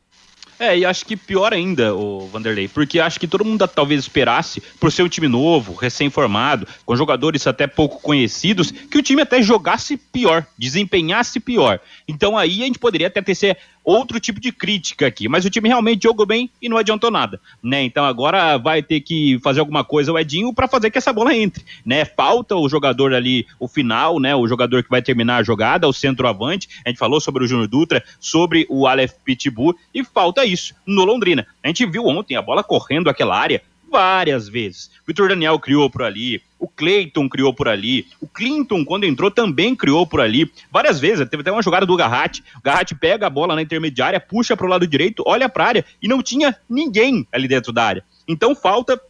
É, 0.59 0.79
e 0.79 0.85
acho 0.85 1.05
que 1.05 1.17
pior 1.17 1.53
ainda, 1.53 1.95
o 1.95 2.29
Vanderlei, 2.29 2.69
porque 2.69 3.01
acho 3.01 3.19
que 3.19 3.27
todo 3.27 3.45
mundo 3.45 3.67
talvez 3.67 4.01
esperasse, 4.01 4.61
por 4.79 4.93
ser 4.93 5.03
um 5.03 5.09
time 5.09 5.27
novo, 5.27 5.75
recém-formado, 5.75 6.67
com 6.87 6.95
jogadores 6.95 7.47
até 7.47 7.67
pouco 7.67 8.01
conhecidos, 8.01 8.71
que 8.71 8.99
o 8.99 9.03
time 9.03 9.23
até 9.23 9.43
jogasse 9.43 9.97
pior, 9.97 10.47
desempenhasse 10.57 11.41
pior. 11.41 11.81
Então 12.07 12.39
aí 12.39 12.63
a 12.63 12.67
gente 12.67 12.79
poderia 12.79 13.09
até 13.09 13.21
ter 13.21 13.35
ser 13.35 13.59
outro 13.85 14.19
tipo 14.19 14.41
de 14.41 14.51
crítica 14.51 15.07
aqui, 15.07 15.29
mas 15.29 15.45
o 15.45 15.51
time 15.51 15.69
realmente 15.69 16.03
jogou 16.03 16.25
bem 16.25 16.51
e 16.61 16.69
não 16.69 16.79
adiantou 16.79 17.11
nada, 17.11 17.41
né? 17.63 17.83
Então 17.83 18.05
agora 18.05 18.57
vai 18.57 18.83
ter 18.83 19.01
que 19.01 19.39
fazer 19.41 19.61
alguma 19.61 19.85
coisa 19.85 20.13
o 20.13 20.19
Edinho 20.19 20.53
para 20.55 20.67
fazer 20.67 20.91
que 20.91 20.99
essa 20.99 21.13
bola 21.13 21.35
entre, 21.35 21.65
né? 21.85 22.05
Falta 22.05 22.57
o 22.57 22.69
jogador 22.69 23.13
ali, 23.13 23.47
o 23.61 23.69
final, 23.69 24.19
né? 24.19 24.35
O 24.35 24.49
jogador 24.49 24.83
que 24.83 24.91
vai 24.91 25.03
terminar 25.03 25.37
a 25.37 25.43
jogada, 25.43 25.87
o 25.87 25.93
centroavante. 25.93 26.69
A 26.85 26.89
gente 26.89 26.99
falou 26.99 27.21
sobre 27.21 27.45
o 27.45 27.47
Júnior 27.47 27.69
Dutra, 27.69 28.03
sobre 28.19 28.67
o 28.71 28.87
Aleph 28.87 29.13
Pitbull 29.25 29.77
e 29.93 30.03
falta 30.03 30.45
isso 30.45 30.75
no 30.87 31.05
Londrina. 31.05 31.47
A 31.63 31.69
gente 31.69 31.85
viu 31.85 32.07
ontem 32.07 32.37
a 32.37 32.43
bola 32.43 32.65
correndo 32.65 33.11
aquela 33.11 33.39
área 33.39 33.63
várias 33.91 34.49
vezes. 34.49 34.91
Vitor 35.07 35.29
Daniel 35.29 35.59
criou 35.59 35.89
por 35.89 36.03
ali, 36.03 36.43
o 36.59 36.67
Cleiton 36.67 37.29
criou 37.29 37.53
por 37.53 37.69
ali, 37.69 38.07
o 38.21 38.27
Clinton, 38.27 38.85
quando 38.85 39.05
entrou, 39.05 39.31
também 39.31 39.77
criou 39.77 40.07
por 40.07 40.21
ali. 40.21 40.51
Várias 40.71 40.99
vezes, 40.99 41.29
teve 41.29 41.43
até 41.43 41.53
uma 41.53 41.63
jogada 41.63 41.87
do 41.87 41.97
Garratti. 41.97 42.43
O 42.57 42.63
Garratti 42.63 42.95
pega 42.95 43.27
a 43.27 43.31
bola 43.31 43.55
na 43.55 43.63
intermediária, 43.63 44.19
puxa 44.19 44.57
para 44.57 44.67
o 44.67 44.69
lado 44.69 44.87
direito, 44.87 45.23
olha 45.27 45.49
para 45.49 45.65
a 45.65 45.69
área 45.69 45.85
e 46.03 46.09
não 46.09 46.23
tinha 46.23 46.57
ninguém 46.69 47.27
ali 47.33 47.47
dentro 47.47 47.73
da 47.73 47.85
área. 47.85 48.05
Então 48.27 48.55
falta 48.55 49.01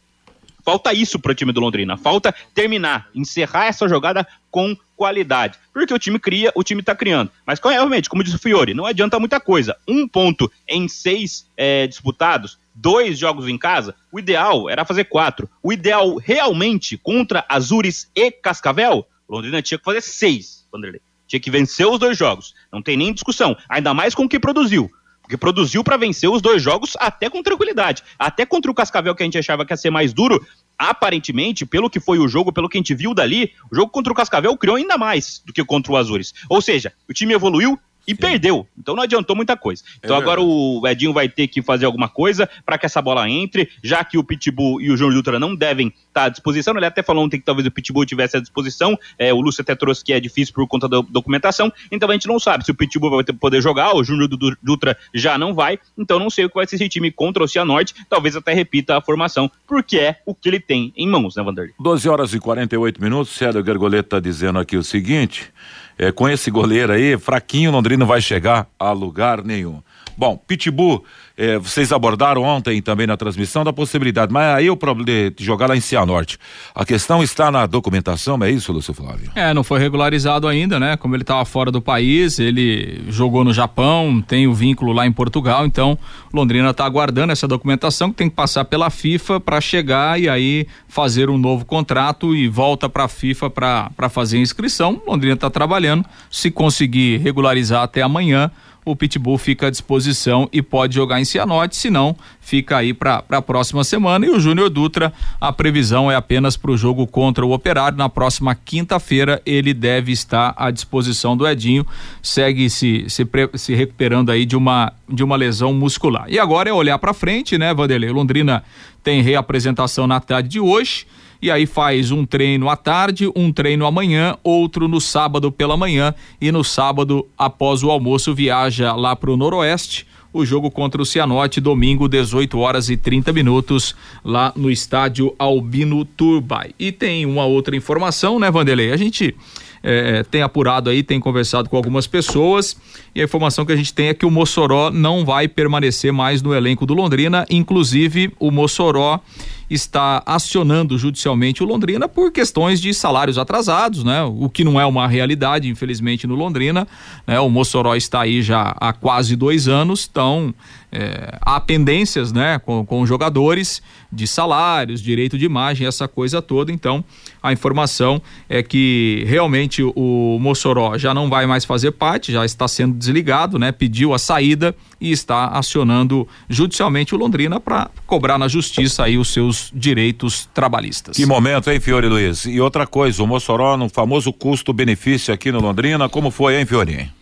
Falta 0.64 0.94
isso 0.94 1.18
para 1.18 1.32
o 1.32 1.34
time 1.34 1.52
do 1.52 1.60
Londrina. 1.60 1.96
Falta 1.98 2.34
terminar, 2.54 3.10
encerrar 3.14 3.66
essa 3.66 3.86
jogada 3.86 4.26
com 4.50 4.74
qualidade. 4.96 5.58
Porque 5.74 5.92
o 5.92 5.98
time 5.98 6.18
cria, 6.18 6.50
o 6.54 6.64
time 6.64 6.80
está 6.80 6.94
criando. 6.94 7.30
Mas 7.46 7.60
realmente, 7.62 8.08
como 8.08 8.24
disse 8.24 8.36
o 8.36 8.38
Fiore, 8.38 8.72
não 8.72 8.86
adianta 8.86 9.20
muita 9.20 9.38
coisa. 9.38 9.76
Um 9.86 10.08
ponto 10.08 10.50
em 10.66 10.88
seis 10.88 11.46
é, 11.54 11.86
disputados, 11.86 12.58
dois 12.74 13.18
jogos 13.18 13.48
em 13.48 13.56
casa, 13.56 13.94
o 14.10 14.18
ideal 14.18 14.68
era 14.68 14.84
fazer 14.84 15.04
quatro. 15.04 15.48
O 15.62 15.72
ideal 15.72 16.16
realmente 16.16 16.96
contra 16.98 17.44
Azures 17.48 18.10
e 18.14 18.30
Cascavel, 18.30 19.06
Londrina 19.28 19.62
tinha 19.62 19.78
que 19.78 19.84
fazer 19.84 20.00
seis, 20.00 20.66
Vanderlei. 20.72 21.00
Tinha 21.26 21.40
que 21.40 21.50
vencer 21.50 21.86
os 21.86 21.98
dois 21.98 22.18
jogos. 22.18 22.54
Não 22.72 22.82
tem 22.82 22.96
nem 22.96 23.12
discussão. 23.12 23.56
Ainda 23.68 23.94
mais 23.94 24.14
com 24.14 24.24
o 24.24 24.28
que 24.28 24.38
produziu. 24.38 24.90
Porque 25.22 25.38
produziu 25.38 25.82
para 25.82 25.96
vencer 25.96 26.28
os 26.28 26.42
dois 26.42 26.62
jogos 26.62 26.96
até 27.00 27.30
com 27.30 27.42
tranquilidade. 27.42 28.02
Até 28.18 28.44
contra 28.44 28.70
o 28.70 28.74
Cascavel, 28.74 29.14
que 29.14 29.22
a 29.22 29.26
gente 29.26 29.38
achava 29.38 29.64
que 29.64 29.72
ia 29.72 29.76
ser 29.76 29.88
mais 29.88 30.12
duro, 30.12 30.46
aparentemente, 30.78 31.64
pelo 31.64 31.88
que 31.88 31.98
foi 31.98 32.18
o 32.18 32.28
jogo, 32.28 32.52
pelo 32.52 32.68
que 32.68 32.76
a 32.76 32.80
gente 32.80 32.94
viu 32.94 33.14
dali, 33.14 33.52
o 33.72 33.74
jogo 33.74 33.90
contra 33.90 34.12
o 34.12 34.16
Cascavel 34.16 34.54
criou 34.58 34.76
ainda 34.76 34.98
mais 34.98 35.42
do 35.46 35.52
que 35.52 35.64
contra 35.64 35.92
o 35.92 35.96
Azures. 35.96 36.34
Ou 36.48 36.60
seja, 36.60 36.92
o 37.08 37.14
time 37.14 37.32
evoluiu 37.32 37.78
e 38.06 38.12
Sim. 38.12 38.16
perdeu. 38.16 38.66
Então 38.78 38.94
não 38.94 39.02
adiantou 39.02 39.34
muita 39.34 39.56
coisa. 39.56 39.82
Então 39.98 40.16
é 40.16 40.18
agora 40.18 40.40
o 40.40 40.86
Edinho 40.86 41.12
vai 41.12 41.28
ter 41.28 41.48
que 41.48 41.62
fazer 41.62 41.86
alguma 41.86 42.08
coisa 42.08 42.48
para 42.64 42.78
que 42.78 42.86
essa 42.86 43.00
bola 43.00 43.28
entre, 43.28 43.68
já 43.82 44.04
que 44.04 44.18
o 44.18 44.24
Pitbull 44.24 44.80
e 44.80 44.90
o 44.90 44.96
João 44.96 45.12
Dutra 45.12 45.38
não 45.38 45.54
devem 45.54 45.88
estar 45.88 46.02
tá 46.12 46.24
à 46.24 46.28
disposição. 46.28 46.76
Ele 46.76 46.86
até 46.86 47.02
falou 47.02 47.24
ontem 47.24 47.38
que 47.38 47.44
talvez 47.44 47.66
o 47.66 47.70
Pitbull 47.70 48.04
tivesse 48.06 48.36
à 48.36 48.40
disposição. 48.40 48.98
É, 49.18 49.32
o 49.32 49.40
Lúcio 49.40 49.62
até 49.62 49.74
trouxe 49.74 50.04
que 50.04 50.12
é 50.12 50.20
difícil 50.20 50.54
por 50.54 50.66
conta 50.66 50.88
da 50.88 51.00
documentação. 51.00 51.72
Então 51.90 52.08
a 52.08 52.12
gente 52.12 52.26
não 52.26 52.38
sabe 52.38 52.64
se 52.64 52.70
o 52.70 52.74
Pitbull 52.74 53.10
vai 53.10 53.24
poder 53.24 53.60
jogar, 53.60 53.94
o 53.94 54.04
Júnior 54.04 54.28
Dutra 54.62 54.96
já 55.14 55.38
não 55.38 55.54
vai. 55.54 55.78
Então 55.96 56.18
não 56.18 56.30
sei 56.30 56.44
o 56.44 56.48
que 56.48 56.54
vai 56.54 56.66
ser 56.66 56.76
esse 56.76 56.88
time 56.88 57.10
contra 57.10 57.42
o 57.42 57.48
Cianorte. 57.48 57.94
Talvez 58.08 58.36
até 58.36 58.52
repita 58.52 58.96
a 58.96 59.00
formação, 59.00 59.50
porque 59.66 59.98
é 59.98 60.20
o 60.26 60.34
que 60.34 60.48
ele 60.48 60.60
tem 60.60 60.92
em 60.96 61.08
mãos, 61.08 61.36
né, 61.36 61.42
Vanderlei? 61.42 61.74
12 61.80 62.08
horas 62.08 62.34
e 62.34 62.38
48 62.38 63.02
minutos. 63.02 63.34
Célio 63.34 63.64
Gergoleta 63.64 64.06
está 64.06 64.20
dizendo 64.20 64.58
aqui 64.58 64.76
o 64.76 64.82
seguinte 64.82 65.52
é, 65.98 66.12
com 66.12 66.28
esse 66.28 66.50
goleiro 66.50 66.92
aí, 66.92 67.16
fraquinho, 67.18 67.70
Londrina 67.70 68.00
não 68.00 68.06
vai 68.06 68.20
chegar 68.20 68.66
a 68.78 68.90
lugar 68.92 69.42
nenhum. 69.44 69.82
Bom, 70.16 70.36
Pitbull, 70.36 71.04
é, 71.36 71.58
vocês 71.58 71.90
abordaram 71.90 72.42
ontem 72.42 72.80
também 72.80 73.06
na 73.06 73.16
transmissão 73.16 73.64
da 73.64 73.72
possibilidade, 73.72 74.32
mas 74.32 74.56
aí 74.56 74.70
o 74.70 74.76
problema 74.76 75.30
de 75.30 75.44
jogar 75.44 75.68
lá 75.68 75.76
em 75.76 75.80
Cianorte. 75.80 76.38
A 76.72 76.84
questão 76.84 77.22
está 77.22 77.50
na 77.50 77.66
documentação, 77.66 78.38
é 78.44 78.50
isso, 78.50 78.72
Lúcio 78.72 78.94
Flávio? 78.94 79.30
É, 79.34 79.52
não 79.52 79.64
foi 79.64 79.80
regularizado 79.80 80.46
ainda, 80.46 80.78
né? 80.78 80.96
Como 80.96 81.16
ele 81.16 81.22
estava 81.22 81.44
fora 81.44 81.72
do 81.72 81.82
país, 81.82 82.38
ele 82.38 83.02
jogou 83.08 83.42
no 83.42 83.52
Japão, 83.52 84.22
tem 84.22 84.46
o 84.46 84.54
vínculo 84.54 84.92
lá 84.92 85.06
em 85.06 85.12
Portugal, 85.12 85.66
então 85.66 85.98
Londrina 86.32 86.70
está 86.70 86.84
aguardando 86.84 87.32
essa 87.32 87.48
documentação 87.48 88.10
que 88.10 88.16
tem 88.16 88.30
que 88.30 88.36
passar 88.36 88.64
pela 88.64 88.88
FIFA 88.88 89.40
para 89.40 89.60
chegar 89.60 90.20
e 90.20 90.28
aí 90.28 90.68
fazer 90.86 91.28
um 91.28 91.38
novo 91.38 91.64
contrato 91.64 92.34
e 92.34 92.46
volta 92.46 92.88
para 92.88 93.04
a 93.04 93.08
FIFA 93.08 93.50
para 93.50 94.08
fazer 94.08 94.36
a 94.36 94.40
inscrição. 94.40 95.02
Londrina 95.04 95.34
está 95.34 95.50
trabalhando, 95.50 96.04
se 96.30 96.50
conseguir 96.50 97.18
regularizar 97.18 97.82
até 97.82 98.02
amanhã 98.02 98.50
o 98.84 98.94
Pitbull 98.94 99.38
fica 99.38 99.68
à 99.68 99.70
disposição 99.70 100.48
e 100.52 100.60
pode 100.60 100.94
jogar 100.94 101.20
em 101.20 101.24
Cianorte, 101.24 101.76
se 101.76 101.90
não, 101.90 102.14
fica 102.40 102.76
aí 102.76 102.92
para 102.92 103.24
a 103.30 103.42
próxima 103.42 103.82
semana. 103.82 104.26
E 104.26 104.30
o 104.30 104.38
Júnior 104.38 104.68
Dutra, 104.68 105.12
a 105.40 105.52
previsão 105.52 106.10
é 106.10 106.16
apenas 106.16 106.56
para 106.56 106.70
o 106.70 106.76
jogo 106.76 107.06
contra 107.06 107.44
o 107.44 107.52
Operário. 107.52 107.96
Na 107.96 108.08
próxima 108.08 108.54
quinta-feira, 108.54 109.40
ele 109.46 109.72
deve 109.72 110.12
estar 110.12 110.54
à 110.56 110.70
disposição 110.70 111.36
do 111.36 111.46
Edinho. 111.46 111.86
Segue 112.22 112.68
se, 112.68 113.06
se, 113.08 113.26
se 113.54 113.74
recuperando 113.74 114.30
aí 114.30 114.44
de 114.44 114.56
uma, 114.56 114.92
de 115.08 115.24
uma 115.24 115.36
lesão 115.36 115.72
muscular. 115.72 116.26
E 116.28 116.38
agora 116.38 116.68
é 116.68 116.72
olhar 116.72 116.98
para 116.98 117.14
frente, 117.14 117.56
né, 117.56 117.72
Vanderlei? 117.72 118.10
Londrina 118.10 118.62
tem 119.02 119.22
reapresentação 119.22 120.06
na 120.06 120.20
tarde 120.20 120.48
de 120.48 120.60
hoje 120.60 121.06
e 121.44 121.50
aí 121.50 121.66
faz 121.66 122.10
um 122.10 122.24
treino 122.24 122.70
à 122.70 122.74
tarde, 122.74 123.30
um 123.36 123.52
treino 123.52 123.84
amanhã, 123.84 124.34
outro 124.42 124.88
no 124.88 124.98
sábado 124.98 125.52
pela 125.52 125.76
manhã 125.76 126.14
e 126.40 126.50
no 126.50 126.64
sábado 126.64 127.28
após 127.36 127.82
o 127.82 127.90
almoço 127.90 128.34
viaja 128.34 128.94
lá 128.94 129.14
para 129.14 129.30
o 129.30 129.36
Noroeste. 129.36 130.06
O 130.32 130.46
jogo 130.46 130.70
contra 130.70 131.02
o 131.02 131.04
Cianorte, 131.04 131.60
domingo, 131.60 132.08
18 132.08 132.58
horas 132.58 132.88
e 132.88 132.96
30 132.96 133.30
minutos, 133.30 133.94
lá 134.24 134.54
no 134.56 134.70
estádio 134.70 135.34
Albino 135.38 136.06
Turbay. 136.06 136.74
E 136.78 136.90
tem 136.90 137.26
uma 137.26 137.44
outra 137.44 137.76
informação, 137.76 138.40
né, 138.40 138.50
Vanderlei? 138.50 138.90
A 138.90 138.96
gente 138.96 139.36
é, 139.82 140.22
tem 140.22 140.40
apurado 140.40 140.88
aí, 140.88 141.02
tem 141.02 141.20
conversado 141.20 141.68
com 141.68 141.76
algumas 141.76 142.06
pessoas 142.06 142.74
e 143.14 143.20
a 143.20 143.24
informação 143.24 143.66
que 143.66 143.72
a 143.72 143.76
gente 143.76 143.92
tem 143.92 144.08
é 144.08 144.14
que 144.14 144.24
o 144.24 144.30
Mossoró 144.30 144.90
não 144.90 145.26
vai 145.26 145.46
permanecer 145.46 146.10
mais 146.10 146.40
no 146.40 146.54
elenco 146.54 146.86
do 146.86 146.94
Londrina, 146.94 147.44
inclusive 147.50 148.32
o 148.40 148.50
Mossoró 148.50 149.20
está 149.68 150.22
acionando 150.26 150.98
judicialmente 150.98 151.62
o 151.62 151.66
Londrina 151.66 152.08
por 152.08 152.30
questões 152.30 152.80
de 152.80 152.92
salários 152.92 153.38
atrasados, 153.38 154.04
né? 154.04 154.22
O 154.22 154.48
que 154.48 154.64
não 154.64 154.80
é 154.80 154.86
uma 154.86 155.06
realidade, 155.08 155.68
infelizmente, 155.68 156.26
no 156.26 156.34
Londrina. 156.34 156.86
Né? 157.26 157.38
O 157.40 157.48
Mossoró 157.48 157.94
está 157.94 158.22
aí 158.22 158.42
já 158.42 158.74
há 158.78 158.92
quase 158.92 159.36
dois 159.36 159.68
anos, 159.68 160.08
então 160.10 160.54
é, 160.96 161.38
há 161.40 161.58
pendências, 161.58 162.32
né, 162.32 162.60
com, 162.60 162.86
com 162.86 163.04
jogadores 163.04 163.82
de 164.12 164.28
salários, 164.28 165.02
direito 165.02 165.36
de 165.36 165.44
imagem, 165.44 165.88
essa 165.88 166.06
coisa 166.06 166.40
toda. 166.40 166.70
Então, 166.70 167.04
a 167.42 167.52
informação 167.52 168.22
é 168.48 168.62
que 168.62 169.24
realmente 169.26 169.82
o 169.82 170.38
Mossoró 170.40 170.96
já 170.96 171.12
não 171.12 171.28
vai 171.28 171.46
mais 171.46 171.64
fazer 171.64 171.90
parte, 171.90 172.30
já 172.30 172.44
está 172.44 172.68
sendo 172.68 172.94
desligado, 172.94 173.58
né? 173.58 173.72
Pediu 173.72 174.14
a 174.14 174.18
saída 174.18 174.72
e 175.04 175.12
está 175.12 175.48
acionando 175.48 176.26
judicialmente 176.48 177.14
o 177.14 177.18
Londrina 177.18 177.60
para 177.60 177.90
cobrar 178.06 178.38
na 178.38 178.48
justiça 178.48 179.04
aí 179.04 179.18
os 179.18 179.28
seus 179.28 179.70
direitos 179.74 180.48
trabalhistas. 180.54 181.14
Que 181.14 181.26
momento, 181.26 181.70
hein, 181.70 181.78
Fiore 181.78 182.08
Luiz? 182.08 182.46
E 182.46 182.58
outra 182.58 182.86
coisa, 182.86 183.22
o 183.22 183.26
Mossoró 183.26 183.76
no 183.76 183.90
famoso 183.90 184.32
custo-benefício 184.32 185.34
aqui 185.34 185.52
no 185.52 185.60
Londrina, 185.60 186.08
como 186.08 186.30
foi, 186.30 186.58
hein, 186.58 186.64
Fiore? 186.64 187.12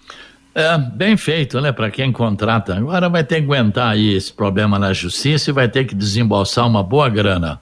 É, 0.55 0.79
bem 0.79 1.17
feito, 1.17 1.61
né? 1.61 1.73
Para 1.73 1.91
quem 1.91 2.13
contrata. 2.13 2.77
Agora 2.77 3.09
vai 3.09 3.25
ter 3.25 3.37
que 3.37 3.43
aguentar 3.43 3.93
aí 3.93 4.15
esse 4.15 4.33
problema 4.33 4.79
na 4.79 4.93
justiça 4.93 5.51
e 5.51 5.53
vai 5.53 5.69
ter 5.69 5.85
que 5.85 5.95
desembolsar 5.95 6.69
uma 6.69 6.85
boa 6.85 7.09
grana. 7.09 7.61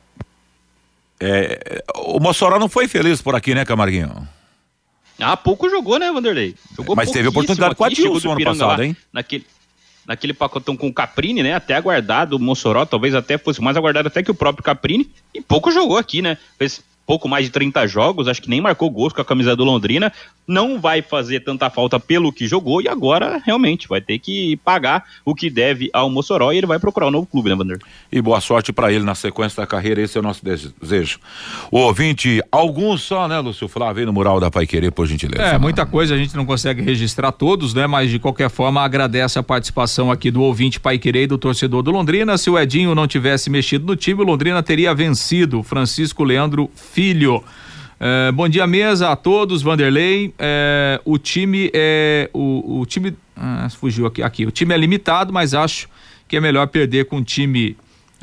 É, 1.18 1.82
o 1.94 2.20
Mossoró 2.20 2.58
não 2.58 2.68
foi 2.68 2.86
feliz 2.88 3.22
por 3.22 3.34
aqui, 3.34 3.54
né, 3.54 3.64
Camarguinho? 3.64 4.28
Ah, 5.18 5.36
pouco 5.36 5.68
jogou, 5.70 5.98
né, 5.98 6.10
Vanderlei? 6.12 6.54
Jogou 6.76 6.96
Mas 6.96 7.10
teve 7.10 7.28
oportunidade 7.28 7.74
com 7.74 7.84
a 7.84 7.88
Dilson 7.88 8.32
ano 8.32 8.44
passado, 8.44 8.78
lá, 8.78 8.84
hein? 8.84 8.96
Naquele, 9.12 9.46
naquele 10.06 10.32
pacotão 10.32 10.76
com 10.76 10.88
o 10.88 10.92
Caprini, 10.92 11.42
né? 11.42 11.54
Até 11.54 11.74
aguardado 11.74 12.36
o 12.36 12.38
Mossoró, 12.38 12.84
talvez 12.84 13.14
até 13.14 13.38
fosse 13.38 13.60
mais 13.60 13.76
aguardado 13.76 14.08
até 14.08 14.22
que 14.22 14.30
o 14.30 14.34
próprio 14.34 14.64
Caprini. 14.64 15.10
E 15.34 15.40
pouco 15.40 15.70
jogou 15.70 15.96
aqui, 15.96 16.22
né? 16.22 16.36
Fez 16.58 16.82
pouco 17.10 17.28
mais 17.28 17.44
de 17.44 17.50
30 17.50 17.88
jogos, 17.88 18.28
acho 18.28 18.40
que 18.40 18.48
nem 18.48 18.60
marcou 18.60 18.88
gols 18.88 19.12
com 19.12 19.20
a 19.20 19.24
camisa 19.24 19.56
do 19.56 19.64
Londrina, 19.64 20.12
não 20.46 20.80
vai 20.80 21.02
fazer 21.02 21.40
tanta 21.40 21.68
falta 21.68 21.98
pelo 21.98 22.32
que 22.32 22.46
jogou 22.46 22.80
e 22.80 22.88
agora 22.88 23.42
realmente 23.44 23.88
vai 23.88 24.00
ter 24.00 24.18
que 24.20 24.56
pagar 24.58 25.04
o 25.24 25.34
que 25.34 25.50
deve 25.50 25.90
ao 25.92 26.08
Mossoró 26.08 26.52
e 26.52 26.58
ele 26.58 26.68
vai 26.68 26.78
procurar 26.78 27.08
um 27.08 27.10
novo 27.10 27.26
clube, 27.26 27.50
né, 27.50 27.56
Vander? 27.56 27.78
E 28.12 28.22
boa 28.22 28.40
sorte 28.40 28.72
para 28.72 28.92
ele 28.92 29.04
na 29.04 29.16
sequência 29.16 29.60
da 29.60 29.66
carreira, 29.66 30.00
esse 30.00 30.16
é 30.16 30.20
o 30.20 30.22
nosso 30.22 30.40
desejo. 30.44 31.18
O 31.68 31.78
ouvinte, 31.78 32.40
alguns 32.50 33.02
só, 33.02 33.26
né, 33.26 33.40
Lúcio 33.40 33.66
Flávio, 33.66 34.00
aí 34.00 34.06
no 34.06 34.12
mural 34.12 34.38
da 34.38 34.48
Pai 34.48 34.64
Querer, 34.64 34.92
por 34.92 35.06
gentileza. 35.06 35.42
É, 35.42 35.58
muita 35.58 35.84
coisa 35.84 36.14
a 36.14 36.18
gente 36.18 36.36
não 36.36 36.46
consegue 36.46 36.80
registrar 36.80 37.32
todos, 37.32 37.74
né, 37.74 37.88
mas 37.88 38.08
de 38.08 38.20
qualquer 38.20 38.50
forma 38.50 38.82
agradece 38.82 39.36
a 39.36 39.42
participação 39.42 40.12
aqui 40.12 40.30
do 40.30 40.42
ouvinte 40.42 40.78
Pai 40.78 40.96
Querer 40.96 41.24
e 41.24 41.26
do 41.26 41.38
torcedor 41.38 41.82
do 41.82 41.90
Londrina. 41.90 42.38
Se 42.38 42.48
o 42.48 42.56
Edinho 42.56 42.94
não 42.94 43.08
tivesse 43.08 43.50
mexido 43.50 43.84
no 43.84 43.96
time, 43.96 44.20
o 44.20 44.24
Londrina 44.24 44.62
teria 44.62 44.94
vencido. 44.94 45.64
Francisco 45.64 46.22
Leandro 46.22 46.70
Filho 46.74 46.99
Filho. 47.00 47.42
É, 47.98 48.30
bom 48.30 48.46
dia 48.46 48.66
mesa 48.66 49.08
a 49.08 49.16
todos, 49.16 49.62
Vanderlei. 49.62 50.34
É, 50.38 51.00
o 51.02 51.16
time 51.16 51.70
é 51.72 52.28
o, 52.34 52.80
o 52.80 52.84
time 52.84 53.16
ah, 53.34 53.66
fugiu 53.70 54.04
aqui, 54.04 54.22
aqui. 54.22 54.44
O 54.44 54.50
time 54.50 54.74
é 54.74 54.76
limitado, 54.76 55.32
mas 55.32 55.54
acho 55.54 55.88
que 56.28 56.36
é 56.36 56.40
melhor 56.42 56.66
perder 56.66 57.06
com 57.06 57.16
um 57.16 57.22
time 57.22 57.74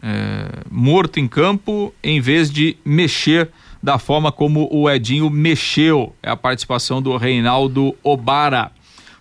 é, 0.04 0.62
morto 0.70 1.20
em 1.20 1.28
campo 1.28 1.92
em 2.04 2.22
vez 2.22 2.52
de 2.52 2.78
mexer 2.86 3.50
da 3.82 3.98
forma 3.98 4.32
como 4.32 4.70
o 4.72 4.88
Edinho 4.88 5.28
mexeu. 5.28 6.14
É 6.22 6.30
a 6.30 6.38
participação 6.38 7.02
do 7.02 7.18
Reinaldo 7.18 7.96
Obara. 8.04 8.70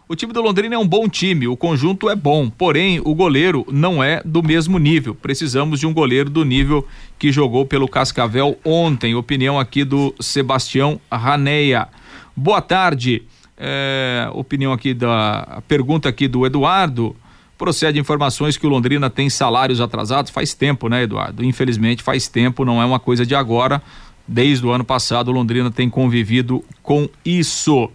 O 0.08 0.14
time 0.14 0.32
do 0.32 0.40
Londrina 0.40 0.76
é 0.76 0.78
um 0.78 0.86
bom 0.86 1.08
time, 1.08 1.48
o 1.48 1.56
conjunto 1.56 2.08
é 2.08 2.14
bom, 2.14 2.48
porém 2.48 3.00
o 3.04 3.12
goleiro 3.12 3.66
não 3.68 4.04
é 4.04 4.22
do 4.24 4.40
mesmo 4.40 4.78
nível. 4.78 5.16
Precisamos 5.16 5.80
de 5.80 5.86
um 5.86 5.92
goleiro 5.92 6.30
do 6.30 6.44
nível 6.44 6.86
que 7.18 7.32
jogou 7.32 7.66
pelo 7.66 7.88
Cascavel 7.88 8.56
ontem. 8.64 9.16
Opinião 9.16 9.58
aqui 9.58 9.82
do 9.82 10.14
Sebastião 10.20 11.00
Raneia. 11.10 11.88
Boa 12.36 12.62
tarde. 12.62 13.24
É, 13.58 14.30
opinião 14.32 14.72
aqui 14.72 14.94
da 14.94 15.60
pergunta 15.66 16.08
aqui 16.08 16.28
do 16.28 16.46
Eduardo. 16.46 17.16
Procede 17.58 17.98
informações 17.98 18.56
que 18.56 18.64
o 18.64 18.70
Londrina 18.70 19.10
tem 19.10 19.28
salários 19.28 19.80
atrasados 19.80 20.30
faz 20.30 20.54
tempo, 20.54 20.88
né, 20.88 21.02
Eduardo? 21.02 21.42
Infelizmente 21.42 22.04
faz 22.04 22.28
tempo, 22.28 22.64
não 22.64 22.80
é 22.80 22.84
uma 22.84 23.00
coisa 23.00 23.26
de 23.26 23.34
agora. 23.34 23.82
Desde 24.28 24.64
o 24.64 24.70
ano 24.70 24.84
passado, 24.84 25.28
o 25.28 25.32
Londrina 25.32 25.68
tem 25.68 25.90
convivido 25.90 26.64
com 26.80 27.08
isso. 27.24 27.90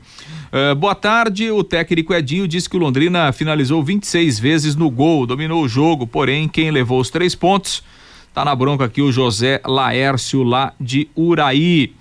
Uh, 0.52 0.76
boa 0.76 0.94
tarde, 0.94 1.50
o 1.50 1.64
técnico 1.64 2.14
Edinho 2.14 2.48
disse 2.48 2.70
que 2.70 2.76
o 2.76 2.80
Londrina 2.80 3.32
finalizou 3.32 3.82
26 3.82 4.38
vezes 4.38 4.76
no 4.76 4.90
gol, 4.90 5.26
dominou 5.26 5.64
o 5.64 5.68
jogo, 5.68 6.06
porém 6.06 6.50
quem 6.50 6.72
levou 6.72 7.00
os 7.00 7.10
três 7.10 7.34
pontos 7.34 7.82
Tá 8.34 8.46
na 8.46 8.56
bronca 8.56 8.86
aqui 8.86 9.02
o 9.02 9.12
José 9.12 9.60
Laércio 9.66 10.42
lá 10.42 10.74
de 10.80 11.10
Uraí. 11.18 11.94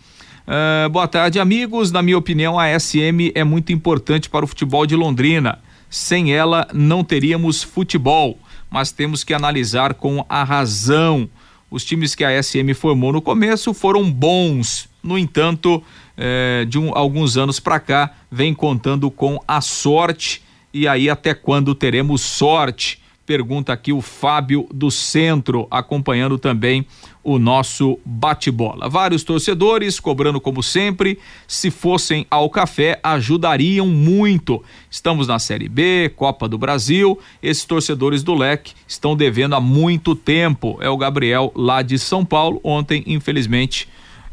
Uh, 0.46 0.88
boa 0.88 1.08
tarde, 1.08 1.40
amigos. 1.40 1.90
Na 1.90 2.02
minha 2.02 2.16
opinião, 2.16 2.56
a 2.56 2.78
SM 2.78 3.32
é 3.34 3.42
muito 3.42 3.72
importante 3.72 4.30
para 4.30 4.44
o 4.44 4.48
futebol 4.48 4.86
de 4.86 4.94
Londrina. 4.94 5.58
Sem 5.88 6.32
ela, 6.32 6.68
não 6.72 7.02
teríamos 7.02 7.64
futebol, 7.64 8.38
mas 8.70 8.92
temos 8.92 9.24
que 9.24 9.34
analisar 9.34 9.94
com 9.94 10.24
a 10.28 10.44
razão. 10.44 11.28
Os 11.68 11.84
times 11.84 12.14
que 12.14 12.22
a 12.22 12.40
SM 12.40 12.74
formou 12.74 13.12
no 13.12 13.20
começo 13.20 13.74
foram 13.74 14.08
bons. 14.08 14.88
No 15.02 15.16
entanto, 15.18 15.82
eh, 16.16 16.66
de 16.68 16.78
um, 16.78 16.96
alguns 16.96 17.36
anos 17.36 17.58
para 17.58 17.80
cá, 17.80 18.12
vem 18.30 18.54
contando 18.54 19.10
com 19.10 19.42
a 19.46 19.60
sorte. 19.60 20.42
E 20.72 20.86
aí, 20.86 21.08
até 21.08 21.34
quando 21.34 21.74
teremos 21.74 22.20
sorte? 22.20 23.00
Pergunta 23.30 23.72
aqui 23.72 23.92
o 23.92 24.00
Fábio 24.00 24.66
do 24.74 24.90
Centro, 24.90 25.68
acompanhando 25.70 26.36
também 26.36 26.84
o 27.22 27.38
nosso 27.38 27.98
bate-bola. 28.04 28.88
Vários 28.88 29.22
torcedores 29.22 30.00
cobrando 30.00 30.40
como 30.40 30.62
sempre. 30.62 31.18
Se 31.46 31.70
fossem 31.70 32.26
ao 32.30 32.50
café, 32.50 32.98
ajudariam 33.02 33.86
muito. 33.86 34.62
Estamos 34.90 35.28
na 35.28 35.38
Série 35.38 35.68
B, 35.68 36.12
Copa 36.16 36.48
do 36.48 36.58
Brasil. 36.58 37.18
Esses 37.40 37.64
torcedores 37.64 38.24
do 38.24 38.34
leque 38.34 38.74
estão 38.86 39.14
devendo 39.14 39.54
há 39.54 39.60
muito 39.60 40.14
tempo. 40.16 40.76
É 40.80 40.88
o 40.88 40.96
Gabriel 40.96 41.52
lá 41.54 41.82
de 41.82 41.98
São 42.00 42.24
Paulo. 42.24 42.60
Ontem, 42.64 43.04
infelizmente, 43.06 43.88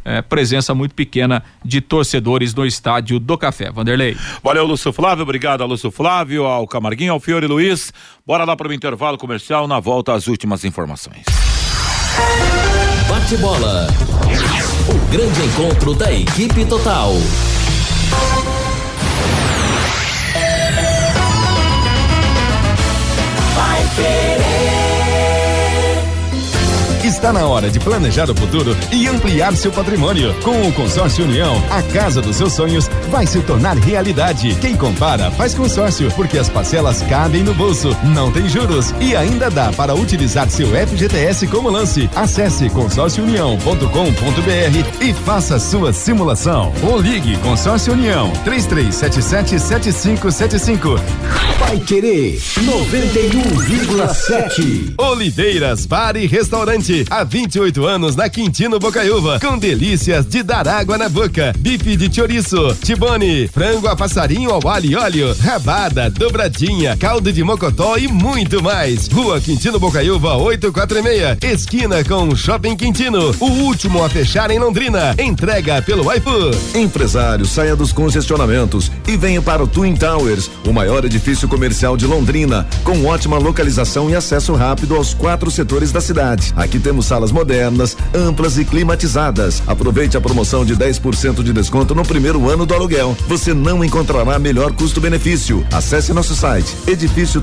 é, 0.07 0.21
presença 0.21 0.73
muito 0.73 0.95
pequena 0.95 1.43
de 1.65 1.81
torcedores 1.81 2.55
no 2.55 2.65
estádio 2.65 3.19
do 3.19 3.37
Café. 3.37 3.69
Vanderlei. 3.69 4.15
Valeu, 4.41 4.65
Lúcio 4.65 4.93
Flávio. 4.93 5.23
Obrigado 5.23 5.65
Lúcio 5.65 5.91
Flávio, 5.91 6.45
ao 6.45 6.65
Camarguinho, 6.65 7.11
ao 7.11 7.19
Fiore 7.19 7.45
Luiz. 7.45 7.91
Bora 8.25 8.45
lá 8.45 8.55
para 8.55 8.69
o 8.69 8.73
intervalo 8.73 9.17
comercial. 9.17 9.67
Na 9.67 9.81
volta, 9.81 10.13
as 10.13 10.27
últimas 10.27 10.63
informações. 10.63 11.25
Bate 13.09 13.35
bola. 13.37 13.87
O 14.87 15.11
grande 15.11 15.41
encontro 15.41 15.93
da 15.93 16.11
equipe 16.13 16.65
total. 16.65 17.13
Vai 23.55 23.83
querer. 23.95 24.76
Está 27.17 27.33
na 27.33 27.47
hora 27.47 27.71
de 27.71 27.79
planejar 27.79 28.29
o 28.29 28.35
futuro 28.35 28.77
e 28.91 29.07
ampliar 29.07 29.55
seu 29.55 29.71
patrimônio. 29.71 30.35
Com 30.43 30.67
o 30.67 30.71
Consórcio 30.71 31.25
União, 31.25 31.59
a 31.71 31.81
casa 31.81 32.21
dos 32.21 32.35
seus 32.35 32.53
sonhos 32.53 32.87
vai 33.09 33.25
se 33.25 33.41
tornar 33.41 33.75
realidade. 33.75 34.55
Quem 34.61 34.77
compara 34.77 35.31
faz 35.31 35.55
consórcio, 35.55 36.11
porque 36.11 36.37
as 36.37 36.47
parcelas 36.47 37.01
cabem 37.01 37.41
no 37.41 37.55
bolso, 37.55 37.97
não 38.03 38.31
tem 38.31 38.47
juros 38.47 38.93
e 39.01 39.15
ainda 39.15 39.49
dá 39.49 39.73
para 39.73 39.95
utilizar 39.95 40.47
seu 40.47 40.67
FGTS 40.67 41.47
como 41.47 41.71
lance. 41.71 42.07
Acesse 42.15 42.69
consórciounião.com.br 42.69 45.01
e 45.01 45.11
faça 45.25 45.57
sua 45.57 45.91
simulação. 45.91 46.71
Ou 46.83 47.01
ligue 47.01 47.35
Consórcio 47.37 47.93
União 47.93 48.31
33777575. 48.45 50.99
Vai 51.57 51.79
querer 51.79 52.37
91,7. 52.37 54.93
Oliveiras 54.99 55.87
Bar 55.87 56.15
e 56.15 56.27
Restaurante 56.27 57.06
há 57.09 57.23
28 57.23 57.85
anos 57.85 58.15
na 58.15 58.29
Quintino 58.29 58.79
Bocaiúva, 58.79 59.39
com 59.39 59.57
delícias 59.57 60.25
de 60.25 60.43
dar 60.43 60.67
água 60.67 60.97
na 60.97 61.07
boca. 61.07 61.53
Bife 61.57 61.95
de 61.95 62.13
chouriço, 62.13 62.75
tibone, 62.83 63.47
frango 63.47 63.87
a 63.87 63.95
passarinho 63.95 64.51
ao 64.51 64.67
alho 64.67 64.91
e 64.91 64.95
óleo, 64.95 65.35
rabada, 65.41 66.09
dobradinha, 66.09 66.97
caldo 66.97 67.31
de 67.31 67.43
mocotó 67.43 67.97
e 67.97 68.07
muito 68.07 68.61
mais. 68.61 69.07
Rua 69.07 69.39
Quintino 69.39 69.79
Bocaiúva 69.79 70.35
846, 70.35 71.37
esquina 71.43 72.03
com 72.03 72.35
Shopping 72.35 72.75
Quintino, 72.75 73.33
o 73.39 73.45
último 73.45 74.03
a 74.03 74.09
fechar 74.09 74.51
em 74.51 74.59
Londrina. 74.59 75.15
Entrega 75.17 75.81
pelo 75.81 76.11
iFood. 76.13 76.57
Empresário, 76.75 77.45
saia 77.45 77.75
dos 77.75 77.91
congestionamentos 77.91 78.91
e 79.07 79.15
venha 79.15 79.41
para 79.41 79.63
o 79.63 79.67
Twin 79.67 79.95
Towers, 79.95 80.49
o 80.65 80.73
maior 80.73 81.05
edifício 81.05 81.47
comercial 81.47 81.95
de 81.95 82.05
Londrina, 82.05 82.67
com 82.83 83.05
ótima 83.05 83.37
localização 83.37 84.09
e 84.09 84.15
acesso 84.15 84.53
rápido 84.53 84.95
aos 84.95 85.13
quatro 85.13 85.49
setores 85.49 85.91
da 85.91 86.01
cidade. 86.01 86.53
Aqui 86.55 86.79
temos 86.79 86.96
salas 87.05 87.31
modernas, 87.31 87.95
amplas 88.13 88.57
e 88.57 88.65
climatizadas. 88.65 89.61
Aproveite 89.67 90.17
a 90.17 90.21
promoção 90.21 90.65
de 90.65 90.75
10% 90.75 91.43
de 91.43 91.53
desconto 91.53 91.93
no 91.93 92.03
primeiro 92.03 92.49
ano 92.49 92.65
do 92.65 92.73
aluguel. 92.73 93.15
Você 93.27 93.53
não 93.53 93.83
encontrará 93.83 94.39
melhor 94.39 94.71
custo-benefício. 94.73 95.65
Acesse 95.71 96.13
nosso 96.13 96.35
site 96.35 96.75
edifício 96.87 97.41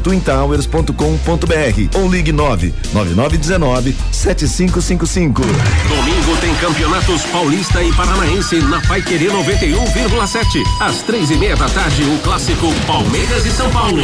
ou 1.94 2.10
ligue 2.10 2.32
99919 2.32 3.94
7555. 4.12 5.42
Domingo 5.42 6.36
tem 6.40 6.54
campeonatos 6.56 7.22
paulista 7.24 7.82
e 7.82 7.92
paranaense 7.92 8.56
na 8.62 8.80
Pai 8.82 9.02
Querer 9.02 9.30
91,7. 9.30 10.62
Às 10.80 11.02
três 11.02 11.30
e 11.30 11.36
meia 11.36 11.56
da 11.56 11.68
tarde, 11.68 12.02
o 12.04 12.18
clássico 12.18 12.72
Palmeiras 12.86 13.44
e 13.46 13.50
São 13.50 13.70
Paulo. 13.70 14.02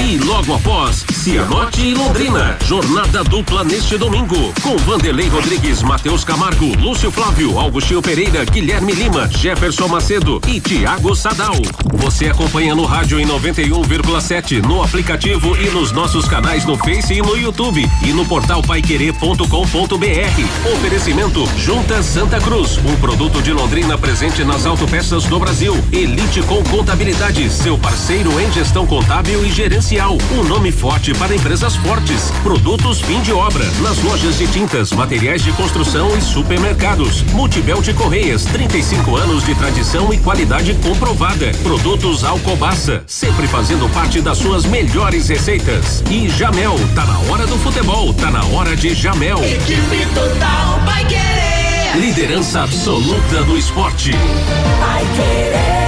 E 0.00 0.18
logo 0.18 0.54
após, 0.54 1.04
Cianorte 1.12 1.80
e 1.80 1.94
Londrina. 1.94 2.33
Jornada 2.66 3.22
dupla 3.22 3.62
neste 3.62 3.96
domingo. 3.96 4.52
Com 4.62 4.76
Vanderlei 4.78 5.28
Rodrigues, 5.28 5.82
Matheus 5.82 6.24
Camargo, 6.24 6.76
Lúcio 6.78 7.10
Flávio, 7.10 7.58
Augustinho 7.58 8.02
Pereira, 8.02 8.44
Guilherme 8.44 8.92
Lima, 8.92 9.28
Jefferson 9.28 9.86
Macedo 9.86 10.40
e 10.48 10.60
Tiago 10.60 11.14
Sadal. 11.14 11.54
Você 11.94 12.28
acompanha 12.28 12.74
no 12.74 12.84
rádio 12.84 13.20
em 13.20 13.26
91,7, 13.26 14.62
no 14.62 14.82
aplicativo 14.82 15.56
e 15.56 15.70
nos 15.70 15.92
nossos 15.92 16.26
canais 16.26 16.64
no 16.64 16.76
Face 16.76 17.14
e 17.14 17.22
no 17.22 17.36
YouTube. 17.36 17.88
E 18.02 18.12
no 18.12 18.24
portal 18.24 18.62
paiquerê.com.br. 18.62 20.74
Oferecimento 20.74 21.46
Junta 21.56 22.02
Santa 22.02 22.40
Cruz, 22.40 22.78
um 22.78 22.96
produto 22.96 23.42
de 23.42 23.52
Londrina 23.52 23.98
presente 23.98 24.42
nas 24.44 24.66
autopeças 24.66 25.24
do 25.24 25.38
Brasil. 25.38 25.76
Elite 25.92 26.42
com 26.42 26.62
Contabilidade, 26.64 27.48
seu 27.50 27.78
parceiro 27.78 28.40
em 28.40 28.50
gestão 28.52 28.86
contábil 28.86 29.44
e 29.44 29.52
gerencial. 29.52 30.16
Um 30.32 30.42
nome 30.42 30.72
forte 30.72 31.12
para 31.14 31.34
empresas 31.34 31.76
fortes. 31.76 32.13
Produtos 32.42 33.00
fim 33.00 33.20
de 33.20 33.32
obra, 33.32 33.64
nas 33.80 34.02
lojas 34.02 34.38
de 34.38 34.46
tintas, 34.46 34.92
materiais 34.92 35.42
de 35.42 35.52
construção 35.52 36.16
e 36.16 36.20
supermercados. 36.20 37.22
Multibel 37.32 37.82
de 37.82 37.92
Correias, 37.92 38.44
35 38.44 39.16
anos 39.16 39.44
de 39.44 39.54
tradição 39.54 40.12
e 40.12 40.18
qualidade 40.18 40.74
comprovada. 40.74 41.50
Produtos 41.62 42.22
Alcobaça, 42.24 43.02
sempre 43.06 43.46
fazendo 43.46 43.88
parte 43.92 44.20
das 44.20 44.38
suas 44.38 44.64
melhores 44.64 45.28
receitas. 45.28 46.02
E 46.10 46.28
Jamel, 46.28 46.76
tá 46.94 47.04
na 47.04 47.18
hora 47.30 47.46
do 47.46 47.58
futebol, 47.58 48.12
tá 48.14 48.30
na 48.30 48.44
hora 48.46 48.76
de 48.76 48.94
Jamel. 48.94 49.38
Equipe 49.44 50.06
total 50.14 50.80
vai 50.84 51.04
querer. 51.06 51.96
Liderança 51.96 52.62
absoluta 52.62 53.42
do 53.44 53.58
esporte. 53.58 54.12
Vai 54.12 55.04
querer. 55.16 55.84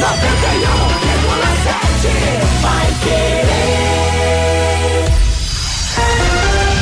91,7 0.00 0.99
vai 2.60 2.86
querer. 3.02 3.40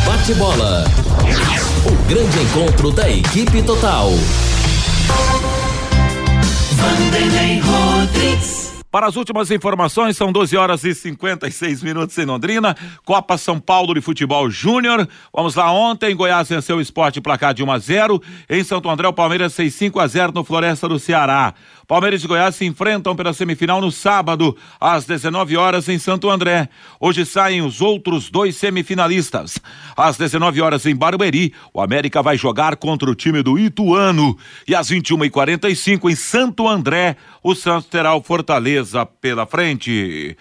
Bate 0.07 0.35
bola. 0.35 0.85
O 1.87 2.09
grande 2.09 2.39
encontro 2.41 2.91
da 2.91 3.09
equipe 3.09 3.63
total. 3.63 4.11
Vanderlei 6.73 7.61
Rodrigues. 7.61 8.69
Para 8.91 9.07
as 9.07 9.17
últimas 9.17 9.51
informações, 9.51 10.17
são 10.17 10.33
12 10.33 10.57
horas 10.57 10.83
e 10.83 10.95
56 10.95 11.83
minutos 11.83 12.17
em 12.17 12.25
Londrina. 12.25 12.75
Copa 13.05 13.37
São 13.37 13.61
Paulo 13.61 13.93
de 13.93 14.01
Futebol 14.01 14.49
Júnior. 14.49 15.07
Vamos 15.31 15.55
lá, 15.57 15.71
ontem 15.71 16.17
Goiás 16.17 16.49
venceu 16.49 16.79
o 16.79 16.81
esporte 16.81 17.21
placar 17.21 17.53
de 17.53 17.63
1 17.63 17.71
a 17.71 17.79
0. 17.79 18.23
Em 18.49 18.65
Santo 18.65 18.89
André, 18.89 19.07
o 19.07 19.13
Palmeiras 19.13 19.55
fez 19.55 19.75
5 19.75 20.01
a 20.01 20.07
0 20.07 20.33
no 20.35 20.43
Floresta 20.43 20.89
do 20.89 20.99
Ceará. 20.99 21.53
Palmeiras 21.89 22.23
e 22.23 22.27
Goiás 22.27 22.55
se 22.55 22.67
enfrentam 22.67 23.17
pela 23.17 23.33
semifinal 23.33 23.81
no 23.81 23.91
sábado, 23.91 24.55
às 24.79 25.07
19 25.07 25.57
horas, 25.57 25.89
em 25.89 25.99
Santo 25.99 26.29
André. 26.29 26.69
Hoje 27.01 27.25
saem 27.25 27.63
os 27.63 27.81
outros 27.81 28.29
dois 28.29 28.57
semifinalistas. 28.57 29.59
Às 29.97 30.19
19 30.19 30.61
horas, 30.61 30.85
em 30.85 30.95
Barueri, 30.95 31.55
o 31.73 31.81
América 31.81 32.23
vai 32.23 32.37
jogar 32.37 32.77
contra 32.77 33.11
o 33.11 33.15
time 33.15 33.43
do 33.43 33.59
Ituano. 33.59 34.37
E 34.69 34.75
às 34.75 34.91
21h45, 34.91 36.11
em 36.11 36.15
Santo 36.15 36.69
André, 36.69 37.17
o 37.43 37.55
Santos 37.55 37.89
terá 37.89 38.15
o 38.15 38.23
Fortaleza 38.23 39.07
pela 39.07 39.47
frente. 39.47 40.37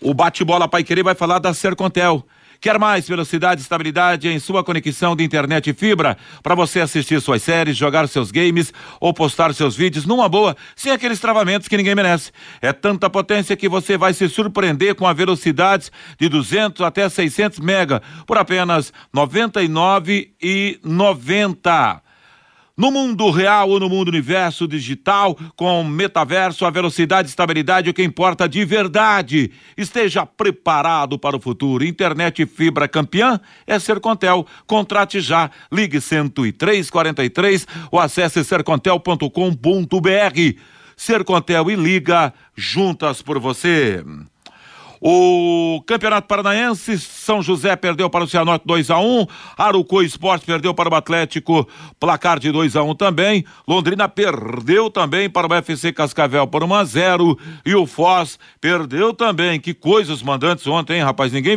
O 0.00 0.14
bate-bola 0.14 0.68
Pai 0.68 0.84
Querer 0.84 1.02
vai 1.02 1.16
falar 1.16 1.40
da 1.40 1.52
Sercontel. 1.52 2.24
Quer 2.60 2.78
mais 2.78 3.08
velocidade 3.08 3.60
e 3.60 3.62
estabilidade 3.62 4.28
em 4.28 4.38
sua 4.38 4.62
conexão 4.62 5.16
de 5.16 5.24
internet 5.24 5.70
e 5.70 5.72
fibra 5.72 6.18
para 6.42 6.54
você 6.54 6.80
assistir 6.80 7.18
suas 7.22 7.42
séries, 7.42 7.74
jogar 7.74 8.06
seus 8.06 8.30
games 8.30 8.70
ou 9.00 9.14
postar 9.14 9.54
seus 9.54 9.74
vídeos 9.74 10.04
numa 10.04 10.28
boa, 10.28 10.54
sem 10.76 10.92
aqueles 10.92 11.18
travamentos 11.18 11.68
que 11.68 11.76
ninguém 11.78 11.94
merece. 11.94 12.32
É 12.60 12.70
tanta 12.70 13.08
potência 13.08 13.56
que 13.56 13.66
você 13.66 13.96
vai 13.96 14.12
se 14.12 14.28
surpreender 14.28 14.94
com 14.94 15.06
a 15.06 15.14
velocidade 15.14 15.90
de 16.18 16.28
200 16.28 16.82
até 16.82 17.08
600 17.08 17.60
mega 17.60 18.02
por 18.26 18.36
apenas 18.36 18.92
R$ 19.14 19.22
99,90. 19.22 22.09
No 22.80 22.90
mundo 22.90 23.30
real 23.30 23.68
ou 23.68 23.78
no 23.78 23.90
mundo 23.90 24.08
universo 24.08 24.66
digital, 24.66 25.36
com 25.54 25.84
metaverso, 25.84 26.64
a 26.64 26.70
velocidade 26.70 27.28
e 27.28 27.30
estabilidade 27.30 27.88
é 27.88 27.90
o 27.90 27.94
que 27.94 28.02
importa 28.02 28.48
de 28.48 28.64
verdade. 28.64 29.50
Esteja 29.76 30.24
preparado 30.24 31.18
para 31.18 31.36
o 31.36 31.40
futuro. 31.40 31.84
Internet 31.84 32.46
fibra 32.46 32.88
campeã 32.88 33.38
é 33.66 33.78
Sercontel. 33.78 34.46
Contrate 34.66 35.20
já. 35.20 35.50
Ligue 35.70 36.00
10343 36.00 37.66
ou 37.90 38.00
acesse 38.00 38.42
sercontel.com.br. 38.42 39.28
Sercontel 40.96 41.70
e 41.70 41.76
Liga 41.76 42.32
juntas 42.56 43.20
por 43.20 43.38
você. 43.38 44.02
O 45.02 45.82
Campeonato 45.86 46.28
Paranaense, 46.28 46.98
São 46.98 47.40
José 47.40 47.74
perdeu 47.74 48.10
para 48.10 48.22
o 48.22 48.28
Cianorte 48.28 48.66
2 48.66 48.90
a 48.90 48.98
1 48.98 49.26
Arucô 49.56 50.02
Esporte 50.02 50.44
perdeu 50.44 50.74
para 50.74 50.90
o 50.90 50.94
Atlético, 50.94 51.66
placar 51.98 52.38
de 52.38 52.52
2 52.52 52.76
a 52.76 52.82
1 52.82 52.94
também. 52.94 53.44
Londrina 53.66 54.10
perdeu 54.10 54.90
também 54.90 55.30
para 55.30 55.48
o 55.48 55.54
FC 55.54 55.90
Cascavel 55.90 56.46
por 56.46 56.62
1 56.62 56.74
a 56.74 56.84
0 56.84 57.38
e 57.64 57.74
o 57.74 57.86
Foz 57.86 58.38
perdeu 58.60 59.14
também. 59.14 59.58
Que 59.58 59.72
coisas 59.72 60.22
mandantes 60.22 60.66
ontem, 60.66 60.98
hein, 60.98 61.02
rapaz? 61.02 61.32
Ninguém 61.32 61.56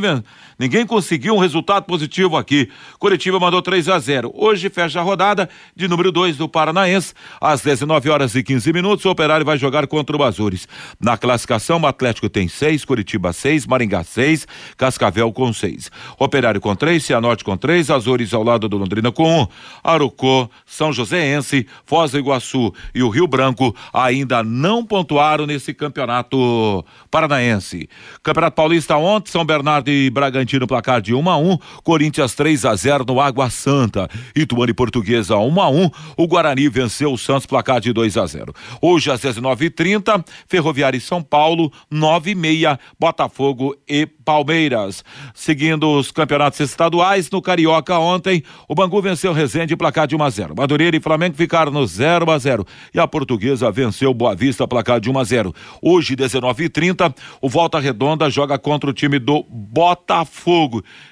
ninguém 0.58 0.86
conseguiu 0.86 1.36
um 1.36 1.40
resultado 1.40 1.84
positivo 1.84 2.38
aqui. 2.38 2.70
Curitiba 3.00 3.40
mandou 3.40 3.62
3 3.62 3.90
a 3.90 4.00
0. 4.00 4.32
Hoje 4.34 4.70
fecha 4.70 5.00
a 5.00 5.04
rodada 5.04 5.50
de 5.76 5.88
número 5.88 6.12
2 6.12 6.38
do 6.38 6.48
Paranaense 6.48 7.14
às 7.42 7.62
19 7.62 8.10
horas 8.10 8.36
e 8.36 8.44
15 8.44 8.72
minutos. 8.72 9.06
O 9.06 9.10
Operário 9.10 9.46
vai 9.46 9.58
jogar 9.58 9.88
contra 9.88 10.16
o 10.16 10.24
Azures. 10.24 10.68
Na 11.00 11.18
classificação, 11.18 11.82
o 11.82 11.88
Atlético 11.88 12.30
tem 12.30 12.48
6, 12.48 12.86
Curitiba 12.86 13.34
6, 13.34 13.66
Maringá 13.66 14.04
6, 14.04 14.48
Cascavel 14.78 15.32
com 15.34 15.52
6. 15.52 15.92
Operário 16.18 16.62
com 16.62 16.76
3, 16.76 17.04
Cianorte 17.04 17.44
com 17.44 17.58
3, 17.58 17.90
Azores 17.90 18.34
ao 18.34 18.44
lado 18.44 18.70
do 18.70 18.78
Londrina 18.78 19.12
com 19.12 19.24
1, 19.24 19.42
um, 19.42 19.48
Arucô, 19.84 20.50
São 20.66 20.94
Joséense, 20.94 21.68
Foz 21.86 22.12
do 22.12 22.20
Iguaçu 22.20 22.74
e 22.94 23.04
o 23.04 23.10
Rio 23.10 23.28
Branco 23.28 23.76
ainda 23.92 24.44
não 24.44 24.86
pontuaram 24.86 25.46
nesse 25.46 25.74
campeonato 25.74 26.86
paranaense. 27.12 27.90
Campeonato 28.22 28.56
Paulista 28.56 28.96
ontem, 28.98 29.32
São 29.32 29.44
Bernardo 29.44 29.90
e 29.90 30.10
Bragantino 30.10 30.43
placar 30.68 31.02
de 31.02 31.14
1 31.14 31.30
a 31.30 31.38
1, 31.38 31.58
Corinthians 31.84 32.36
3 32.36 32.66
a 32.66 32.76
0 32.76 33.06
no 33.08 33.20
Água 33.20 33.50
Santa, 33.50 34.08
Ituano 34.36 34.74
Portuguesa 34.76 35.38
1 35.38 35.62
a 35.62 35.70
1, 35.70 35.92
o 36.18 36.28
Guarani 36.28 36.70
venceu 36.70 37.14
o 37.14 37.18
Santos 37.18 37.46
placar 37.46 37.82
de 37.82 37.92
2 37.92 38.18
a 38.18 38.26
0. 38.26 38.54
Hoje 38.82 39.12
às 39.12 39.22
19h30, 39.22 40.24
Ferroviária 40.48 40.98
e 40.98 41.02
São 41.02 41.22
Paulo 41.22 41.72
9 41.90 42.32
e 42.32 42.36
meia, 42.36 42.80
Bota 43.00 43.24
Botafogo 43.24 43.76
e 43.88 44.06
Palmeiras. 44.06 45.04
Seguindo 45.34 45.90
os 45.90 46.12
campeonatos 46.12 46.60
estaduais, 46.60 47.30
no 47.30 47.42
Carioca 47.42 47.98
ontem, 47.98 48.44
o 48.68 48.76
Bangu 48.76 49.02
venceu 49.02 49.32
o 49.32 49.34
Resende 49.34 49.76
placar 49.76 50.08
de 50.08 50.16
1 50.16 50.24
a 50.24 50.30
0. 50.30 50.56
Madureira 50.56 50.98
e 50.98 51.00
Flamengo 51.00 51.36
ficaram 51.36 51.72
no 51.72 51.86
0 51.86 52.30
a 52.32 52.38
0 52.38 52.66
e 52.94 53.00
a 53.00 53.08
Portuguesa 53.08 53.72
venceu 53.72 54.14
Boa 54.14 54.36
Vista 54.36 54.68
placar 54.68 55.00
de 55.00 55.10
1 55.10 55.20
a 55.20 55.24
0. 55.24 55.54
Hoje, 55.82 56.16
19h30, 56.16 57.16
o 57.42 57.50
Volta 57.50 57.80
Redonda 57.80 58.30
joga 58.30 58.58
contra 58.58 58.90
o 58.90 58.94
time 58.94 59.20
do 59.20 59.44
Botafogo 59.50 60.33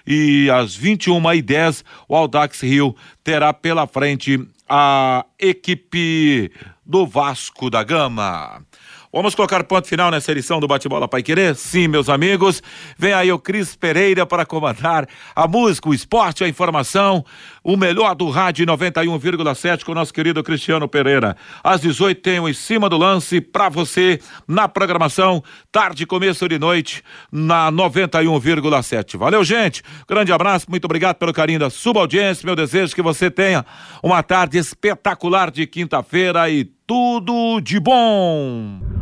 e 0.06 0.50
às 0.50 0.78
21h10 0.78 1.84
o 2.08 2.16
Aldax 2.16 2.62
Rio 2.62 2.96
terá 3.24 3.54
pela 3.54 3.86
frente 3.86 4.40
a 4.68 5.26
equipe 5.38 6.52
do 6.86 7.06
Vasco 7.06 7.70
da 7.70 7.84
Gama. 7.84 8.66
Vamos 9.14 9.36
colocar 9.36 9.62
ponto 9.66 9.86
final 9.90 10.10
nessa 10.10 10.32
edição 10.32 10.58
do 10.58 10.68
Bate-Bola 10.68 11.06
Pai 11.06 11.22
Querer? 11.22 11.54
Sim, 11.54 11.90
meus 11.90 12.08
amigos. 12.08 12.64
Vem 12.98 13.12
aí 13.12 13.30
o 13.30 13.38
Cris 13.38 13.76
Pereira 13.76 14.26
para 14.26 14.46
comandar 14.46 15.06
a 15.36 15.46
música, 15.50 15.90
o 15.90 15.94
esporte, 15.94 16.46
a 16.46 16.48
informação, 16.48 17.26
o 17.62 17.76
melhor 17.76 18.16
do 18.16 18.30
rádio 18.30 18.66
91,7 18.66 19.84
com 19.84 19.92
o 19.92 19.96
nosso 19.96 20.14
querido 20.14 20.42
Cristiano 20.42 20.88
Pereira. 20.88 21.36
Às 21.62 21.82
18 21.82 22.22
tem 22.22 22.40
o 22.40 22.48
Em 22.48 22.54
Cima 22.54 22.88
do 22.88 22.98
Lance 22.98 23.42
para 23.42 23.68
você 23.68 24.18
na 24.48 24.70
programação, 24.70 25.44
tarde, 25.70 26.06
começo 26.06 26.48
de 26.48 26.58
noite, 26.58 27.04
na 27.30 27.70
91,7. 27.70 29.18
Valeu, 29.18 29.44
gente. 29.44 29.84
Grande 30.08 30.32
abraço, 30.32 30.68
muito 30.70 30.86
obrigado 30.86 31.18
pelo 31.18 31.34
carinho 31.34 31.60
da 31.60 31.70
sua 31.70 32.00
audiência. 32.00 32.46
Meu 32.46 32.56
desejo 32.56 32.94
é 32.94 32.96
que 32.96 33.02
você 33.02 33.30
tenha 33.30 33.66
uma 34.02 34.24
tarde 34.24 34.58
espetacular 34.58 35.52
de 35.52 35.68
quinta-feira 35.68 36.50
e 36.50 36.64
tudo 36.88 37.60
de 37.60 37.78
bom 37.78 39.01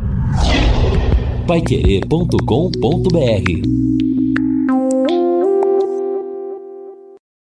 paiquerê.com.br 1.50 3.99